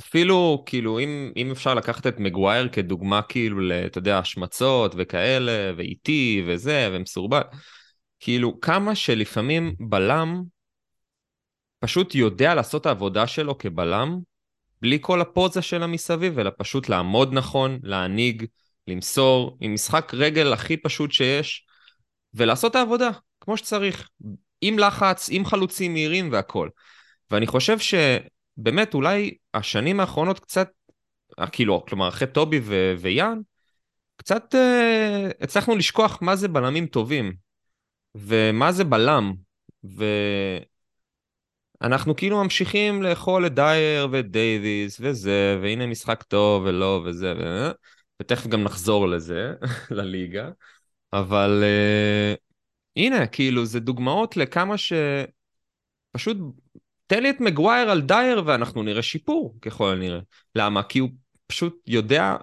אפילו, 0.00 0.62
כאילו, 0.66 0.98
אם, 0.98 1.32
אם 1.36 1.50
אפשר 1.50 1.74
לקחת 1.74 2.06
את 2.06 2.20
מגווייר 2.20 2.68
כדוגמה, 2.68 3.22
כאילו, 3.22 3.60
אתה 3.86 3.98
יודע, 3.98 4.18
השמצות 4.18 4.94
וכאלה, 4.96 5.72
ואיטי 5.76 6.44
וזה, 6.46 6.88
ומסורבל, 6.92 7.40
כאילו, 8.20 8.60
כמה 8.60 8.94
שלפעמים 8.94 9.74
בלם 9.80 10.42
פשוט 11.78 12.14
יודע 12.14 12.54
לעשות 12.54 12.80
את 12.80 12.86
העבודה 12.86 13.26
שלו 13.26 13.58
כבלם, 13.58 14.18
בלי 14.82 14.98
כל 15.00 15.20
הפוזה 15.20 15.62
שלה 15.62 15.86
מסביב, 15.86 16.38
אלא 16.38 16.50
פשוט 16.58 16.88
לעמוד 16.88 17.32
נכון, 17.32 17.78
להנהיג, 17.82 18.46
למסור, 18.88 19.56
עם 19.60 19.74
משחק 19.74 20.12
רגל 20.14 20.52
הכי 20.52 20.76
פשוט 20.76 21.12
שיש, 21.12 21.66
ולעשות 22.34 22.70
את 22.70 22.76
העבודה, 22.76 23.10
כמו 23.40 23.56
שצריך, 23.56 24.08
עם 24.60 24.78
לחץ, 24.78 25.28
עם 25.30 25.44
חלוצים 25.44 25.92
מהירים 25.92 26.32
והכל. 26.32 26.68
ואני 27.30 27.46
חושב 27.46 27.78
שבאמת 28.58 28.94
אולי 28.94 29.36
השנים 29.54 30.00
האחרונות 30.00 30.40
קצת, 30.40 30.68
אה, 31.38 31.46
כאילו, 31.46 31.84
כלומר 31.88 32.08
אחרי 32.08 32.28
טובי 32.28 32.60
ו- 32.62 32.94
ויאן, 32.98 33.38
קצת 34.16 34.54
אה, 34.54 35.28
הצלחנו 35.40 35.76
לשכוח 35.76 36.18
מה 36.22 36.36
זה 36.36 36.48
בלמים 36.48 36.86
טובים, 36.86 37.32
ומה 38.14 38.72
זה 38.72 38.84
בלם, 38.84 39.34
ואנחנו 41.80 42.16
כאילו 42.16 42.42
ממשיכים 42.42 43.02
לאכול 43.02 43.46
את 43.46 43.54
דייר 43.54 44.08
ואת 44.10 44.30
דייוויס 44.30 44.98
וזה, 45.00 45.58
והנה 45.62 45.86
משחק 45.86 46.22
טוב 46.22 46.62
ולא 46.66 47.02
וזה, 47.04 47.34
ו... 47.38 47.70
ותכף 48.22 48.46
גם 48.46 48.62
נחזור 48.62 49.08
לזה, 49.08 49.52
לליגה, 49.90 50.50
אבל 51.12 51.62
אה, 51.64 52.34
הנה, 52.96 53.26
כאילו, 53.26 53.64
זה 53.64 53.80
דוגמאות 53.80 54.36
לכמה 54.36 54.78
ש... 54.78 54.92
פשוט 56.12 56.36
תן 57.06 57.22
לי 57.22 57.30
את 57.30 57.40
מגווייר 57.40 57.90
על 57.90 58.00
דייר 58.00 58.42
ואנחנו 58.46 58.82
נראה 58.82 59.02
שיפור 59.02 59.54
ככל 59.62 59.92
הנראה. 59.92 60.20
למה? 60.54 60.82
כי 60.82 60.98
הוא 60.98 61.10
פשוט 61.46 61.82
יודע 61.86 62.36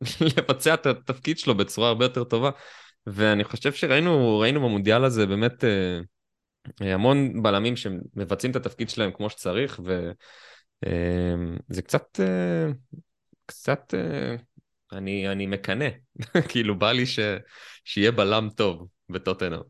לבצע 0.38 0.74
את 0.74 0.86
התפקיד 0.86 1.38
שלו 1.38 1.54
בצורה 1.54 1.88
הרבה 1.88 2.04
יותר 2.04 2.24
טובה. 2.24 2.50
ואני 3.06 3.44
חושב 3.44 3.72
שראינו 3.72 4.38
ראינו 4.38 4.60
במונדיאל 4.60 5.04
הזה 5.04 5.26
באמת 5.26 5.64
אה, 5.64 6.00
אה, 6.82 6.94
המון 6.94 7.42
בלמים 7.42 7.76
שמבצעים 7.76 8.50
את 8.50 8.56
התפקיד 8.56 8.90
שלהם 8.90 9.10
כמו 9.12 9.30
שצריך, 9.30 9.80
וזה 10.82 11.82
קצת, 11.82 12.20
אה, 12.20 12.72
קצת, 13.46 13.94
אה, 13.94 14.36
אני, 14.92 15.28
אני 15.28 15.46
מקנא, 15.46 15.88
כאילו 16.50 16.78
בא 16.78 16.92
לי 16.92 17.06
ש, 17.06 17.18
שיהיה 17.84 18.12
בלם 18.12 18.48
טוב 18.56 18.88
בטוטנאם. 19.08 19.60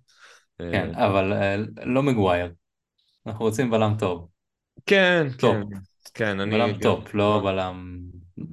אה, 0.61 0.71
כן, 0.73 0.95
אבל 0.95 1.33
אה, 1.33 1.57
לא 1.85 2.03
מגווייר. 2.03 2.53
אנחנו 3.27 3.45
רוצים 3.45 3.71
בלם 3.71 3.95
טוב. 3.99 4.29
כן, 4.87 5.27
top. 5.39 5.57
כן, 5.71 5.79
כן, 6.15 6.41
אני... 6.41 6.51
בלם 6.51 6.79
top, 6.81 7.15
לא 7.15 7.41
בלם... 7.45 8.01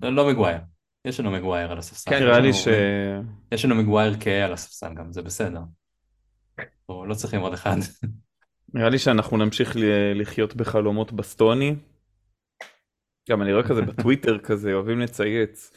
לא 0.02 0.28
מגווייר. 0.28 0.60
יש 1.06 1.20
לנו 1.20 1.32
מגווייר 1.32 1.72
על 1.72 1.78
הספסל. 1.78 2.12
כן, 2.12 2.16
יש 2.18 2.22
נראה 2.24 2.40
לי 2.40 2.54
ש... 2.54 2.68
יש 3.52 3.66
לנו 3.66 3.76
מגווייר 3.76 4.14
כהה 4.20 4.46
על 4.46 4.54
הספסל 4.54 4.94
גם, 4.94 5.14
זה 5.14 5.22
בסדר. 5.22 5.62
אנחנו 6.60 7.06
לא 7.06 7.14
צריכים 7.14 7.42
עוד 7.42 7.54
אחד. 7.54 7.76
נראה 8.74 8.90
לי 8.90 9.00
שאנחנו 9.00 9.38
נמשיך 9.38 9.76
ל- 9.76 10.22
לחיות 10.22 10.56
בחלומות 10.56 11.12
בסטוני. 11.12 11.76
גם 13.30 13.42
אני 13.42 13.54
רואה 13.54 13.68
כזה 13.68 13.82
בטוויטר 13.82 14.38
כזה, 14.40 14.74
אוהבים 14.74 15.00
לצייץ. 15.00 15.72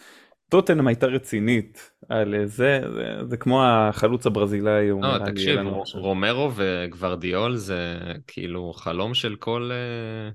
טוטנאם 0.55 0.87
הייתה 0.87 1.07
רצינית 1.07 1.91
על 2.09 2.35
זה, 2.45 2.81
זה, 2.95 3.27
זה 3.29 3.37
כמו 3.37 3.65
החלוץ 3.65 4.27
הברזילאי, 4.27 4.91
לא, 4.91 5.19
תקשיב. 5.27 5.61
רומרו 5.95 6.51
וגוורדיאול 6.55 7.57
זה 7.57 7.99
כאילו 8.27 8.73
חלום 8.73 9.15
של 9.15 9.37
כל... 9.37 9.71
אה, 9.73 10.31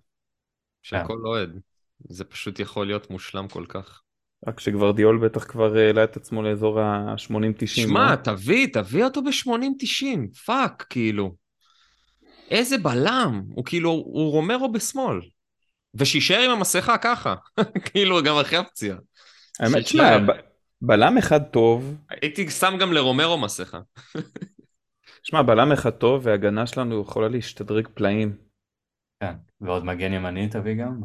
של 0.84 0.97
כן. 0.97 1.07
כל 1.07 1.17
אוהד. 1.26 1.59
זה 2.09 2.24
פשוט 2.24 2.59
יכול 2.59 2.88
להיות 2.88 3.09
מושלם 3.09 3.47
כל 3.47 3.65
כך. 3.70 4.01
רק 4.47 4.59
שגוורדיאול 4.59 5.17
בטח 5.17 5.43
כבר 5.43 5.76
העלה 5.76 6.03
את 6.03 6.17
עצמו 6.17 6.43
לאזור 6.43 6.80
ה-80-90. 6.80 7.67
שמע, 7.67 8.15
תביא, 8.15 8.67
תביא 8.74 9.03
אותו 9.03 9.22
ב-80-90, 9.22 10.39
fuck, 10.45 10.86
כאילו. 10.89 11.36
איזה 12.49 12.78
בלם, 12.78 13.43
הוא 13.49 13.65
כאילו, 13.65 13.89
הוא 13.89 14.32
רומרו 14.32 14.72
בשמאל. 14.72 15.20
ושישאר 15.95 16.39
עם 16.39 16.51
המסכה 16.51 16.97
ככה, 16.97 17.36
כאילו, 17.86 18.24
גם 18.24 18.36
אחרי 18.38 18.57
הפציעה. 18.57 18.97
האמת. 19.60 19.88
שמע, 19.88 20.18
בלם 20.82 21.18
אחד 21.18 21.43
טוב, 21.43 21.95
הייתי 22.10 22.49
שם 22.49 22.74
גם 22.80 22.93
לרומרו 22.93 23.38
מסכה. 23.38 23.80
שמע, 25.24 25.41
בלם 25.41 25.72
אחד 25.72 25.89
טוב 25.89 26.22
והגנה 26.26 26.68
שלנו 26.68 27.01
יכולה 27.01 27.28
להשתדרג 27.28 27.88
פלאים. 27.93 28.38
כן, 29.20 29.36
ועוד 29.62 29.86
מגן 29.86 30.14
ימני 30.14 30.49
תביא 30.49 30.76
גם. 30.76 31.01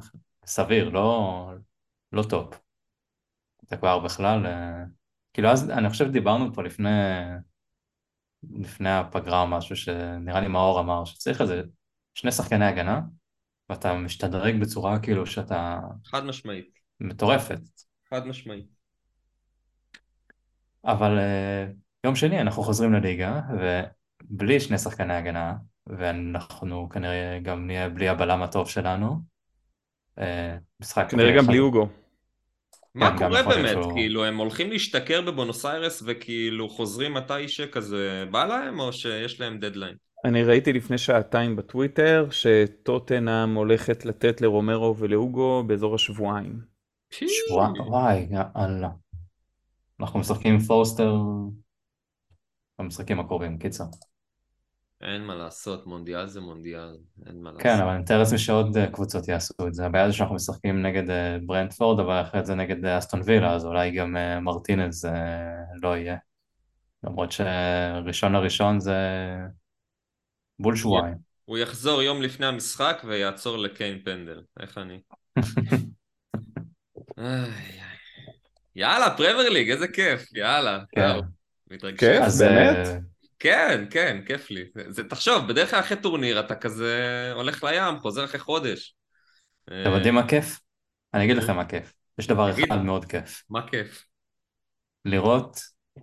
סביר, 0.47 0.89
לא, 0.89 1.51
לא 2.13 2.23
top. 2.23 2.61
זה 3.71 3.77
כבר 3.77 3.99
בכלל... 3.99 4.47
אה, 4.47 4.85
כאילו 5.33 5.49
אז, 5.49 5.71
אני 5.71 5.91
חושב 5.91 6.05
שדיברנו 6.07 6.55
פה 6.55 6.63
לפני, 6.63 6.91
לפני 8.53 8.91
הפגרה 8.91 9.43
או 9.43 9.47
משהו, 9.47 9.77
שנראה 9.77 10.41
לי 10.41 10.49
מאור 10.49 10.81
אמר 10.81 11.05
שצריך 11.05 11.41
איזה 11.41 11.63
שני 12.15 12.33
שחקני 12.33 12.65
הגנה, 12.65 13.01
ואתה 13.69 13.95
משתדרג 13.95 14.61
בצורה 14.61 14.99
כאילו 14.99 15.27
שאתה 15.27 15.81
חד 16.05 16.25
משמעית, 16.25 16.79
מטורפת. 17.01 17.61
חד 18.15 18.27
משמעית. 18.27 18.67
אבל 20.85 21.19
אה, 21.19 21.67
יום 22.05 22.17
שני 22.17 22.41
אנחנו 22.41 22.63
חוזרים 22.63 22.93
לליגה, 22.93 23.41
ובלי 24.31 24.61
שני 24.61 24.79
שחקני 24.79 25.15
הגנה, 25.15 25.55
ואנחנו 25.87 26.89
כנראה 26.89 27.39
גם 27.43 27.67
נהיה 27.67 27.89
בלי 27.89 28.09
הבלם 28.09 28.43
הטוב 28.43 28.69
שלנו. 28.69 29.17
אה, 30.19 30.57
משחק... 30.81 31.11
כנראה 31.11 31.31
גם 31.33 31.39
אחד- 31.39 31.47
בלי 31.49 31.59
אוגו. 31.59 31.89
מה 32.95 33.11
כן, 33.11 33.17
קורה 33.29 33.43
באמת? 33.43 33.69
שהוא- 33.71 33.93
כאילו, 33.95 34.25
הם 34.25 34.37
הולכים 34.37 34.71
להשתכר 34.71 35.21
בבונוס 35.21 35.67
איירס 35.67 36.03
וכאילו 36.07 36.69
חוזרים 36.69 37.15
מתי 37.15 37.49
שכזה 37.49 38.25
בא 38.31 38.45
להם, 38.45 38.81
או 38.81 38.93
שיש 38.93 39.41
להם 39.41 39.59
דדליין? 39.59 39.95
אני 40.25 40.43
ראיתי 40.45 40.73
לפני 40.73 40.99
שעתיים 40.99 41.57
בטוויטר 41.57 42.27
שטוטנאם 42.31 43.55
הולכת 43.55 44.05
לתת 44.05 44.41
לרומרו 44.41 44.97
ולאוגו 44.99 45.65
באזור 45.67 45.95
השבועיים. 45.95 46.74
שבוע... 47.15 47.73
וואי, 47.87 48.29
יאללה. 48.31 48.89
אנחנו 50.01 50.19
משחקים 50.21 50.59
פורסטר 50.59 51.15
במשחקים 52.79 53.21
הקרובים, 53.21 53.59
קיצר. 53.59 53.85
אין 55.01 55.25
מה 55.25 55.35
לעשות, 55.35 55.87
מונדיאל 55.87 56.27
זה 56.27 56.41
מונדיאל, 56.41 56.97
אין 57.27 57.43
מה 57.43 57.51
לעשות. 57.51 57.63
כן, 57.63 57.79
אבל 57.81 57.89
אני 57.91 58.03
מתאר 58.03 58.19
לעצמי 58.19 58.39
שעוד 58.39 58.77
אה, 58.77 58.87
קבוצות 58.87 59.29
יעשו 59.29 59.69
את 59.69 59.75
זה. 59.75 59.87
הבעיה 59.87 60.11
זה 60.11 60.17
שאנחנו 60.17 60.35
משחקים 60.35 60.83
נגד 60.83 61.11
אה, 61.11 61.37
ברנדפורד, 61.47 62.01
אבל 62.01 62.23
אחרי 62.23 62.45
זה 62.45 62.55
נגד 62.55 62.85
אה, 62.85 62.99
אסטון 62.99 63.21
וילה, 63.25 63.55
אז 63.55 63.65
אולי 63.65 63.91
גם 63.91 64.17
מרטינז 64.43 65.09
לא 65.83 65.97
יהיה. 65.97 66.17
למרות 67.05 67.33
שראשון 67.33 68.33
לראשון 68.33 68.81
זה 68.81 68.97
בול 70.59 70.77
שבועיים. 70.77 71.17
הוא 71.45 71.59
יחזור 71.59 72.03
יום 72.03 72.23
לפני 72.23 72.47
המשחק 72.47 73.03
ויעצור 73.05 73.59
לקיין 73.59 73.99
פנדל. 74.05 74.43
איך 74.61 74.79
אני? 74.79 75.01
יאללה, 78.77 79.17
פרמייר 79.17 79.51
ליג, 79.51 79.71
איזה 79.71 79.89
כיף, 79.89 80.33
יאללה. 80.33 80.79
כן. 80.93 81.09
כיף? 81.99 82.23
אז 82.23 82.43
באמת? 82.43 82.87
אה, 82.87 82.99
כן, 83.39 83.85
כן, 83.91 84.21
כיף 84.27 84.51
לי. 84.51 84.65
זה, 84.89 85.09
תחשוב, 85.09 85.49
בדרך 85.49 85.71
כלל 85.71 85.81
אחרי 85.81 85.97
טורניר 85.97 86.41
אתה 86.41 86.55
כזה 86.55 87.31
הולך 87.35 87.65
לים, 87.65 88.01
חוזר 88.01 88.25
אחרי 88.25 88.41
חודש. 88.41 88.95
אתם 89.65 89.93
יודעים 89.95 90.15
מה 90.15 90.29
כיף? 90.29 90.61
אני 91.15 91.25
אגיד 91.25 91.37
לכם 91.37 91.57
מה 91.57 91.65
כיף. 91.65 91.93
יש 92.19 92.27
דבר. 92.27 92.51
אחד 92.51 92.83
מאוד 92.83 93.05
כיף. 93.05 93.43
מה 93.51 93.69
כיף? 93.69 94.05
לראות 95.05 95.61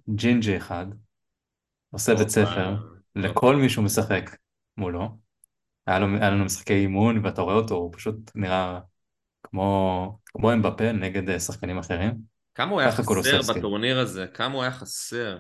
ג'ינג'י 0.10 0.58
אחד 0.58 0.86
עושה 1.92 2.16
בית 2.16 2.30
ספר 2.30 2.76
לכל 3.16 3.56
מי 3.56 3.70
שהוא 3.70 3.86
משחק 3.86 4.38
מולו. 4.78 5.18
היה, 5.88 6.00
לו, 6.00 6.08
היה 6.18 6.30
לנו 6.30 6.46
משחקי 6.46 6.74
אימון 6.74 7.26
ואתה 7.26 7.42
רואה 7.42 7.56
אותו, 7.56 7.76
הוא 7.76 7.94
פשוט 7.94 8.16
נראה 8.36 8.80
כמו, 9.52 10.20
כמו 10.26 10.54
אמבפה 10.54 10.92
נגד 10.92 11.30
אה, 11.30 11.40
שחקנים 11.40 11.78
אחרים. 11.78 12.14
כמה 12.56 12.72
הוא 12.72 12.82
היה 12.82 12.92
חסר. 12.92 13.54
בטורניר 13.54 14.00
הזה? 14.00 14.26
כמה 14.34 14.54
הוא 14.54 14.62
היה 14.62 14.72
חסר? 14.72 15.38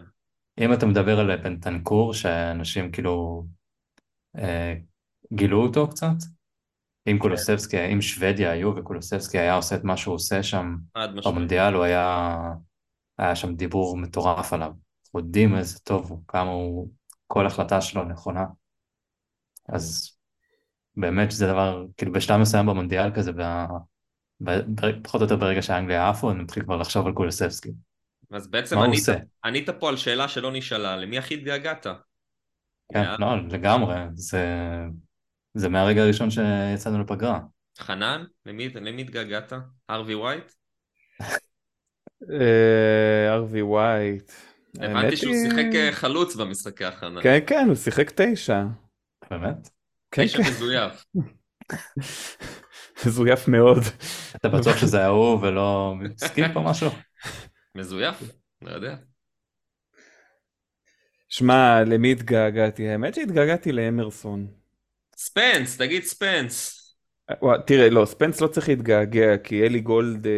אם 0.59 0.74
אתה 0.74 0.86
מדבר 0.86 1.20
על 1.20 1.36
בנטנקור, 1.36 2.14
שאנשים 2.14 2.91
כאילו 2.91 3.45
אה, 4.38 4.74
גילו 5.34 5.64
אותו 5.64 5.89
קצת, 5.89 6.16
אם 7.07 7.18
קולוסבסקי, 7.20 7.93
אם 7.93 8.01
שוודיה 8.01 8.51
היו 8.51 8.76
וקולוסבסקי 8.76 9.39
היה 9.39 9.53
עושה 9.53 9.76
את 9.76 9.84
מה 9.84 9.97
שהוא 9.97 10.16
עושה 10.16 10.43
שם. 10.43 10.76
במונדיאל, 11.26 11.74
הוא 11.74 11.84
היה, 11.84 12.38
היה 13.18 13.36
שם 13.36 13.55
דיבור 13.55 13.97
מטורף 13.97 14.53
עליו. 14.53 14.72
אנחנו 15.05 15.20
יודעים 15.20 15.55
איזה 15.55 15.80
טוב 15.80 16.09
הוא, 16.09 16.20
כמה 16.28 16.49
הוא, 16.49 16.89
כל 17.28 17.45
החלטה 17.47 17.82
שלו 17.82 18.03
נכונה. 18.03 18.45
אז 19.70 20.18
באמת 20.97 21.32
שזה 21.32 21.47
דבר, 21.47 21.86
כאילו 21.97 22.12
בשלב 22.12 22.39
מסוים 22.41 22.66
במונדיאל 22.66 23.12
כזה, 23.16 23.32
וה, 23.36 23.68
פחות 25.04 25.22
או 25.22 25.26
יותר 25.26 25.36
ברגע 25.36 25.62
שהאנגליה 25.62 26.10
עפו, 26.10 26.32
אני 26.32 26.44
מתחיל 26.44 26.64
כבר 26.64 26.78
לחשוב 26.78 27.08
על 27.08 27.14
קולוסבסקי. 27.14 27.72
אז 28.32 28.48
בעצם 28.48 28.78
ענית? 28.78 29.04
ענית 29.46 29.70
פה 29.70 29.89
על 29.89 29.98
שאלה 29.98 30.28
שלא 30.28 30.52
נשאלה, 30.52 30.98
למי 30.98 31.18
הכי 31.18 31.34
התגעגעת? 31.34 31.88
כן, 32.94 33.00
יאללה. 33.04 33.16
לא, 33.20 33.48
לגמרי, 33.48 33.96
זה, 34.14 34.46
זה 35.54 35.70
מהרגע 35.70 36.02
הראשון 36.02 36.30
שיצאנו 36.30 37.02
לפגרה. 37.02 37.39
חנן? 37.80 38.24
למי, 38.46 38.70
למי 38.70 39.02
התגעגעת? 39.02 39.54
ארווי 39.89 40.16
ווייט? 40.16 40.52
אה, 42.32 43.34
ארווי 43.34 43.62
ווייט. 43.62 44.32
האמת 44.80 44.96
הבנתי 44.96 45.18
שהוא 45.18 45.34
שיחק 45.44 45.76
אה, 45.76 45.92
חלוץ 45.92 46.36
במשחקי 46.36 46.86
הכנה. 46.86 47.22
כן, 47.22 47.39
כן, 47.48 47.66
הוא 47.68 47.76
שיחק 47.76 48.12
תשע. 48.16 48.64
באמת? 49.30 49.70
כן, 50.12 50.22
איש 50.22 50.36
כן, 50.36 50.44
מזויף. 50.44 51.06
מזויף 53.06 53.47
מאוד. 53.47 53.78
אתה 54.36 54.49
בטוח 54.49 54.78
שזה 54.78 54.97
היה 54.97 55.08
הוא 55.08 55.39
ולא 55.41 55.95
סקיפ 56.18 56.56
או 56.56 56.64
משהו? 56.64 56.89
מזויף? 57.76 58.16
לא 58.62 58.72
יודע. 58.72 58.95
שמע, 61.30 61.84
למי 61.84 62.12
התגעגעתי? 62.12 62.89
האמת 62.89 63.16
שהתגעגעתי 63.16 63.72
לאמרסון. 63.72 64.47
ספנס, 65.16 65.78
תגיד 65.78 66.04
ספנס. 66.04 66.78
תראה, 67.66 67.89
לא, 67.89 68.06
ספנס 68.06 68.41
לא 68.41 68.47
צריך 68.47 68.70
להתגעגע, 68.70 69.38
כי 69.38 69.64
אלי 69.66 69.80
גולד 69.80 70.28
אה, 70.28 70.32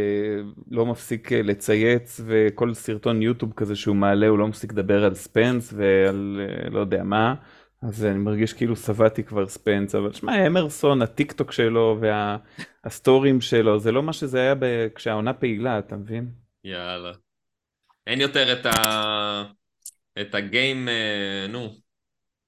לא 0.72 0.86
מפסיק 0.86 1.32
אה, 1.32 1.42
לצייץ, 1.42 2.22
וכל 2.26 2.74
סרטון 2.74 3.22
יוטיוב 3.22 3.54
כזה 3.54 3.76
שהוא 3.76 3.96
מעלה, 3.96 4.28
הוא 4.28 4.40
לא 4.40 4.48
מפסיק 4.48 4.72
לדבר 4.72 5.06
על 5.06 5.16
ספנס 5.16 5.74
ועל 5.78 6.42
אה, 6.42 6.70
לא 6.70 6.80
יודע 6.80 7.04
מה, 7.04 7.36
אז 7.88 8.06
אני 8.06 8.18
מרגיש 8.18 8.54
כאילו 8.54 8.76
שבעתי 8.76 9.24
כבר 9.24 9.48
ספנס, 9.48 9.96
אבל 9.96 10.14
שמע, 10.14 10.48
אמרסון, 10.48 11.02
הטיק 11.02 11.32
טוק 11.32 11.52
שלו 11.52 12.00
והסטורים 12.84 13.42
שלו, 13.42 13.80
זה 13.80 13.92
לא 13.92 14.04
מה 14.04 14.14
שזה 14.14 14.40
היה 14.40 14.56
ב... 14.56 14.88
כשהעונה 14.96 15.34
פעילה, 15.34 15.80
אתה 15.80 15.96
מבין? 15.96 16.32
יאללה. 16.64 17.12
אין 18.08 18.22
יותר 18.22 18.54
את 18.54 18.66
ה... 18.66 18.72
את 20.22 20.36
הגיים, 20.36 20.90
אה, 20.90 21.46
נו, 21.50 21.74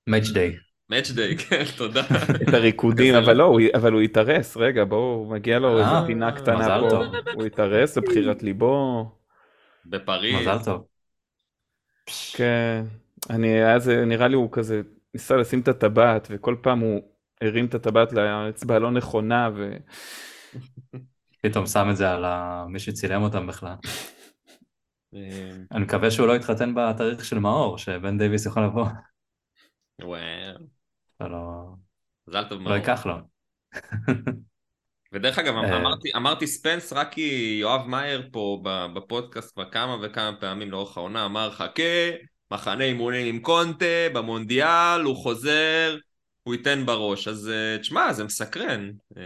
מאץ' 0.07 0.29
דיי. 0.29 0.55
מאץ' 0.89 1.11
דיי, 1.11 1.38
כן, 1.38 1.63
תודה. 1.77 2.01
את 2.41 2.53
הריקודים, 2.53 3.15
אבל 3.23 3.33
לא. 3.33 3.57
אבל 3.75 3.93
הוא 3.93 4.01
התארס, 4.01 4.57
רגע, 4.57 4.83
בואו, 4.83 5.25
מגיע 5.29 5.59
לו 5.59 5.79
אה, 5.79 5.83
איזה 5.83 6.07
פינה 6.07 6.31
קטנה 6.31 6.79
פה. 6.89 7.05
הוא 7.33 7.45
התארס 7.45 7.97
לבחירת 7.97 8.43
ליבו. 8.43 9.05
בפריז. 9.86 10.36
מזל 10.41 10.57
טוב. 10.65 10.86
כן, 12.33 12.83
אני, 13.29 13.65
אז 13.75 13.89
נראה 13.89 14.27
לי 14.27 14.36
הוא 14.36 14.49
כזה 14.51 14.81
ניסה 15.16 15.36
לשים 15.36 15.59
את 15.59 15.68
הטבעת 15.68 16.28
וכל 16.32 16.55
פעם 16.61 16.80
הוא 16.80 17.01
הרים 17.41 17.66
את 17.66 17.76
הטבעת 17.76 18.13
לאצבע 18.13 18.76
הלא 18.76 18.91
נכונה 18.91 19.49
ו... 19.55 19.78
פתאום 21.41 21.66
שם 21.66 21.88
את 21.91 21.97
זה 21.97 22.11
על 22.11 22.26
מי 22.68 22.80
שצילם 22.80 23.22
אותם 23.22 23.47
בכלל. 23.47 23.76
אה, 25.16 25.49
אני 25.72 25.84
מקווה 25.84 26.11
שהוא 26.11 26.28
לא 26.28 26.36
יתחתן 26.36 26.74
בתאריך 26.76 27.26
של 27.26 27.39
מאור, 27.39 27.78
שבן 27.78 28.18
דייוויס 28.18 28.45
יכול 28.45 28.63
לבוא. 28.63 28.86
וואו. 30.01 30.68
ולא 31.20 31.63
מזל 32.28 32.43
טוב 32.43 32.57
לא 32.57 32.63
מאוד. 32.63 32.76
ייקח 32.76 33.05
לו. 33.05 33.16
ודרך 35.13 35.39
אגב, 35.39 35.55
אה. 35.55 35.78
אמרתי, 35.78 36.09
אמרתי 36.16 36.47
ספנס 36.47 36.93
רק 36.93 37.11
כי 37.11 37.57
יואב 37.61 37.88
מאייר 37.88 38.30
פה 38.32 38.61
ב- 38.63 38.86
בפודקאסט 38.95 39.53
כבר 39.53 39.72
כמה 39.72 39.97
וכמה 40.01 40.38
פעמים 40.39 40.72
לאורך 40.72 40.97
העונה 40.97 41.26
אמר 41.26 41.51
חכה, 41.51 42.11
מחנה 42.51 42.83
אימונים 42.83 43.35
עם 43.35 43.41
קונטה, 43.41 43.85
במונדיאל, 44.13 45.01
הוא 45.01 45.15
חוזר, 45.15 45.97
הוא 46.43 46.55
ייתן 46.55 46.85
בראש. 46.85 47.27
אז 47.27 47.49
אה, 47.49 47.77
תשמע, 47.79 48.13
זה 48.13 48.23
מסקרן. 48.23 48.91
אה, 49.17 49.23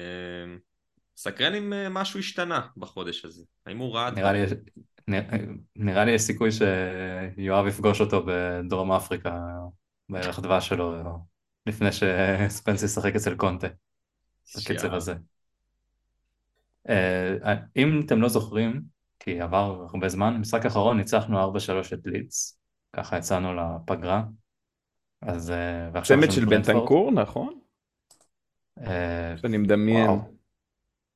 מסקרן 1.18 1.56
אם 1.56 1.74
אה, 1.74 1.90
משהו 1.90 2.20
השתנה 2.20 2.62
בחודש 2.78 3.26
הזה. 3.26 3.44
האם 3.66 3.78
הוא 3.78 3.96
ראה... 3.96 4.12
נראה 4.12 4.34
לי, 4.34 4.42
נראה- 5.08 5.38
נראה 5.76 6.06
לי 6.06 6.12
יש 6.12 6.22
סיכוי 6.22 6.50
שיואב 6.52 7.68
יפגוש 7.68 8.02
אותו 8.02 8.26
בדרום 8.26 8.92
אפריקה, 8.92 9.40
בערך 10.10 10.40
דבש 10.40 10.68
שלו, 10.70 10.94
לפני 11.66 11.90
שספנס 11.92 12.84
ישחק 12.84 13.16
אצל 13.16 13.36
קונטה, 13.36 13.68
בקצב. 14.58 14.94
הזה. 14.94 15.14
אם 17.78 18.02
אתם 18.06 18.22
לא 18.22 18.30
זוכרים, 18.30 18.82
כי 19.20 19.42
עבר 19.42 19.88
הרבה 19.94 20.10
זמן, 20.10 20.38
משחק 20.38 20.66
אחרון 20.66 20.98
ניצחנו 20.98 21.58
4-3 21.58 21.94
את 21.94 22.00
לידס, 22.06 22.59
ככה 22.96 23.18
יצאנו 23.18 23.54
לפגרה. 23.54 24.24
אז 25.22 25.52
אה, 25.52 25.90
ועכשיו 25.94 26.18
צמד 26.18 26.32
של. 26.32 26.46
בנטנקור, 26.46 27.12
נכון? 27.12 27.60
אה, 28.88 29.38
שאני 29.38 29.58
מדמיין. 29.58 30.10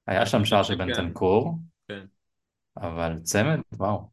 היה 0.08 0.26
שם 0.26 0.46
שער 0.46 0.64
של 0.64 0.78
כן. 0.78 0.86
בנטנקור, 0.86 1.58
כן. 1.88 2.06
אבל 2.78 3.20
צמד, 3.24 3.60
וואו. 3.74 4.10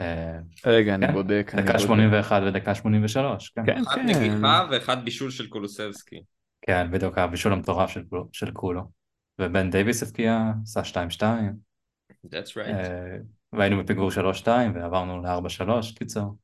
אה, 0.00 0.38
רגע, 0.66 0.94
אני 0.94 1.06
כן, 1.06 1.12
בודק. 1.12 1.52
דקה 1.56 1.72
בודק. 1.72 1.78
81 1.78 2.42
ודקה 2.46 2.74
83, 2.74 3.48
כן. 3.48 3.66
כן, 3.66 3.82
אחת 3.88 3.94
כן. 3.94 4.06
נגיחה 4.06 4.66
ואחד 4.70 5.04
בישול 5.04 5.30
של 5.30 5.48
קולוסבסקי. 5.48 6.22
כן, 6.62 6.90
בדיוק 6.90 7.18
הבישול 7.18 7.52
המטורף 7.52 7.90
של, 8.32 8.50
כולו. 8.52 8.90
ובן 9.38 9.70
דייוויס 9.70 10.02
הבקיע, 10.02 10.52
עשה 10.62 10.80
2-2, 10.80 11.22
That's 12.26 12.52
right. 12.54 12.74
והיינו 13.52 13.82
בפיגור 13.82 14.10
3-2 14.44 14.46
ועברנו 14.74 15.22
ל-4-3, 15.22 15.98
קיצור. 15.98 16.36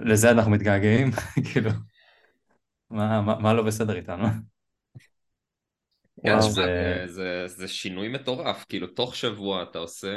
לזה 0.00 0.30
אנחנו 0.30 0.50
מתגעגעים, 0.50 1.10
כאילו, 1.52 1.70
מה, 2.90 3.20
מה, 3.20 3.38
מה 3.38 3.52
לא 3.54 3.62
בסדר 3.62 3.96
איתנו? 3.96 4.26
כן, 6.24 6.40
וואו, 6.40 6.50
זה- 6.54 6.66
זה, 6.76 7.02
זה, 7.06 7.44
זה 7.46 7.68
שינוי 7.68 8.08
מטורף, 8.08 8.64
כאילו 8.68 8.86
תוך 8.86 9.16
שבוע 9.16 9.62
אתה 9.62 9.78
עושה 9.78 10.08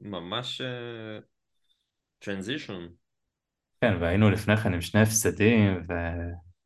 ממש 0.00 0.60
טרנזישן. 2.18 2.86
כן, 3.80 3.96
והיינו 4.00 4.30
לפני 4.30 4.56
כן 4.56 4.74
עם 4.74 4.80
שני 4.80 5.00
הפסדים, 5.00 5.80
וכאילו 5.84 6.56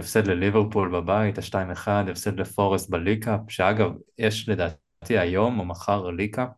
הפסד 0.00 0.26
לליברפול 0.26 0.90
בבית, 1.00 1.38
ה-2-1, 1.38 1.88
הפסד 2.10 2.40
לפורסט 2.40 2.90
בליקאפ, 2.90 3.40
שאגב, 3.48 3.90
יש 4.18 4.48
לדעתי 4.48 5.18
היום 5.18 5.58
או 5.60 5.64
מחר 5.64 6.06
ליקאפ, 6.10 6.48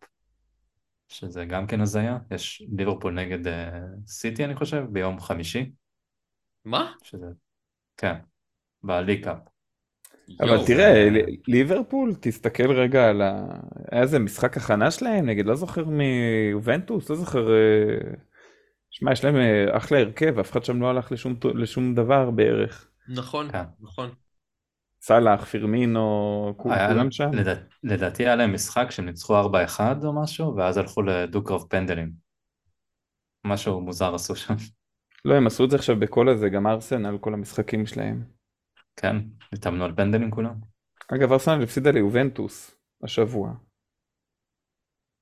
שזה 1.14 1.44
גם 1.44 1.66
כן 1.66 1.80
הזיה, 1.80 2.18
יש 2.30 2.62
ליברפול 2.76 3.14
נגד 3.14 3.46
אה, 3.46 3.80
סיטי 4.06 4.44
אני 4.44 4.54
חושב, 4.54 4.84
ביום 4.92 5.20
חמישי, 5.20 5.72
מה? 6.64 6.92
שזה, 7.02 7.26
כן, 7.96 8.14
בליקאפ. 8.82 9.38
אבל 10.40 10.48
יואו, 10.48 10.66
תראה, 10.66 11.10
ל- 11.10 11.26
ליברפול, 11.48 12.14
תסתכל 12.20 12.72
רגע 12.72 13.08
על 13.10 13.22
ה... 13.22 13.46
היה 13.92 14.02
איזה 14.02 14.18
משחק 14.18 14.56
הכנה 14.56 14.90
שלהם 14.90 15.26
נגד, 15.26 15.46
לא 15.46 15.54
זוכר 15.54 15.84
מיובנטוס, 15.84 17.10
לא 17.10 17.16
זוכר... 17.16 17.50
אה, 17.54 18.14
שמע, 18.90 19.12
יש 19.12 19.24
להם 19.24 19.36
אה, 19.36 19.76
אחלה 19.76 19.98
הרכב, 19.98 20.38
אף 20.38 20.52
אחד 20.52 20.64
שם 20.64 20.82
לא 20.82 20.90
הלך 20.90 21.12
לשום, 21.12 21.34
לשום 21.54 21.94
דבר 21.94 22.30
בערך. 22.30 22.88
נכון, 23.06 23.50
כן. 23.52 23.64
נכון. 23.80 24.14
סאלח, 25.06 25.44
פירמינו, 25.44 26.54
כולם 26.56 27.10
שם. 27.10 27.30
לדע- 27.32 27.54
לדעתי 27.82 28.22
היה 28.26 28.36
להם 28.36 28.54
משחק 28.54 28.90
שהם 28.90 29.06
ניצחו 29.06 29.40
4-1 29.40 30.04
או 30.04 30.22
משהו, 30.22 30.56
ואז 30.56 30.76
הלכו 30.76 31.02
לדו-קרב 31.02 31.64
פנדלים. 31.68 32.10
משהו 33.46 33.80
מוזר 33.80 34.14
עשו 34.14 34.36
שם, 34.36 34.54
לא, 35.24 35.34
הם 35.34 35.46
עשו 35.46 35.64
את 35.64 35.70
זה 35.70 35.76
עכשיו 35.76 36.00
בכל 36.00 36.28
הזה, 36.28 36.48
גם 36.48 36.66
ארסנל, 36.66 37.18
כל 37.20 37.34
המשחקים 37.34 37.86
שלהם. 37.86 38.24
כן, 38.96 39.16
התאמנו 39.52 39.84
על 39.84 39.94
פנדלים 39.96 40.30
כולם. 40.30 40.54
אגב, 41.14 41.32
ארסנל 41.32 41.62
הפסידה 41.62 41.90
ליובנטוס 41.90 42.76
השבוע. 43.02 43.52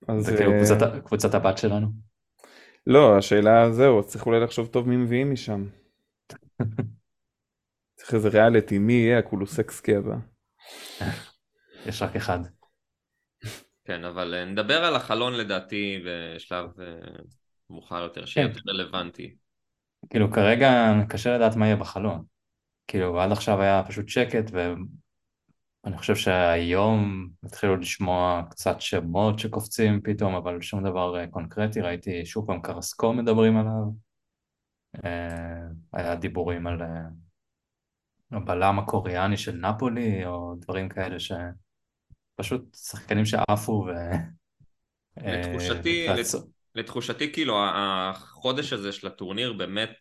אז 0.08 0.24
זה 0.24 0.36
כאילו 0.36 0.52
אה, 0.52 0.58
קבוצת, 0.58 1.04
קבוצת 1.04 1.34
הבת 1.34 1.58
שלנו. 1.58 1.86
לא, 2.86 3.18
השאלה 3.18 3.72
זהו, 3.72 4.02
צריך 4.02 4.26
אולי 4.26 4.40
לחשוב 4.40 4.66
טוב 4.66 4.88
מי 4.88 4.96
מביאים 4.96 5.32
משם. 5.32 5.66
צריך 8.12 8.24
איזה 8.26 8.38
ריאליטי, 8.38 8.78
מי 8.78 8.92
יהיה 8.92 9.18
הקולוסקסקי 9.18 9.96
הבא. 9.96 10.16
יש 11.88 12.02
רק 12.02 12.16
אחד. 12.16 12.38
כן, 13.84 14.04
אבל 14.04 14.34
אה, 14.34 14.44
נדבר 14.44 14.84
על 14.84 14.96
החלון 14.96 15.34
לדעתי 15.34 16.04
בשלב 16.06 16.80
אה, 16.80 16.86
מאוחר 17.70 18.02
יותר, 18.02 18.24
שיהיה 18.24 18.48
כן. 18.48 18.54
יותר 18.54 18.70
רלוונטי. 18.70 19.36
כאילו 20.10 20.32
כרגע 20.32 20.92
קשה 21.08 21.36
לדעת 21.36 21.56
מה 21.56 21.66
יהיה 21.66 21.76
בחלון. 21.76 22.24
כאילו 22.86 23.20
עד 23.20 23.32
עכשיו 23.32 23.62
היה 23.62 23.82
פשוט 23.88 24.08
שקט 24.08 24.50
אני 25.84 25.98
חושב 25.98 26.16
שהיום 26.16 27.28
התחילו 27.44 27.76
לשמוע 27.76 28.42
קצת 28.50 28.80
שמות 28.80 29.38
שקופצים 29.38 30.00
פתאום, 30.04 30.34
אבל 30.34 30.60
שום 30.60 30.84
דבר 30.84 31.18
אה, 31.18 31.26
קונקרטי. 31.26 31.80
ראיתי 31.80 32.26
שוב 32.26 32.46
פעם 32.46 32.60
קרסקו 32.60 33.12
מדברים 33.12 33.56
עליו. 33.56 34.12
היה 35.92 36.14
דיבורים 36.14 36.66
על 36.66 36.82
הבלם 38.32 38.78
הקוריאני 38.78 39.36
של 39.36 39.52
נפולי, 39.52 40.26
או 40.26 40.54
דברים 40.58 40.88
כאלה 40.88 41.16
שפשוט 41.18 42.76
שחקנים 42.76 43.24
שעפו 43.24 43.72
ו... 43.72 43.90
לתחושתי, 45.16 46.06
לתחושתי 46.74 47.32
כאילו 47.32 47.56
החודש 47.74 48.72
הזה 48.72 48.92
של 48.92 49.06
הטורניר 49.06 49.52
באמת 49.52 49.94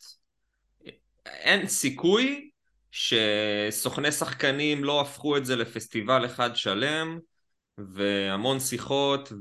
אין 1.25 1.67
סיכוי 1.67 2.49
שסוכני 2.91 4.11
שחקנים 4.11 4.83
לא 4.83 5.01
הפכו 5.01 5.37
את 5.37 5.45
זה 5.45 5.55
לפסטיבל 5.55 6.25
אחד 6.25 6.55
שלם 6.55 7.19
והמון 7.77 8.59
שיחות 8.59 9.31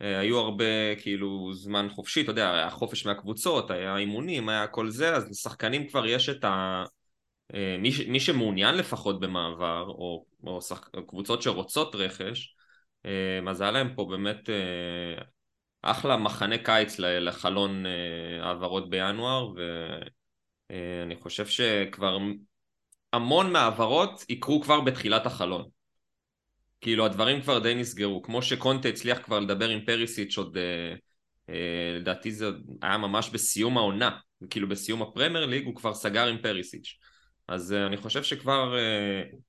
והיו 0.00 0.38
הרבה 0.38 0.94
כאילו 0.98 1.52
זמן 1.54 1.88
חופשי, 1.90 2.20
אתה 2.20 2.30
יודע, 2.30 2.54
היה 2.54 2.70
חופש 2.70 3.06
מהקבוצות, 3.06 3.70
היה 3.70 3.96
אימונים, 3.96 4.48
היה 4.48 4.66
כל 4.66 4.90
זה, 4.90 5.14
אז 5.16 5.30
לשחקנים 5.30 5.88
כבר 5.88 6.06
יש 6.06 6.28
את 6.28 6.44
ה... 6.44 6.84
מי, 7.78 7.90
מי 8.08 8.20
שמעוניין 8.20 8.74
לפחות 8.74 9.20
במעבר, 9.20 9.84
או, 9.88 10.24
או 10.46 10.62
שח... 10.62 10.88
קבוצות 11.06 11.42
שרוצות 11.42 11.94
רכש, 11.94 12.56
אז 13.48 13.60
היה 13.60 13.70
להם 13.70 13.94
פה 13.94 14.06
באמת 14.10 14.50
אחלה 15.82 16.16
מחנה 16.16 16.58
קיץ 16.58 16.98
לחלון 16.98 17.84
העברות 18.40 18.90
בינואר, 18.90 19.52
ו... 19.56 19.60
אה, 20.70 21.02
אני 21.02 21.16
חושב 21.16 21.46
שכבר 21.46 22.18
המון 23.12 23.52
מהעברות 23.52 24.24
יקרו 24.28 24.62
כבר 24.62 24.80
בתחילת 24.80 25.26
החלון. 25.26 25.68
כאילו 26.80 27.06
הדברים 27.06 27.42
כבר 27.42 27.58
די 27.58 27.74
נסגרו, 27.74 28.22
כמו 28.22 28.42
שקונטה 28.42 28.88
הצליח 28.88 29.18
כבר 29.18 29.40
לדבר 29.40 29.68
עם 29.68 29.84
פריסיץ' 29.84 30.38
עוד, 30.38 30.56
אה, 30.56 30.94
אה, 31.48 31.98
לדעתי 32.00 32.32
זה 32.32 32.50
היה 32.82 32.98
ממש 32.98 33.30
בסיום 33.30 33.78
העונה, 33.78 34.18
כאילו 34.50 34.68
בסיום 34.68 35.02
הפרמייר 35.02 35.46
ליג 35.46 35.66
הוא 35.66 35.74
כבר 35.74 35.94
סגר 35.94 36.26
עם 36.26 36.38
פריסיץ'. 36.42 36.98
אז 37.48 37.72
אני 37.72 37.96
חושב 37.96 38.22
שכבר 38.22 38.76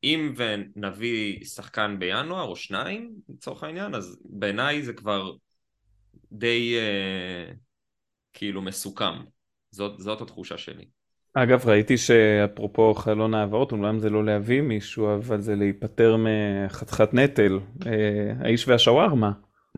אם 0.04 0.34
ונביא 0.38 1.46
שחקן 1.46 1.96
בינואר 2.00 2.44
או 2.44 2.56
שניים 2.56 3.16
לצורך 3.30 3.64
העניין, 3.64 3.96
אז 3.96 4.20
בעיניי 4.26 4.84
זה 4.84 4.94
כבר 4.94 5.34
די 6.32 6.76
כאילו 8.34 8.62
מסוכם. 8.62 9.14
זאת, 9.72 10.00
זאת 10.00 10.22
התחושה 10.22 10.58
שלי. 10.58 10.86
אגב, 11.34 11.68
ראיתי 11.68 11.98
שאפרופו 11.98 12.94
חלון 12.94 13.34
העברות, 13.34 13.72
אומנם 13.72 14.00
זה 14.00 14.10
לא 14.10 14.26
להביא 14.26 14.62
מישהו, 14.62 15.16
אבל 15.16 15.42
זה 15.42 15.56
להיפטר 15.56 16.16
מחתיכת 16.18 17.14
נטל. 17.14 17.60
אה, 17.86 18.34
האיש 18.40 18.68
והשווארמה, 18.68 19.32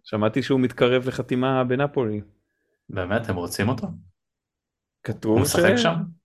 שמעתי 0.04 0.44
שהוא 0.44 0.60
מתקרב 0.60 1.08
לחתימה 1.08 1.64
בנפולי. 1.64 2.22
באמת, 2.90 3.30
הם 3.30 3.36
רוצים 3.36 3.70
אותו? 3.70 3.88
כתוב 5.04 5.46
ש... 5.46 5.56
הוא 5.56 5.62
משחק 5.62 5.76
שם? 5.78 6.17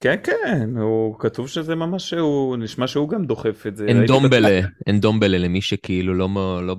כן, 0.00 0.16
כן, 0.24 0.76
הוא 0.76 1.18
כתוב 1.18 1.48
שזה 1.48 1.74
ממש, 1.74 2.14
הוא 2.14 2.56
נשמע 2.56 2.86
שהוא 2.86 3.08
גם 3.08 3.24
דוחף 3.24 3.66
את 3.66 3.76
זה. 3.76 3.86
אין 3.86 4.06
דומבלה, 4.06 4.60
אין 4.86 5.00
דומבלה 5.00 5.38
למי 5.38 5.60
שכאילו 5.60 6.14
לא, 6.14 6.28
לא 6.66 6.76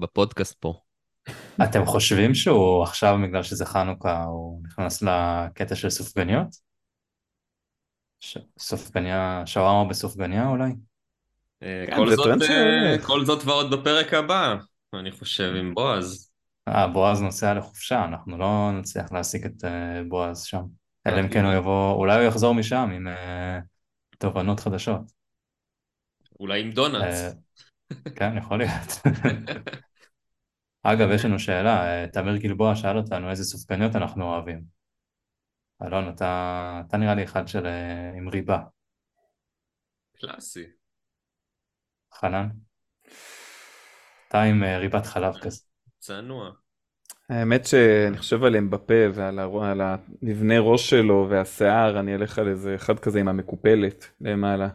בפודקאסט 0.00 0.56
פה. 0.60 0.74
אתם 1.64 1.84
חושבים 1.84 2.34
שהוא 2.34 2.82
עכשיו, 2.82 3.18
בגלל 3.22 3.42
שזה 3.42 3.66
חנוכה, 3.66 4.24
הוא 4.24 4.62
נכנס 4.66 5.02
לקטע 5.02 5.74
של 5.74 5.90
סופגניות? 5.90 6.70
סופגניה, 8.58 9.42
שווארמה 9.46 9.88
בסופגניה 9.88 10.48
אולי? 10.48 10.70
אה, 11.62 11.84
כן, 11.86 11.96
כל, 11.96 12.16
זאת, 12.16 12.42
אה, 12.42 12.96
כל 13.06 13.24
זאת 13.24 13.44
ועוד 13.44 13.74
בפרק 13.74 14.14
הבא, 14.14 14.56
אני 14.94 15.10
חושב, 15.10 15.52
עם 15.58 15.74
בועז. 15.74 16.30
אה, 16.68 16.86
בועז 16.86 17.22
נוסע 17.22 17.54
לחופשה, 17.54 18.04
אנחנו 18.04 18.38
לא 18.38 18.70
נצליח 18.78 19.12
להשיג 19.12 19.44
את 19.44 19.64
בועז 20.08 20.42
שם. 20.42 20.62
אלא 21.06 21.20
אם 21.20 21.28
כן 21.28 21.44
הוא 21.44 21.54
יבוא, 21.54 21.92
אולי 21.92 22.14
הוא 22.14 22.28
יחזור 22.28 22.54
משם 22.54 22.90
עם 22.94 23.06
תובנות 24.18 24.60
חדשות. 24.60 25.00
אולי 26.40 26.60
עם 26.60 26.70
דונלדס. 26.70 27.34
כן, 28.16 28.36
יכול 28.36 28.58
להיות. 28.58 28.90
אגב, 30.82 31.08
יש 31.14 31.24
לנו 31.24 31.38
שאלה, 31.38 32.06
תמיר 32.12 32.36
גלבוע 32.36 32.76
שאל 32.76 32.96
אותנו 32.96 33.30
איזה 33.30 33.44
סופגניות 33.44 33.96
אנחנו 33.96 34.24
אוהבים. 34.24 34.80
אלון, 35.82 36.08
אתה, 36.08 36.82
אתה 36.88 36.96
נראה 36.96 37.14
לי 37.14 37.24
אחד 37.24 37.48
של 37.48 37.66
אה, 37.66 38.10
עם 38.16 38.28
ריבה. 38.28 38.58
קלאסי. 40.16 40.66
חנן? 42.14 42.48
אתה 44.28 44.42
עם 44.42 44.64
אה, 44.64 44.78
ריבת 44.78 45.06
חלב 45.06 45.34
כזה. 45.40 45.60
צנוע. 45.98 46.50
האמת 47.30 47.66
שאני 47.66 48.18
חושב 48.18 48.44
על 48.44 48.56
אמבפה 48.56 48.94
ועל 49.14 49.80
המבנה 49.80 50.60
ראש 50.60 50.90
שלו 50.90 51.26
והשיער, 51.30 52.00
אני 52.00 52.14
אלך 52.14 52.38
על 52.38 52.48
איזה 52.48 52.74
אחד 52.74 52.98
כזה 52.98 53.20
עם 53.20 53.28
המקופלת 53.28 54.10
למעלה. 54.20 54.68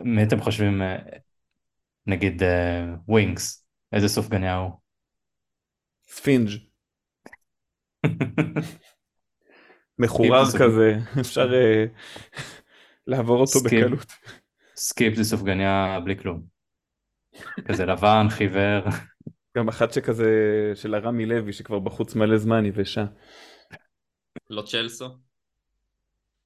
מי 0.00 0.22
אתם 0.22 0.40
חושבים, 0.40 0.82
אה, 0.82 0.96
נגיד 2.06 2.42
ווינקס, 3.08 3.66
איזה 3.92 4.08
סופגניה 4.08 4.56
הוא? 4.56 4.70
ספינג'. 6.08 6.48
מחורר 9.98 10.44
כזה, 10.58 10.98
אפשר 11.20 11.54
אה, 11.54 11.84
לעבור 13.06 13.40
אותו 13.40 13.58
בקלות. 13.64 14.12
סקיפ 14.76 15.14
זה 15.14 15.24
סופגניה 15.24 16.00
בלי 16.04 16.18
כלום. 16.18 16.42
כזה 17.64 17.86
לבן, 17.86 18.26
חיוור. 18.30 18.84
גם 19.56 19.68
אחת 19.68 19.92
שכזה 19.92 20.30
של 20.74 20.94
הרמי 20.94 21.26
לוי 21.26 21.52
שכבר 21.52 21.78
בחוץ 21.78 22.14
מלא 22.14 22.38
זמן 22.38 22.66
יבשה. 22.66 23.04
לו 24.50 24.62
צ'לסו? 24.62 25.08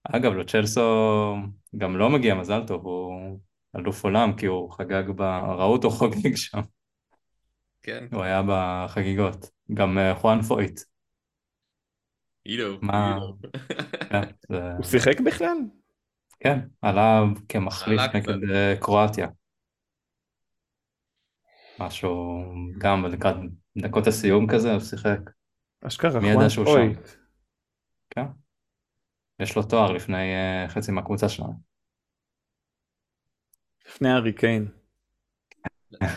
אגב, 0.04 0.32
לו 0.32 0.42
צ'לסו 0.42 0.80
גם 1.76 1.96
לא 1.96 2.10
מגיע 2.10 2.34
מזל 2.34 2.60
טוב, 2.66 2.84
הוא 2.84 3.38
אלוף 3.76 4.04
עולם 4.04 4.36
כי 4.36 4.46
הוא 4.46 4.70
חגג, 4.70 5.04
ב... 5.16 5.20
ראו 5.58 5.72
אותו 5.72 5.90
חוגג 5.90 6.36
שם. 6.36 6.60
כן. 7.82 8.06
הוא 8.12 8.22
היה 8.22 8.42
בחגיגות. 8.46 9.50
גם 9.74 9.98
אה, 9.98 10.14
חואן 10.14 10.42
פויט. 10.42 10.80
אילו. 12.46 12.78
מה? 12.82 13.18
כן, 14.10 14.22
הוא 14.76 14.84
שיחק 14.84 15.20
בכלל? 15.20 15.56
כן, 16.40 16.58
עלה 16.82 17.22
כמחליף 17.48 18.00
נגד 18.14 18.50
אה, 18.50 18.74
קרואטיה. 18.80 19.28
משהו, 21.80 22.42
גם 22.78 23.06
לקראת 23.06 23.36
דקות 23.78 24.06
הסיום 24.06 24.46
כזה, 24.46 24.72
הוא 24.72 24.80
שיחק. 24.80 25.18
אשכרה, 25.86 26.20
מי 26.20 26.30
ידע 26.30 26.50
שהוא 26.50 26.66
שם? 26.66 27.02
כן. 28.10 28.24
יש 29.40 29.56
לו 29.56 29.62
תואר 29.62 29.92
לפני 29.92 30.34
uh, 30.34 30.70
חצי 30.70 30.92
מהקבוצה 30.92 31.28
שלנו. 31.28 31.60
לפני 33.88 34.10
הארי 34.10 34.32
קיין. 34.32 34.68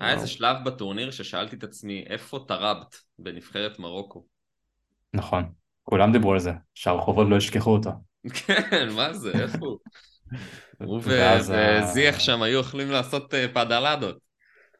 היה 0.00 0.14
איזה 0.14 0.26
שלב 0.26 0.56
בטורניר 0.64 1.10
ששאלתי 1.10 1.56
את 1.56 1.64
עצמי 1.64 2.04
איפה 2.06 2.44
טראבט 2.48 2.96
בנבחרת 3.18 3.78
מרוקו. 3.78 4.26
נכון, 5.14 5.52
כולם 5.82 6.12
דיברו 6.12 6.32
על 6.32 6.38
זה, 6.38 6.52
שהרחובות 6.74 7.26
לא 7.30 7.36
ישכחו 7.36 7.70
אותו. 7.70 7.90
כן, 8.46 8.88
מה 8.96 9.12
זה, 9.12 9.32
איפה 9.42 9.66
הוא? 9.66 9.78
הוא 10.86 11.00
וזיח 11.04 12.18
שם 12.18 12.42
היו 12.42 12.60
יכולים 12.60 12.90
לעשות 12.90 13.34
אה, 13.34 13.48
פדלדות. 13.54 14.25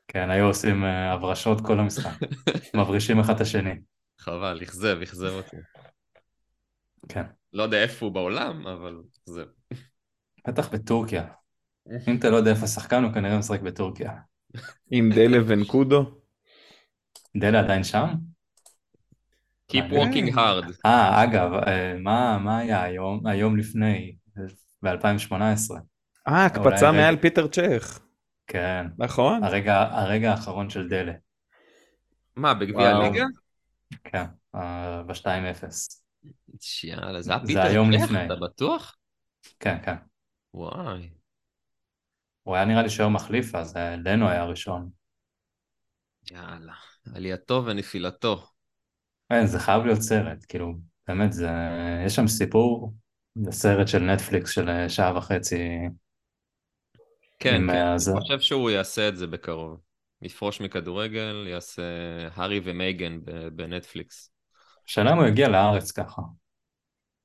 כן, 0.09 0.31
היו 0.31 0.45
עושים 0.47 0.85
אה, 0.85 1.13
הברשות 1.13 1.61
כל 1.61 1.81
המשחק, 1.81 2.19
מברישים 2.77 3.21
אחד 3.21 3.35
את 3.35 3.41
השני. 3.41 3.75
חבל, 4.19 4.61
אכזב, 4.63 4.99
אכזב 5.03 5.33
אותי. 5.33 5.57
כן. 7.09 7.23
לא 7.53 7.63
יודע 7.63 7.83
איפה 7.83 8.07
הוא 8.07 8.15
בעולם, 8.15 8.67
אבל 8.67 9.03
אכזב. 9.23 9.47
בטח 10.49 10.69
בטורקיה. 10.69 11.27
אם 12.09 12.17
אתה 12.17 12.31
לא 12.31 12.37
יודע 12.37 12.51
איפה 12.51 12.65
השחקן, 12.65 13.05
הוא 13.05 13.13
כנראה 13.13 13.39
משחק 13.39 13.61
בטורקיה. 13.61 14.13
עם 14.91 15.11
דלה 15.13 15.39
ונקודו? 15.47 16.21
דלה 17.37 17.61
עדיין 17.61 17.85
שם? 17.85 18.07
Keep 19.73 19.91
walking 19.91 20.35
hard. 20.35 20.73
אה, 20.87 21.25
אגב, 21.25 21.53
אה, 21.55 21.95
מה, 21.99 22.39
מה 22.39 22.59
היה 22.59 22.83
היום, 22.83 23.27
היום 23.27 23.57
לפני, 23.57 24.17
ב-2018? 24.83 25.35
אה, 26.29 26.45
הקפצה 26.45 26.93
מעל 26.93 27.17
פיטר 27.17 27.47
צ'ך. 27.47 28.01
כן. 28.47 28.87
נכון. 28.99 29.45
הרגע, 29.45 29.83
הרגע 29.83 30.31
האחרון 30.31 30.71
של 30.71 30.89
דלה. 30.89 31.13
מה, 32.37 32.55
בגביע 32.55 32.89
הליגה? 32.89 33.25
כן, 34.05 34.25
אה, 34.55 35.03
ב-2-0. 35.03 35.27
יאללה, 36.85 37.23
זה 37.23 37.33
היה 37.33 37.47
פיטר 37.47 37.83
צ'ך? 38.07 38.13
אתה 38.27 38.37
בטוח? 38.37 38.97
כן, 39.61 39.77
כן. 39.85 39.97
וואי. 40.55 41.11
הוא 42.43 42.57
היה 42.57 42.65
נראה 42.65 42.83
לי 42.83 42.91
שהיום 42.91 43.15
מחליף, 43.15 43.55
אז 43.55 43.77
אה, 43.77 43.97
לנו 43.97 44.29
היה 44.29 44.45
ראשון. 44.45 44.91
יאללה, 46.31 46.75
עלייתו 47.15 47.63
ונפילתו. 47.67 48.47
אין, 49.31 49.47
זה 49.47 49.59
חייב 49.59 49.85
להיות 49.85 50.01
סרט, 50.01 50.45
כאילו, 50.49 50.75
באמת, 51.09 51.33
זה, 51.33 51.51
יש 52.07 52.17
שם 52.17 52.27
סיפור, 52.27 52.95
זה 53.35 53.53
סרט 53.53 53.89
של 53.89 53.99
נטפליקס 53.99 54.51
של 54.51 54.69
אה, 54.69 54.89
שעה 54.89 55.17
וחצי, 55.17 55.69
כן, 57.39 57.55
עם, 57.55 57.71
כן, 57.71 57.77
אה, 57.77 57.99
זה- 57.99 58.13
אני 58.13 58.21
חושב 58.21 58.41
שהוא 58.41 58.71
יעשה 58.71 59.09
את 59.09 59.17
זה 59.17 59.27
בקרוב. 59.27 59.81
יפרוש 60.23 60.61
מכדורגל, 60.61 61.47
יעשה 61.51 61.83
הארי 62.35 62.61
ומייגן 62.65 63.19
בנטפליקס. 63.53 64.31
השאלה 64.89 65.13
אם 65.13 65.19
הוא 65.19 65.27
יגיע 65.27 65.49
לארץ 65.49 65.91
ככה. 65.93 66.23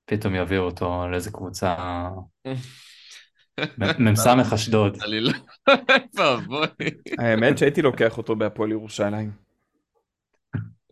פתאום 0.05 0.35
יביאו 0.35 0.63
אותו 0.63 1.07
לאיזה 1.11 1.31
קבוצה, 1.31 1.75
מ"ס 3.99 4.27
אשדוד. 4.53 4.97
לא... 5.07 5.31
האמת 7.19 7.57
שהייתי 7.57 7.81
לוקח 7.81 8.17
אותו 8.17 8.35
בהפועל 8.35 8.71
ירושלים. 8.71 9.31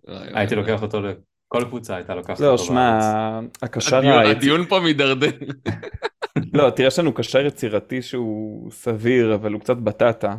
הייתי. 0.08 0.56
לוקח 0.56 0.82
אותו 0.82 1.02
לכל 1.02 1.64
קבוצה, 1.64 1.96
הייתה 1.96 2.16
לוקחת 2.16 2.40
לא, 2.40 2.48
אותו 2.52 2.64
שמע, 2.64 3.00
בארץ. 3.00 3.64
הקשר 3.64 3.98
הדיון- 3.98 4.20
היצ... 4.20 4.38
הדיון 4.38 4.66
פה 4.66 4.80
מידרדר. 4.80 5.28
לא, 6.54 6.70
תראה, 6.70 6.88
יש 6.88 7.00
לנו 7.00 7.14
קשר 7.14 7.46
יצירתי 7.46 8.02
שהוא 8.02 8.72
סביר, 8.72 9.36
אבל 9.36 9.54
הוא 9.54 9.62
קצת 9.62 9.78
בטטה. 9.78 10.36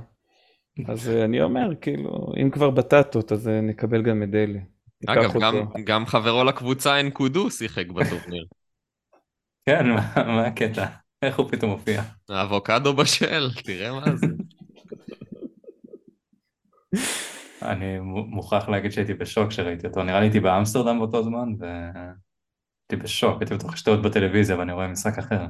אז 0.88 1.08
אה, 1.08 1.24
אני 1.24 1.42
אומר, 1.42 1.68
כאילו, 1.80 2.32
אם 2.42 2.50
כבר 2.50 2.70
בטטות, 2.70 3.32
אז 3.32 3.48
אה, 3.48 3.60
נקבל 3.60 4.02
גם 4.02 4.22
את 4.22 4.28
אלה. 4.34 4.58
אגב. 5.06 5.32
גם- 5.40 5.56
גם 5.84 6.06
חברו 6.06 6.44
לקבוצה 6.44 7.00
אנקודו 7.00 7.50
שיחק 7.50 7.86
בטורניר. 7.86 8.46
כן, 9.66 9.86
מה- 9.90 10.12
מה 10.16 10.46
הקטע? 10.46 10.86
איך 11.22 11.38
הוא 11.38 11.50
פתאום 11.50 11.70
מופיע? 11.70 12.02
האבוקדו 12.28 12.92
בשל, 12.94 13.48
תראה 13.64 13.92
מה 13.92 14.16
זה. 14.16 14.26
אני 17.62 17.98
מו- 17.98 18.24
מוכרח 18.26 18.68
להגיד 18.68 18.90
שהייתי 18.92 19.14
בשוק 19.14 19.48
כשראיתי 19.48 19.86
אותו. 19.86 20.02
נראה 20.02 20.20
לי 20.20 20.26
הייתי 20.26 20.40
באמסטרדם 20.40 20.98
באותו 20.98 21.22
זמן, 21.22 21.48
והייתי 21.58 23.04
בשוק, 23.04 23.40
הייתי 23.40 23.54
בטוח 23.54 23.76
שטעות 23.76 24.02
בטלוויזיה 24.02 24.58
ואני 24.58 24.72
רואה 24.72 24.88
משחק 24.88 25.18
אחר. 25.18 25.46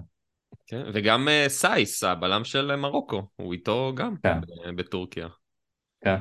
כן, 0.66 0.82
וגם 0.94 1.28
אה, 1.28 1.44
סייס, 1.48 2.04
הבלם 2.04 2.44
של 2.44 2.76
מרוקו, 2.76 3.28
הוא 3.36 3.52
איתו 3.52 3.92
גם 3.96 4.14
כן. 4.22 4.38
בטורקיה. 4.76 5.28
כן. 6.04 6.16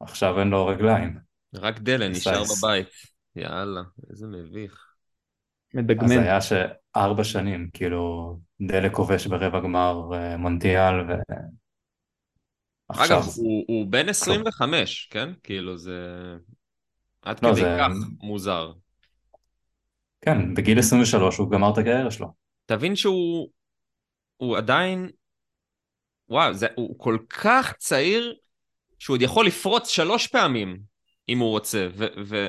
עכשיו 0.00 0.40
אין 0.40 0.48
לו 0.48 0.66
רגליים. 0.66 1.18
רק 1.54 1.78
דלן 1.78 2.10
נשאר 2.10 2.44
סייס. 2.44 2.64
בבית. 2.64 2.88
יאללה, 3.36 3.82
איזה 4.10 4.26
מביך. 4.26 4.86
אז 5.74 5.76
מדגמן. 5.78 6.18
היה 6.18 6.38
שארבע 6.40 7.24
שנים, 7.24 7.70
כאילו, 7.72 8.38
דלק 8.60 8.92
כובש 8.92 9.26
ברבע 9.26 9.60
גמר 9.60 10.10
אה, 10.14 10.36
מונדיאל, 10.36 11.00
ו... 11.00 11.12
עכשיו, 12.88 13.18
אגב, 13.18 13.28
הוא, 13.36 13.64
הוא 13.68 13.86
בן 13.86 14.08
25, 14.08 15.08
כן? 15.10 15.28
כאילו 15.42 15.76
זה... 15.76 15.98
עד 17.22 17.44
לא, 17.44 17.50
כדי 17.52 17.60
זה- 17.60 17.76
כך 17.80 17.88
מוזר. 18.20 18.72
כן, 20.20 20.54
בגיל 20.54 20.78
23 20.78 21.38
הוא 21.38 21.50
גמר 21.50 21.72
את 21.72 21.78
הקריירה 21.78 22.10
שלו. 22.10 22.41
תבין 22.66 22.96
שהוא 22.96 23.50
הוא 24.36 24.56
עדיין... 24.56 25.10
וואו, 26.28 26.54
זה, 26.54 26.66
הוא 26.76 26.98
כל 26.98 27.18
כך 27.28 27.72
צעיר 27.78 28.34
שהוא 28.98 29.14
עוד 29.14 29.22
יכול 29.22 29.46
לפרוץ 29.46 29.88
שלוש 29.88 30.26
פעמים 30.26 30.80
אם 31.28 31.38
הוא 31.38 31.50
רוצה, 31.50 31.88
ו... 31.92 32.04
ו... 32.26 32.46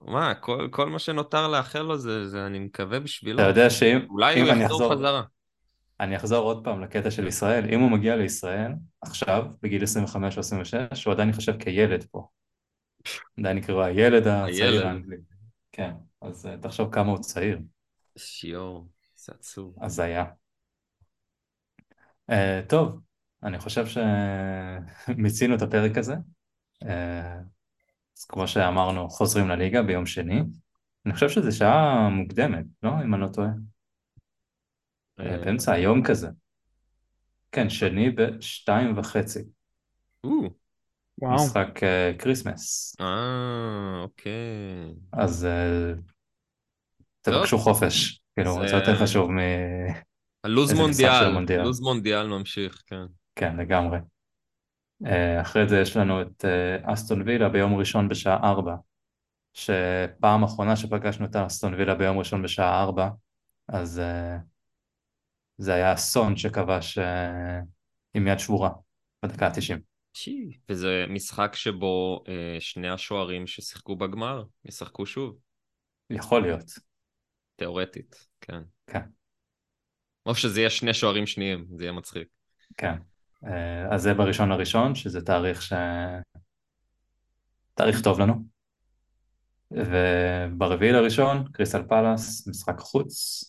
מה, 0.00 0.34
כל, 0.34 0.68
כל 0.70 0.88
מה 0.90 0.98
שנותר 0.98 1.48
לאחל 1.48 1.82
לו 1.82 1.98
זה, 1.98 2.28
זה 2.28 2.46
אני 2.46 2.58
מקווה 2.58 3.00
בשבילו. 3.00 3.40
אתה 3.40 3.48
יודע 3.48 3.70
שאם 3.70 3.98
אולי 4.08 4.40
הוא 4.40 4.50
אני 4.50 4.64
יחזור 4.64 4.92
חזרה. 4.92 5.22
אני 6.00 6.16
אחזור 6.16 6.44
עוד 6.44 6.64
פעם 6.64 6.80
לקטע 6.80 7.10
של 7.10 7.26
ישראל, 7.26 7.74
אם 7.74 7.80
הוא 7.80 7.90
מגיע 7.90 8.16
לישראל, 8.16 8.72
עכשיו, 9.02 9.44
בגיל 9.62 9.82
25 9.82 10.36
או 10.36 10.40
26, 10.40 11.04
הוא 11.04 11.12
עדיין 11.12 11.28
ייחשב 11.28 11.58
כילד 11.58 12.04
פה. 12.10 12.28
עדיין 13.38 13.58
יקראו 13.58 13.82
הילד 13.82 14.26
הצעיר. 14.26 14.86
האנגלי. 14.86 15.16
כן, 15.72 15.92
אז 16.20 16.46
אה, 16.46 16.56
תחשוב 16.56 16.92
כמה 16.92 17.10
הוא 17.10 17.18
צעיר, 17.18 17.58
שיור, 18.18 18.86
זה 19.24 19.32
עצוב. 19.38 19.76
הזיה. 19.80 20.24
אה, 22.30 22.60
טוב, 22.68 23.00
אני 23.42 23.58
חושב 23.58 23.84
שמיצינו 23.86 25.54
את 25.54 25.62
הפרק 25.62 25.98
הזה. 25.98 26.14
אה, 26.84 27.38
אז 28.18 28.24
כמו 28.28 28.48
שאמרנו, 28.48 29.08
חוזרים 29.08 29.48
לליגה 29.48 29.82
ביום 29.82 30.06
שני. 30.06 30.40
אני 31.06 31.14
חושב 31.14 31.28
שזו 31.28 31.56
שעה 31.56 32.08
מוקדמת, 32.08 32.64
לא? 32.82 32.90
אם 33.04 33.14
אני 33.14 33.22
לא 33.22 33.28
טועה. 33.28 33.48
אה, 35.20 35.38
באמצע 35.38 35.72
היום 35.72 36.02
כזה. 36.02 36.28
כן, 37.52 37.70
שני 37.70 38.10
בשתיים 38.10 38.98
וחצי. 38.98 39.44
או, 40.24 40.30
וואו. 41.18 41.34
משחק 41.34 41.80
Christmas. 42.18 42.96
אה, 43.00 44.02
אוקיי. 44.02 44.94
אז 45.12 45.48
טוב. 47.22 47.34
תבקשו 47.34 47.58
חופש. 47.58 48.23
כאילו, 48.36 48.54
זה- 48.54 48.68
זה 48.68 48.76
יותר 48.76 48.96
חשוב 48.96 49.30
מ... 49.30 49.38
הלוז 50.44 50.72
מונדיאל, 50.72 51.24
המונדיאל. 51.24 51.62
לוז 51.62 51.80
מונדיאל 51.80 52.26
ממשיך, 52.26 52.82
כן. 52.86 53.02
כן, 53.36 53.56
לגמרי. 53.56 53.98
אה, 55.06 55.40
אחרי 55.40 55.68
זה 55.68 55.80
יש 55.80 55.96
לנו 55.96 56.22
את 56.22 56.44
אה, 56.44 56.92
אסטון 56.92 57.22
וילה 57.22 57.48
ביום 57.48 57.74
ראשון 57.76 58.08
בשעה 58.08 58.36
ארבע. 58.50 58.74
שפעם 59.52 60.44
אחרונה 60.44 60.76
שפגשנו 60.76 61.26
את 61.26 61.36
אסטון 61.36 61.74
וילה 61.74 61.94
ביום 61.94 62.18
ראשון 62.18 62.42
בשעה 62.42 62.82
ארבע, 62.82 63.08
אז 63.68 63.98
אה, 63.98 64.36
זה 65.58 65.74
היה 65.74 65.94
אסון 65.94 66.36
שכבש 66.36 66.98
אה, 66.98 67.60
עם 68.14 68.26
יד 68.26 68.38
שבורה 68.38 68.70
בדקה 69.24 69.46
ה-90. 69.46 69.78
שי. 70.14 70.50
וזה 70.68 71.04
משחק 71.08 71.54
שבו 71.54 72.24
אה, 72.28 72.56
שני 72.60 72.88
השוערים 72.88 73.46
ששיחקו 73.46 73.96
בגמר 73.96 74.44
ישחקו 74.64 75.06
שוב, 75.06 75.36
יכול 76.10 76.42
להיות. 76.42 76.93
תיאורטית, 77.56 78.26
כן. 78.40 78.62
כן. 78.86 79.02
או 80.26 80.34
שזה 80.34 80.60
יהיה 80.60 80.70
שני 80.70 80.94
שוערים 80.94 81.26
שניים, 81.26 81.66
זה 81.76 81.84
יהיה 81.84 81.92
מצחיק. 81.92 82.28
כן. 82.76 82.94
אה, 83.46 83.94
אז 83.94 84.02
זה 84.02 84.14
בראשון 84.14 84.48
לראשון, 84.48 84.94
שזה 84.94 85.20
תאריך 85.20 85.62
ש... 85.62 85.72
תאריך 87.74 88.02
טוב 88.02 88.20
לנו. 88.20 88.34
וברביעי 89.70 90.92
לראשון, 90.92 91.44
קריסטל 91.52 91.82
פלאס, 91.88 92.48
משחק 92.48 92.78
חוץ, 92.78 93.44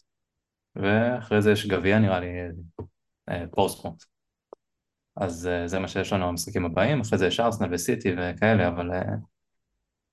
ואחרי 0.76 1.42
זה 1.42 1.52
יש 1.52 1.68
גביע 1.68 2.00
נראה 2.00 2.20
לי, 2.20 2.28
אה, 3.30 3.44
פורספורט. 3.52 4.04
אז 5.16 5.48
אה, 5.48 5.68
זה 5.68 5.80
מה 5.80 5.88
שיש 5.88 6.14
לנו 6.14 6.28
במשחקים 6.28 6.66
הבאים, 6.66 7.02
אחרי 7.02 7.18
זה 7.18 7.28
יש 7.28 7.40
ארסנל 7.40 7.74
וסיטי 7.74 8.16
וכאלה, 8.18 8.68
אבל 8.68 8.90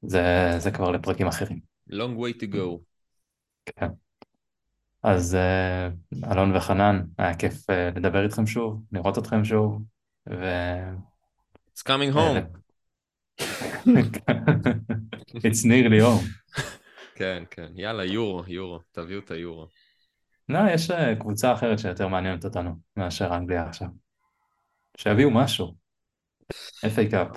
זה, 0.02 0.54
זה 0.58 0.70
כבר 0.70 0.90
לפרקים 0.90 1.26
אחרים. 1.26 1.72
long 1.90 2.16
way 2.16 2.32
to 2.42 2.46
go. 2.46 2.91
כן. 3.66 3.88
אז 5.02 5.34
אה, 5.34 5.88
אלון 6.32 6.56
וחנן, 6.56 7.04
היה 7.18 7.34
כיף 7.34 7.70
אה, 7.70 7.90
לדבר 7.96 8.24
איתכם 8.24 8.46
שוב, 8.46 8.82
לראות 8.92 9.18
אתכם 9.18 9.44
שוב, 9.44 9.82
ו... 10.30 10.44
It's 11.74 11.82
coming 11.82 12.14
home. 12.14 12.62
It's 15.46 15.64
nearly 15.64 16.00
home. 16.02 16.26
כן, 17.18 17.44
כן. 17.50 17.68
יאללה, 17.74 18.04
יורו, 18.04 18.42
יורו. 18.46 18.80
תביאו 18.92 19.20
את 19.20 19.30
היורו. 19.30 19.66
לא, 20.48 20.58
יש 20.74 20.90
אה, 20.90 21.14
קבוצה 21.16 21.52
אחרת 21.52 21.78
שיותר 21.78 22.08
מעניינת 22.08 22.44
אותנו 22.44 22.78
מאשר 22.96 23.36
אנגליה 23.36 23.66
עכשיו. 23.66 23.88
שיביאו 24.96 25.30
משהו. 25.30 25.74
FA 26.86 27.10
Cup, 27.10 27.28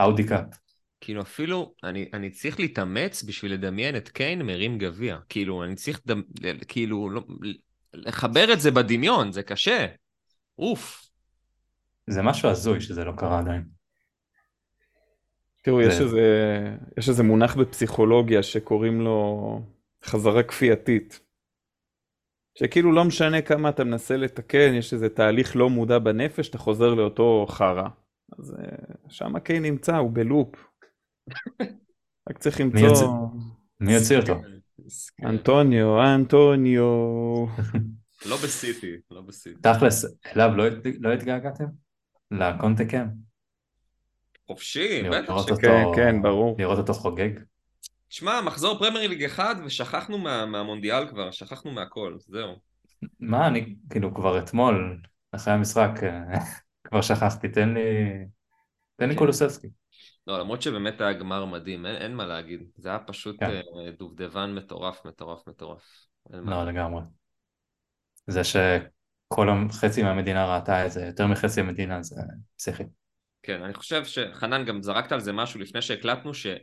Audi 0.00 0.26
Cup. 0.28 0.61
כאילו 1.02 1.22
אפילו, 1.22 1.74
אני, 1.84 2.08
אני 2.14 2.30
צריך 2.30 2.60
להתאמץ 2.60 3.22
בשביל 3.22 3.52
לדמיין 3.52 3.96
את 3.96 4.08
קיין 4.08 4.42
מרים 4.42 4.78
גביע. 4.78 5.18
כאילו, 5.28 5.64
אני 5.64 5.74
צריך, 5.74 6.00
דמ, 6.06 6.22
כאילו, 6.68 7.10
לא, 7.10 7.22
לחבר 7.94 8.52
את 8.52 8.60
זה 8.60 8.70
בדמיון, 8.70 9.32
זה 9.32 9.42
קשה. 9.42 9.86
אוף. 10.58 11.02
זה 12.06 12.22
משהו 12.22 12.48
הזוי 12.48 12.80
שזה 12.80 13.04
לא 13.04 13.12
קרה 13.16 13.38
עדיין. 13.38 13.64
תראו, 15.62 15.80
יש 15.80 15.94
זה- 15.94 16.02
איזה, 16.04 16.20
יש 16.98 17.08
איזה 17.08 17.22
מונח 17.22 17.56
בפסיכולוגיה 17.56 18.42
שקוראים 18.42 19.00
לו 19.00 19.60
חזרה 20.04 20.42
כפייתית. 20.42 21.20
שכאילו 22.54 22.92
לא 22.92 23.04
משנה 23.04 23.42
כמה 23.42 23.68
אתה 23.68 23.84
מנסה 23.84 24.16
לתקן, 24.16 24.74
יש 24.74 24.92
איזה 24.92 25.08
תהליך 25.08 25.56
לא 25.56 25.70
מודע 25.70 25.98
בנפש, 25.98 26.48
אתה 26.48 26.58
חוזר 26.58 26.94
לאותו 26.94 27.46
חרא. 27.48 27.88
אז 28.38 28.54
אה, 28.58 28.94
שם 29.08 29.38
קיין 29.38 29.62
נמצא, 29.62 29.96
הוא 29.96 30.10
בלופ. 30.12 30.71
רק 32.30 32.38
צריך 32.38 32.60
מי 32.60 32.82
למצוא... 32.82 33.28
מי 33.80 33.92
יוציא 33.92 34.16
אותו? 34.18 34.40
אנטוניו, 35.24 36.02
אנטוניו. 36.14 36.84
לא 38.26 38.36
בסיטי, 38.36 38.96
לא 39.10 39.20
בסיטי. 39.20 39.60
תכלס, 39.62 40.04
אליו 40.36 40.50
לא 40.56 40.64
לא 41.00 41.12
התגעגעתם? 41.12 41.64
לקונטה 42.30 42.84
קאם? 42.84 43.06
חופשי, 44.46 45.02
בטח 45.02 45.28
לראות 45.28 45.46
ש... 45.46 45.50
אותו- 45.50 45.62
כן, 45.62 45.84
כן, 45.96 46.22
ברור. 46.22 46.56
לראות 46.58 46.78
אותו 46.78 46.92
חוגג? 46.92 47.30
שמע, 48.08 48.40
מחזור 48.40 48.78
פרמייר 48.78 49.08
ליג 49.10 49.24
אחד 49.24 49.54
ושכחנו 49.64 50.18
מה, 50.18 50.46
מהמונדיאל 50.46 51.08
כבר, 51.08 51.30
שכחנו 51.30 51.70
מהכל, 51.72 52.16
זהו. 52.18 52.56
מה, 53.20 53.46
אני 53.46 53.76
כאילו 53.90 54.14
כבר 54.14 54.38
אתמול, 54.38 55.00
אחרי 55.32 55.54
המשחק, 55.54 55.90
אה, 56.02 56.38
כבר 56.84 57.02
שכחתי, 57.02 57.48
תן 57.48 57.74
לי... 57.74 57.80
תן 58.96 59.08
לי 59.08 59.14
כן. 59.14 59.18
קולוסבסקי. 59.18 59.68
לא, 60.26 60.40
למרות 60.40 60.62
שבאמת 60.62 61.00
היה 61.00 61.12
גמר 61.12 61.44
מדהים, 61.44 61.86
אין, 61.86 61.96
אין 61.96 62.14
מה 62.14 62.26
להגיד. 62.26 62.60
זה 62.76 62.88
היה 62.88 62.98
פשוט 62.98 63.36
כן. 63.40 63.50
אה, 63.50 63.90
דובדבן 63.98 64.54
מטורף, 64.54 65.04
מטורף, 65.04 65.48
מטורף. 65.48 66.06
מה 66.30 66.50
לא, 66.50 66.64
להגיד. 66.64 66.74
לגמרי. 66.74 67.02
זה 68.26 68.42
כל 69.28 69.48
חצי 69.72 70.02
מהמדינה 70.02 70.54
ראתה 70.54 70.86
את 70.86 70.92
זה, 70.92 71.04
יותר 71.06 71.26
מחצי 71.26 71.60
המדינה 71.60 72.02
זה 72.02 72.16
פסיכי. 72.56 72.82
כן, 73.42 73.62
אני 73.62 73.74
חושב 73.74 74.04
שחנן 74.04 74.64
גם 74.64 74.82
זרקת 74.82 75.12
על 75.12 75.20
זה 75.20 75.32
משהו 75.32 75.60
לפני 75.60 75.82
שהקלטנו, 75.82 76.34
שזה 76.34 76.58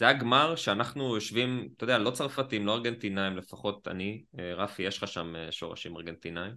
היה 0.00 0.12
גמר 0.12 0.56
שאנחנו 0.56 1.14
יושבים, 1.14 1.68
אתה 1.76 1.84
יודע, 1.84 1.98
לא 1.98 2.10
צרפתים, 2.10 2.66
לא 2.66 2.74
ארגנטינאים, 2.74 3.36
לפחות 3.36 3.88
אני, 3.88 4.22
אה, 4.38 4.54
רפי, 4.54 4.82
יש 4.82 4.98
לך 4.98 5.08
שם 5.08 5.36
אה, 5.36 5.52
שורשים 5.52 5.96
ארגנטינאים. 5.96 6.52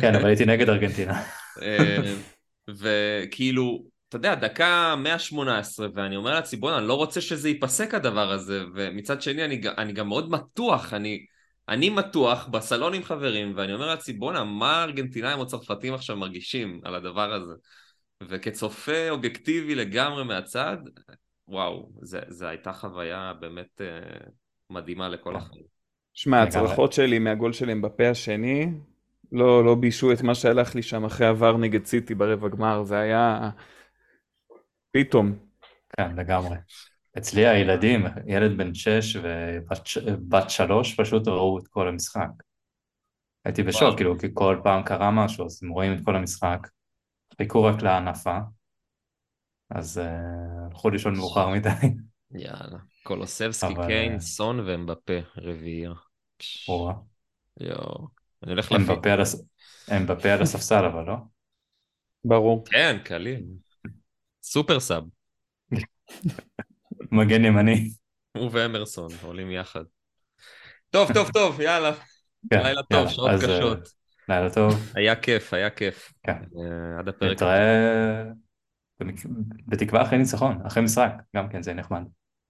כן, 0.00 0.14
אבל 0.14 0.26
הייתי 0.26 0.44
נגד 0.44 0.68
ארגנטינה. 0.68 1.22
וכאילו, 2.78 3.84
אתה 4.12 4.18
יודע, 4.18 4.34
דקה 4.34 4.94
118, 4.98 5.86
ואני 5.94 6.16
אומר 6.16 6.34
לעצמי, 6.34 6.60
בוא'נה, 6.60 6.78
אני 6.78 6.88
לא 6.88 6.94
רוצה 6.94 7.20
שזה 7.20 7.48
ייפסק 7.48 7.94
הדבר 7.94 8.32
הזה, 8.32 8.64
ומצד 8.74 9.22
שני, 9.22 9.44
אני, 9.44 9.60
אני 9.78 9.92
גם 9.92 10.08
מאוד 10.08 10.30
מתוח, 10.30 10.94
אני, 10.94 11.26
אני 11.68 11.90
מתוח 11.90 12.48
בסלון 12.48 12.94
עם 12.94 13.02
חברים, 13.02 13.52
ואני 13.56 13.74
אומר 13.74 13.86
לעצמי, 13.86 14.14
בוא'נה, 14.14 14.44
מה 14.44 14.76
הארגנטינאים 14.76 15.38
או 15.38 15.46
צרפתים 15.46 15.94
עכשיו 15.94 16.16
מרגישים 16.16 16.80
על 16.84 16.94
הדבר 16.94 17.32
הזה? 17.32 17.52
וכצופה 18.28 19.10
אובייקטיבי 19.10 19.74
לגמרי 19.74 20.24
מהצד, 20.24 20.76
וואו, 21.48 21.90
זו 22.28 22.46
הייתה 22.46 22.72
חוויה 22.72 23.32
באמת 23.40 23.80
uh, 23.80 24.28
מדהימה 24.70 25.08
לכל 25.08 25.36
החיים. 25.36 25.64
שמע, 26.14 26.42
הצלחות 26.42 26.92
שלי 26.92 27.18
מהגול 27.18 27.52
שלהם 27.52 27.82
בפה 27.82 28.08
השני, 28.08 28.66
לא, 29.32 29.64
לא 29.64 29.74
בישו 29.74 30.12
את 30.12 30.22
מה 30.22 30.34
שהלך 30.34 30.74
לי 30.74 30.82
שם 30.82 31.04
אחרי 31.04 31.26
עבר 31.26 31.56
נגד 31.56 31.84
סיטי 31.84 32.14
ברבע 32.14 32.48
גמר, 32.48 32.82
זה 32.84 32.98
היה 32.98 33.50
פתאום. 34.92 35.32
כן, 35.96 36.16
לגמרי. 36.16 36.56
אצלי 37.18 37.46
הילדים, 37.46 38.04
ילד 38.26 38.56
בן 38.56 38.74
6 38.74 39.16
ובת 39.16 40.50
3 40.50 41.00
פשוט 41.00 41.28
ראו 41.28 41.58
את 41.58 41.68
כל 41.68 41.88
המשחק. 41.88 42.28
הייתי 43.44 43.62
בשוק, 43.62 43.96
כאילו, 43.96 44.18
כי 44.18 44.26
כל 44.34 44.60
פעם 44.64 44.82
קרה 44.82 45.10
משהו, 45.10 45.46
אז 45.46 45.60
הם 45.62 45.70
רואים 45.70 45.92
את 45.92 45.98
כל 46.04 46.16
המשחק. 46.16 46.68
חיכו 47.38 47.64
רק 47.64 47.82
להנפה, 47.82 48.38
אז 49.70 49.98
uh, 49.98 50.02
הלכו 50.66 50.90
לישון 50.90 51.16
מאוחר 51.16 51.48
מדי. 51.48 51.68
יאללה. 52.34 52.78
קולוסבסקי, 53.02 53.74
אבל... 53.74 53.86
קיין, 53.86 54.20
סון 54.20 54.60
ואמבפה, 54.60 55.18
רביעייה. 55.36 55.92
יואו. 57.60 58.08
אני 58.42 58.52
הולך 58.52 58.72
להפיק. 58.72 58.88
אמבפה 59.96 60.32
על 60.32 60.42
הספסל 60.42 60.84
אבל, 60.84 61.02
לא? 61.06 61.14
ברור. 62.24 62.64
כן, 62.66 62.96
קליל. 63.04 63.44
super 64.42 64.80
sub. 64.80 65.04
מגן 67.12 67.44
ימני. 67.44 67.90
הוא 68.36 68.50
ואמרסון 68.52 69.10
עולים 69.22 69.50
יחד. 69.50 69.84
טוב, 70.90 71.12
טוב, 71.14 71.30
טוב, 71.38 71.60
יאללה. 71.60 71.92
כן, 72.50 72.62
לילה 72.62 72.82
טוב, 72.82 73.08
שעות 73.08 73.30
אה, 73.30 73.36
קשות. 73.38 73.92
לילה 74.28 74.50
טוב. 74.50 74.92
היה 74.94 75.16
כיף, 75.16 75.54
היה 75.54 75.70
כיף. 75.70 76.12
כן. 76.22 76.32
אה, 76.32 76.98
עד 76.98 77.08
הפרק. 77.08 77.32
נתראה 77.32 78.24
בתקווה 79.66 80.02
אחרי 80.02 80.18
ניצחון, 80.18 80.66
אחרי 80.66 80.82
משחק, 80.82 81.12
גם 81.36 81.48
כן 81.48 81.62
זה 81.62 81.74
נחמד. 81.74 82.02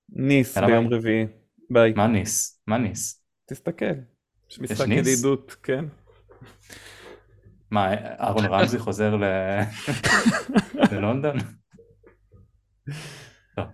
ניס 0.09 0.59
ביום 0.59 0.95
רביעי, 0.95 1.27
ביי. 1.71 1.93
מה 1.97 2.07
ניס? 2.07 2.63
מה 2.67 2.79
ניס? 2.79 3.25
תסתכל, 3.47 3.85
יש 4.51 4.61
משחק 4.61 4.87
ידידות, 4.89 5.57
כן. 5.63 5.85
מה, 7.71 7.95
אהרון 7.95 8.45
רמזי 8.45 8.79
חוזר 8.79 9.17
ללונדון? 10.93 11.37
טוב, 13.57 13.67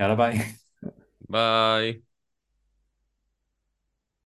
יאללה 0.00 0.14
ביי. 0.16 0.38
ביי. 1.30 2.00